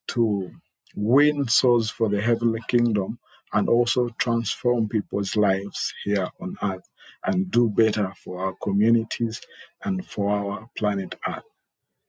to 0.08 0.50
win 0.94 1.48
souls 1.48 1.88
for 1.88 2.10
the 2.10 2.20
heavenly 2.20 2.60
kingdom 2.68 3.20
and 3.54 3.70
also 3.70 4.10
transform 4.18 4.86
people's 4.86 5.34
lives 5.34 5.94
here 6.04 6.28
on 6.42 6.58
earth 6.62 6.90
and 7.24 7.50
do 7.50 7.70
better 7.70 8.12
for 8.22 8.44
our 8.44 8.54
communities 8.62 9.40
and 9.82 10.04
for 10.04 10.28
our 10.28 10.68
planet 10.76 11.14
earth. 11.26 11.49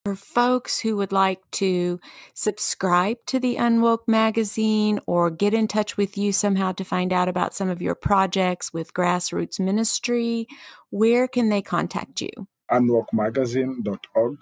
For 0.03 0.15
folks 0.15 0.79
who 0.79 0.95
would 0.97 1.11
like 1.11 1.39
to 1.51 1.99
subscribe 2.33 3.17
to 3.27 3.39
the 3.39 3.57
Unwoke 3.57 4.07
magazine 4.07 4.99
or 5.05 5.29
get 5.29 5.53
in 5.53 5.67
touch 5.67 5.95
with 5.95 6.17
you 6.17 6.31
somehow 6.31 6.71
to 6.71 6.83
find 6.83 7.13
out 7.13 7.29
about 7.29 7.53
some 7.53 7.69
of 7.69 7.83
your 7.83 7.93
projects 7.93 8.73
with 8.73 8.95
Grassroots 8.95 9.59
Ministry, 9.59 10.47
where 10.89 11.27
can 11.27 11.49
they 11.49 11.61
contact 11.61 12.19
you? 12.19 12.31
Unwokemagazine.org. 12.71 14.39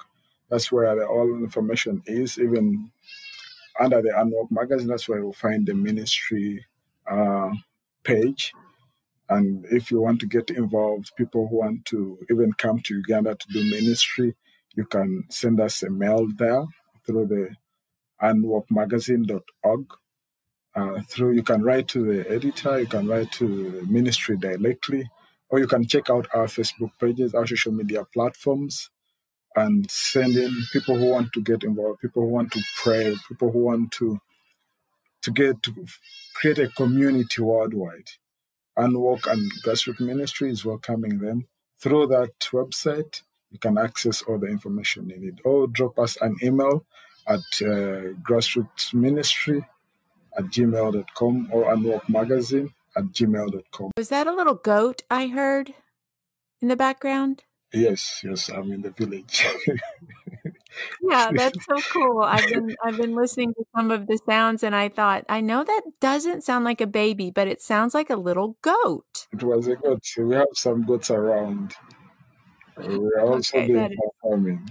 That's 0.49 0.72
where 0.72 0.95
the, 0.95 1.05
all 1.05 1.28
information 1.43 2.03
is. 2.05 2.39
Even 2.39 2.91
under 3.78 4.01
the 4.01 4.12
Unwoke 4.12 4.51
magazine, 4.51 4.88
that's 4.88 5.10
where 5.10 5.20
you'll 5.20 5.34
find 5.34 5.68
the 5.68 5.74
ministry 5.74 6.66
uh, 7.05 7.51
page. 8.05 8.53
And 9.28 9.66
if 9.66 9.91
you 9.91 9.99
want 9.99 10.22
to 10.22 10.26
get 10.26 10.51
involved, 10.51 11.12
people 11.18 11.49
who 11.49 11.57
want 11.57 11.84
to 11.88 12.18
even 12.32 12.53
come 12.53 12.80
to 12.80 12.95
Uganda 12.95 13.36
to 13.36 13.47
do 13.51 13.70
ministry, 13.70 14.38
you 14.76 14.86
can 14.86 15.26
send 15.30 15.59
us 15.59 15.84
a 15.84 15.89
mail 15.89 16.28
there 16.38 16.63
through 17.05 17.28
the 17.28 17.49
unwokemagazine.org. 18.22 19.86
Uh, 20.76 21.01
through 21.09 21.34
you 21.34 21.43
can 21.43 21.63
write 21.63 21.88
to 21.89 22.05
the 22.05 22.30
editor, 22.32 22.80
you 22.80 22.88
can 22.88 23.07
write 23.07 23.32
to 23.34 23.72
the 23.72 23.88
ministry 23.88 24.38
directly, 24.38 25.09
or 25.49 25.59
you 25.59 25.67
can 25.67 25.86
check 25.86 26.09
out 26.09 26.28
our 26.34 26.45
Facebook 26.45 26.91
pages, 26.99 27.34
our 27.34 27.47
social 27.47 27.72
media 27.72 28.05
platforms, 28.13 28.89
and 29.55 29.89
send 29.89 30.36
in 30.36 30.51
people 30.72 30.95
who 30.97 31.09
want 31.09 31.34
to 31.34 31.41
get 31.41 31.63
involved, 31.63 31.99
people 32.01 32.24
who 32.24 32.30
want 32.30 32.51
to 32.51 32.61
pray, 32.78 33.15
people 33.28 33.51
who 33.51 33.59
want 33.59 33.91
to 33.93 34.20
to 35.22 35.32
get 35.32 35.61
to 35.63 35.74
create 36.36 36.59
a 36.59 36.70
community 36.70 37.41
worldwide. 37.41 38.09
Unwoke 38.78 39.28
and 39.32 39.51
Grassroots 39.65 39.99
Ministry 39.99 40.49
is 40.51 40.63
welcoming 40.63 41.20
them 41.20 41.47
through 41.82 42.07
that 42.07 42.39
website 42.51 43.24
you 43.52 43.60
can 43.60 43.78
access 43.78 44.22
all 44.24 44.38
the 44.38 44.47
information 44.47 45.10
you 45.10 45.18
need. 45.18 45.41
Or 45.43 45.68
drop 45.68 45.97
us 46.00 46.18
an 46.22 46.36
email 46.43 46.86
at 47.28 47.39
uh, 47.62 48.14
grassrootsministry 48.28 49.66
at 50.38 50.45
gmail.com 50.45 51.50
or 51.52 51.64
unwoke 51.74 52.08
magazine 52.10 52.74
at 52.95 53.06
gmail.com. 53.06 53.91
Was 53.97 54.10
that 54.10 54.28
a 54.28 54.34
little 54.34 54.56
goat 54.56 55.04
I 55.10 55.28
heard 55.28 55.74
in 56.62 56.68
the 56.68 56.76
background? 56.76 57.43
Yes, 57.74 58.22
yes, 58.24 58.50
I'm 58.50 58.72
in 58.72 58.82
the 58.82 58.89
village. 58.89 59.45
yeah, 61.02 61.30
that's 61.32 61.64
so 61.66 61.76
cool. 61.91 62.22
I've 62.24 62.47
been 62.50 62.76
I've 62.84 62.97
been 62.97 63.14
listening 63.14 63.54
to 63.54 63.64
some 63.76 63.91
of 63.91 64.08
the 64.08 64.20
sounds 64.28 64.64
and 64.64 64.76
I 64.76 64.89
thought, 64.89 65.24
I 65.30 65.41
know 65.41 65.64
that 65.64 65.82
doesn't 66.02 66.43
sound 66.43 66.66
like 66.66 66.82
a 66.82 66.88
baby, 66.88 67.30
but 67.30 67.47
it 67.47 67.62
sounds 67.62 67.93
like 67.93 68.10
a 68.10 68.16
little 68.16 68.58
goat. 68.64 69.28
It 69.32 69.43
was 69.43 69.68
a 69.68 69.76
goat. 69.76 70.04
We 70.18 70.34
have 70.34 70.47
some 70.54 70.84
goats 70.84 71.12
around. 71.12 71.76
We're 72.88 73.19
also 73.19 73.57
okay, 73.59 73.67
doing 73.67 73.97
farming. 74.21 74.69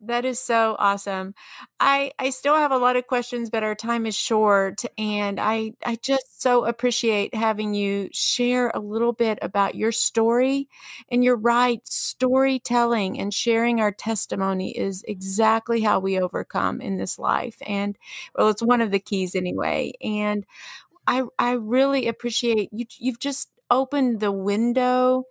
That 0.00 0.24
is 0.24 0.38
so 0.38 0.76
awesome. 0.78 1.34
I 1.80 2.12
I 2.20 2.30
still 2.30 2.54
have 2.54 2.70
a 2.70 2.78
lot 2.78 2.94
of 2.94 3.08
questions, 3.08 3.50
but 3.50 3.64
our 3.64 3.74
time 3.74 4.06
is 4.06 4.14
short, 4.14 4.84
and 4.96 5.40
I 5.40 5.72
I 5.84 5.96
just 5.96 6.40
so 6.40 6.64
appreciate 6.66 7.34
having 7.34 7.74
you 7.74 8.08
share 8.12 8.70
a 8.74 8.78
little 8.78 9.12
bit 9.12 9.40
about 9.42 9.74
your 9.74 9.90
story. 9.90 10.68
And 11.08 11.24
you're 11.24 11.36
right, 11.36 11.80
storytelling 11.84 13.18
and 13.18 13.34
sharing 13.34 13.80
our 13.80 13.90
testimony 13.90 14.70
is 14.70 15.04
exactly 15.08 15.80
how 15.80 15.98
we 15.98 16.20
overcome 16.20 16.80
in 16.80 16.96
this 16.96 17.18
life. 17.18 17.56
And 17.66 17.98
well, 18.36 18.50
it's 18.50 18.62
one 18.62 18.80
of 18.80 18.92
the 18.92 19.00
keys 19.00 19.34
anyway. 19.34 19.94
And 20.00 20.46
I 21.06 21.24
I 21.38 21.52
really 21.52 22.06
appreciate 22.08 22.70
you. 22.72 22.86
You've 22.98 23.20
just 23.20 23.50
opened 23.70 24.20
the 24.20 24.32
window 24.32 25.24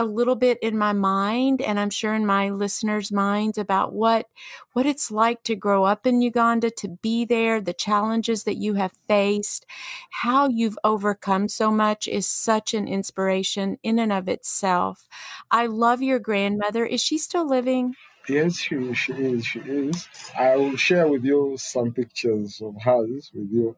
a 0.00 0.04
little 0.04 0.34
bit 0.34 0.58
in 0.62 0.78
my 0.78 0.94
mind 0.94 1.60
and 1.60 1.78
I'm 1.78 1.90
sure 1.90 2.14
in 2.14 2.24
my 2.24 2.48
listeners' 2.48 3.12
minds 3.12 3.58
about 3.58 3.92
what 3.92 4.28
what 4.72 4.86
it's 4.86 5.10
like 5.10 5.42
to 5.42 5.54
grow 5.54 5.84
up 5.84 6.06
in 6.06 6.22
Uganda, 6.22 6.70
to 6.70 6.88
be 6.88 7.26
there, 7.26 7.60
the 7.60 7.74
challenges 7.74 8.44
that 8.44 8.56
you 8.56 8.74
have 8.74 8.92
faced, 9.06 9.66
how 10.08 10.48
you've 10.48 10.78
overcome 10.84 11.48
so 11.48 11.70
much 11.70 12.08
is 12.08 12.24
such 12.24 12.72
an 12.72 12.88
inspiration 12.88 13.76
in 13.82 13.98
and 13.98 14.10
of 14.10 14.26
itself. 14.26 15.06
I 15.50 15.66
love 15.66 16.00
your 16.00 16.18
grandmother. 16.18 16.86
Is 16.86 17.02
she 17.02 17.18
still 17.18 17.46
living? 17.46 17.94
Yes, 18.26 18.56
she, 18.56 18.94
she 18.94 19.12
is. 19.12 19.44
She 19.44 19.58
is. 19.60 20.08
I 20.38 20.56
will 20.56 20.76
share 20.76 21.08
with 21.08 21.24
you 21.24 21.56
some 21.58 21.92
pictures 21.92 22.62
of 22.62 22.80
hers 22.80 23.30
with 23.34 23.52
you 23.52 23.76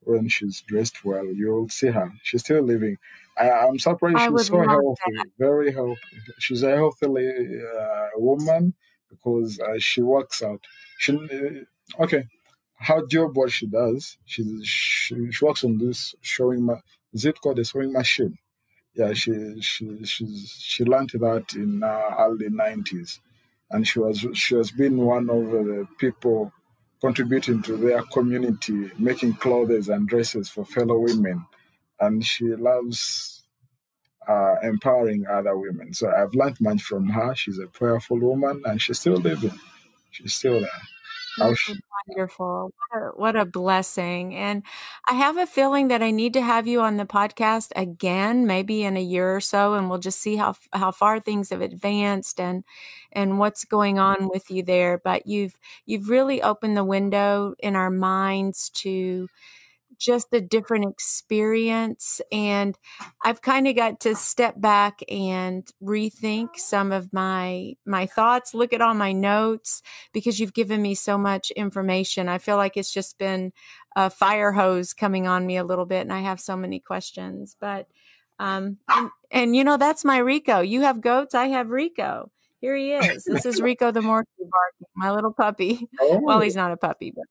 when 0.00 0.28
she's 0.28 0.60
dressed 0.60 1.02
well. 1.02 1.24
You'll 1.24 1.70
see 1.70 1.88
her. 1.88 2.12
She's 2.22 2.42
still 2.42 2.62
living. 2.62 2.98
I, 3.36 3.66
am 3.66 3.78
surprised 3.78 4.16
I 4.18 4.28
she's 4.28 4.46
so 4.46 4.60
healthy, 4.62 5.12
that. 5.16 5.26
very 5.38 5.72
healthy. 5.72 6.00
She's 6.38 6.62
a 6.62 6.76
healthy 6.76 7.06
uh, 7.06 8.08
woman 8.16 8.74
because 9.08 9.58
uh, 9.60 9.78
she 9.78 10.02
works 10.02 10.42
out. 10.42 10.60
She 10.98 11.12
uh, 11.16 12.02
okay. 12.04 12.24
How 12.76 13.06
job 13.06 13.36
what 13.36 13.52
she 13.52 13.66
does? 13.66 14.18
She, 14.24 14.42
she 14.64 15.30
she 15.30 15.44
works 15.44 15.64
on 15.64 15.78
this 15.78 16.14
showing. 16.20 16.64
Ma- 16.64 16.80
is 17.12 17.24
it 17.24 17.40
called 17.40 17.58
a 17.60 17.64
sewing 17.64 17.92
machine? 17.92 18.36
Yeah, 18.94 19.12
she 19.14 19.60
she 19.60 20.04
she's 20.04 20.56
she 20.58 20.84
learned 20.84 21.10
that 21.14 21.54
in 21.54 21.82
uh, 21.82 22.14
early 22.18 22.50
nineties, 22.50 23.20
and 23.70 23.86
she 23.86 23.98
was 24.00 24.26
she 24.34 24.56
has 24.56 24.70
been 24.70 24.98
one 24.98 25.30
of 25.30 25.50
the 25.50 25.86
people 25.98 26.52
contributing 27.00 27.62
to 27.62 27.76
their 27.76 28.02
community, 28.02 28.90
making 28.98 29.34
clothes 29.34 29.88
and 29.88 30.08
dresses 30.08 30.48
for 30.50 30.64
fellow 30.64 30.98
women 30.98 31.46
and 32.02 32.24
she 32.24 32.46
loves 32.56 33.44
uh, 34.28 34.56
empowering 34.62 35.24
other 35.26 35.56
women. 35.56 35.94
So 35.94 36.10
I've 36.10 36.34
learned 36.34 36.60
much 36.60 36.82
from 36.82 37.08
her. 37.08 37.34
She's 37.34 37.58
a 37.58 37.66
prayerful 37.66 38.20
woman, 38.20 38.62
and 38.64 38.80
she's 38.80 39.00
still 39.00 39.16
living. 39.16 39.58
She's 40.10 40.34
still 40.34 40.60
there. 40.60 40.68
Wonderful. 42.08 42.72
What 42.90 42.98
a, 43.00 43.06
what 43.14 43.36
a 43.36 43.44
blessing. 43.44 44.34
And 44.34 44.64
I 45.08 45.14
have 45.14 45.36
a 45.36 45.46
feeling 45.46 45.88
that 45.88 46.02
I 46.02 46.10
need 46.10 46.32
to 46.34 46.42
have 46.42 46.66
you 46.66 46.80
on 46.80 46.96
the 46.96 47.06
podcast 47.06 47.70
again, 47.76 48.46
maybe 48.46 48.82
in 48.82 48.96
a 48.96 49.02
year 49.02 49.36
or 49.36 49.40
so, 49.40 49.74
and 49.74 49.88
we'll 49.88 49.98
just 50.00 50.20
see 50.20 50.36
how 50.36 50.56
how 50.72 50.90
far 50.90 51.20
things 51.20 51.50
have 51.50 51.60
advanced 51.60 52.40
and 52.40 52.64
and 53.12 53.38
what's 53.38 53.64
going 53.64 53.98
on 53.98 54.28
with 54.28 54.50
you 54.50 54.62
there. 54.62 55.00
But 55.02 55.26
you've 55.26 55.58
you've 55.86 56.08
really 56.08 56.42
opened 56.42 56.76
the 56.76 56.84
window 56.84 57.54
in 57.60 57.76
our 57.76 57.90
minds 57.90 58.68
to 58.70 59.28
just 60.02 60.28
a 60.32 60.40
different 60.40 60.90
experience. 60.90 62.20
And 62.32 62.76
I've 63.22 63.40
kind 63.40 63.68
of 63.68 63.76
got 63.76 64.00
to 64.00 64.14
step 64.16 64.60
back 64.60 65.00
and 65.08 65.66
rethink 65.82 66.56
some 66.56 66.90
of 66.92 67.12
my 67.12 67.74
my 67.86 68.06
thoughts, 68.06 68.52
look 68.54 68.72
at 68.72 68.82
all 68.82 68.94
my 68.94 69.12
notes 69.12 69.82
because 70.12 70.40
you've 70.40 70.54
given 70.54 70.82
me 70.82 70.94
so 70.94 71.16
much 71.16 71.50
information. 71.52 72.28
I 72.28 72.38
feel 72.38 72.56
like 72.56 72.76
it's 72.76 72.92
just 72.92 73.16
been 73.18 73.52
a 73.94 74.10
fire 74.10 74.52
hose 74.52 74.92
coming 74.92 75.26
on 75.26 75.46
me 75.46 75.56
a 75.56 75.64
little 75.64 75.86
bit 75.86 76.00
and 76.00 76.12
I 76.12 76.20
have 76.20 76.40
so 76.40 76.56
many 76.56 76.80
questions. 76.80 77.56
But 77.60 77.86
um 78.38 78.78
and, 78.88 79.10
and 79.30 79.56
you 79.56 79.62
know 79.62 79.76
that's 79.76 80.04
my 80.04 80.18
Rico. 80.18 80.60
You 80.60 80.82
have 80.82 81.00
goats, 81.00 81.34
I 81.34 81.46
have 81.48 81.70
Rico. 81.70 82.30
Here 82.60 82.76
he 82.76 82.92
is. 82.92 83.24
This 83.24 83.44
is 83.44 83.60
Rico 83.62 83.90
the 83.90 84.00
Morky 84.00 84.24
barking, 84.38 84.86
my 84.96 85.12
little 85.12 85.32
puppy. 85.32 85.88
Oh. 86.00 86.20
Well, 86.22 86.40
he's 86.40 86.56
not 86.56 86.72
a 86.72 86.76
puppy, 86.76 87.12
but 87.14 87.24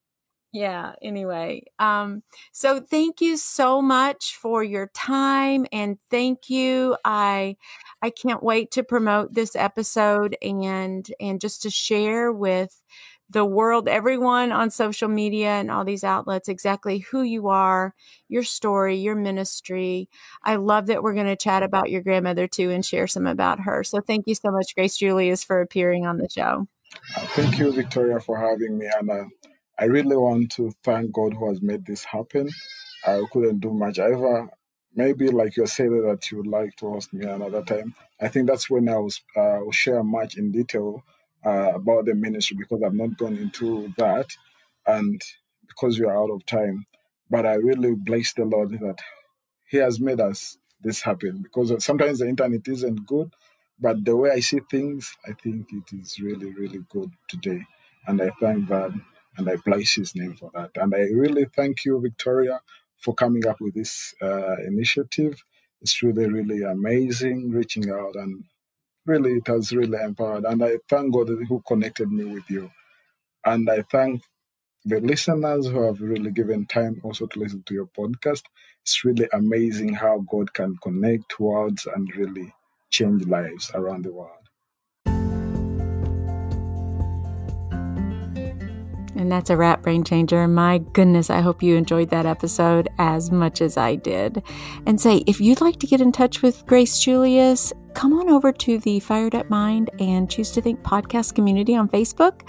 yeah 0.54 0.94
anyway 1.02 1.64
um 1.80 2.22
so 2.52 2.80
thank 2.80 3.22
you 3.22 3.38
so 3.38 3.82
much 3.82 4.36
for 4.36 4.64
your 4.64 4.88
time 4.94 5.66
and 5.72 5.98
thank 6.10 6.50
you. 6.50 6.98
I 7.06 7.56
i 8.02 8.10
can't 8.10 8.44
wait 8.44 8.72
to 8.72 8.84
promote 8.84 9.34
this 9.34 9.56
episode 9.56 10.36
and 10.42 11.10
and 11.20 11.40
just 11.40 11.62
to 11.64 11.70
share 11.70 12.32
with 12.32 12.84
the 13.30 13.46
world 13.46 13.88
everyone 13.88 14.52
on 14.52 14.70
social 14.70 15.08
media 15.08 15.52
and 15.52 15.72
all 15.72 15.86
these 15.86 16.04
outlets 16.04 16.50
exactly 16.50 17.00
who 17.00 17.22
you 17.22 17.48
are 17.48 17.94
your 18.28 18.44
story 18.44 18.98
your 18.98 19.16
ministry. 19.16 20.10
I 20.44 20.58
love 20.58 20.88
that 20.88 21.02
we're 21.02 21.14
going 21.14 21.28
to 21.28 21.38
chat 21.38 21.64
about 21.64 21.90
your 21.90 22.02
grandmother 22.02 22.48
too 22.48 22.72
and 22.72 22.86
share 22.86 23.08
some 23.08 23.26
about 23.26 23.62
her. 23.62 23.86
So 23.86 24.02
thank 24.02 24.28
you 24.28 24.36
so 24.36 24.52
much 24.52 24.76
grace 24.76 24.98
julius 24.98 25.46
for 25.46 25.62
appearing 25.62 26.06
on 26.06 26.18
the 26.18 26.28
show. 26.30 26.68
Thank 27.36 27.58
you 27.58 27.72
victoria 27.72 28.20
for 28.20 28.38
having 28.38 28.78
me 28.78 28.88
uh, 28.88 29.24
I 29.82 29.86
really 29.86 30.16
want 30.16 30.52
to 30.54 30.72
thank 30.84 31.12
God 31.12 31.34
who 31.34 31.50
has 31.50 31.60
made 31.60 31.88
this 31.88 32.04
happen. 32.04 32.48
I 33.04 33.20
couldn't 33.32 33.62
do 33.62 33.74
much. 33.74 33.98
However, 33.98 34.48
maybe 34.94 35.30
like 35.30 35.58
you 35.58 35.66
said 35.66 35.90
that 35.90 36.30
you 36.30 36.38
would 36.38 36.48
like 36.48 36.76
to 36.78 36.92
host 36.92 37.12
me 37.14 37.26
another 37.26 37.64
time. 37.64 37.96
I 38.22 38.28
think 38.28 38.48
that's 38.48 38.70
when 38.70 38.88
I 38.88 38.98
was 39.00 39.22
uh, 39.36 39.58
will 39.62 39.72
share 39.72 40.04
much 40.04 40.38
in 40.38 40.52
detail 40.52 41.04
uh, 41.44 41.74
about 41.74 42.06
the 42.06 42.14
ministry 42.14 42.58
because 42.60 42.84
I've 42.84 42.94
not 42.94 43.18
gone 43.18 43.36
into 43.38 43.92
that, 43.98 44.28
and 44.86 45.20
because 45.68 46.00
we 46.00 46.06
are 46.06 46.16
out 46.16 46.30
of 46.30 46.46
time. 46.46 46.86
But 47.32 47.48
I 47.48 47.56
really 47.56 47.96
bless 47.96 48.34
the 48.34 48.46
Lord 48.46 48.70
that 48.72 49.00
He 49.68 49.78
has 49.78 50.00
made 50.00 50.22
us 50.22 50.60
this 50.84 51.02
happen 51.02 51.42
because 51.42 51.84
sometimes 51.84 52.20
the 52.20 52.30
internet 52.30 52.68
isn't 52.68 53.08
good, 53.08 53.34
but 53.80 54.06
the 54.06 54.16
way 54.16 54.30
I 54.30 54.42
see 54.42 54.60
things, 54.70 55.12
I 55.28 55.34
think 55.34 55.70
it 55.74 55.96
is 56.00 56.20
really, 56.20 56.54
really 56.54 56.86
good 56.90 57.12
today, 57.28 57.66
and 58.06 58.22
I 58.22 58.30
thank 58.40 58.70
God 58.70 59.02
and 59.38 59.50
I 59.50 59.58
bless 59.66 59.94
his 59.94 60.16
name 60.16 60.36
for 60.36 60.52
that. 60.56 60.72
And 60.76 60.94
I 60.96 61.02
really 61.14 61.46
thank 61.56 61.86
you, 61.86 62.00
Victoria, 62.02 62.62
for 63.00 63.14
coming 63.16 63.46
up 63.48 63.62
with 63.62 63.76
this 63.76 64.14
uh, 64.22 64.58
initiative. 64.68 65.44
It's 65.82 66.04
really, 66.04 66.28
really 66.30 66.64
amazing 66.64 67.52
reaching 67.52 67.90
out 67.92 68.16
and 68.16 68.44
really, 69.06 69.34
it 69.34 69.48
has 69.48 69.72
really 69.74 70.00
empowered. 70.02 70.46
And 70.46 70.64
I 70.64 70.78
thank 70.90 71.14
God 71.14 71.30
who 71.50 71.64
connected 71.68 72.12
me 72.12 72.26
with 72.26 72.50
you. 72.50 72.72
And 73.46 73.70
I 73.70 73.84
thank 73.92 74.24
the 74.86 75.00
listeners 75.02 75.68
who 75.68 75.84
have 75.86 76.02
really 76.02 76.32
given 76.32 76.66
time 76.66 77.02
also 77.04 77.28
to 77.28 77.40
listen 77.40 77.64
to 77.68 77.74
your 77.74 77.88
podcast. 77.88 78.44
It's 78.84 79.06
really 79.06 79.28
amazing 79.34 79.94
how 79.94 80.26
God 80.32 80.54
can 80.54 80.78
connect 80.84 81.40
worlds 81.40 81.88
and 81.94 82.14
really 82.16 82.54
change 82.92 83.26
lives 83.28 83.72
around 83.76 84.06
the 84.06 84.14
world. 84.14 84.41
And 89.22 89.32
that's 89.32 89.52
a 89.52 89.56
wrap, 89.56 89.84
Brain 89.84 90.04
Changer. 90.04 90.48
My 90.48 90.80
goodness, 90.80 91.30
I 91.30 91.42
hope 91.42 91.62
you 91.62 91.76
enjoyed 91.76 92.10
that 92.10 92.26
episode 92.26 92.90
as 92.98 93.30
much 93.30 93.62
as 93.62 93.78
I 93.78 93.94
did. 93.94 94.42
And 94.88 95.00
say, 95.00 95.18
if 95.28 95.40
you'd 95.40 95.62
like 95.62 95.78
to 95.82 95.86
get 95.86 96.02
in 96.02 96.12
touch 96.12 96.42
with 96.42 96.66
Grace 96.66 96.98
Julius, 96.98 97.72
come 97.94 98.14
on 98.14 98.30
over 98.30 98.52
to 98.52 98.78
the 98.80 99.00
Fired 99.00 99.36
Up 99.36 99.50
Mind 99.50 99.90
and 100.00 100.30
Choose 100.30 100.52
to 100.52 100.62
Think 100.62 100.82
podcast 100.82 101.36
community 101.36 101.76
on 101.76 101.90
Facebook. 101.90 102.48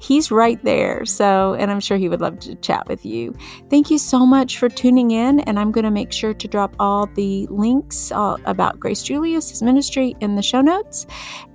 He's 0.00 0.30
right 0.30 0.62
there. 0.64 1.04
So, 1.04 1.54
and 1.54 1.70
I'm 1.70 1.80
sure 1.80 1.96
he 1.96 2.08
would 2.08 2.20
love 2.20 2.38
to 2.40 2.54
chat 2.56 2.86
with 2.88 3.04
you. 3.04 3.34
Thank 3.68 3.90
you 3.90 3.98
so 3.98 4.26
much 4.26 4.58
for 4.58 4.68
tuning 4.68 5.10
in. 5.10 5.40
And 5.40 5.58
I'm 5.58 5.72
going 5.72 5.84
to 5.84 5.90
make 5.90 6.12
sure 6.12 6.34
to 6.34 6.48
drop 6.48 6.74
all 6.78 7.06
the 7.06 7.46
links 7.50 8.12
uh, 8.12 8.36
about 8.44 8.80
Grace 8.80 9.02
Julius, 9.02 9.62
ministry, 9.62 10.16
in 10.20 10.36
the 10.36 10.42
show 10.42 10.60
notes. 10.60 11.06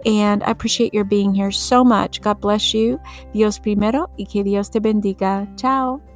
And 0.05 0.43
I 0.43 0.51
appreciate 0.51 0.93
your 0.93 1.03
being 1.03 1.33
here 1.33 1.51
so 1.51 1.83
much. 1.83 2.21
God 2.21 2.39
bless 2.41 2.73
you. 2.73 2.99
Dios 3.33 3.59
primero 3.59 4.09
y 4.17 4.25
que 4.25 4.43
Dios 4.43 4.69
te 4.69 4.79
bendiga. 4.79 5.47
Ciao. 5.59 6.14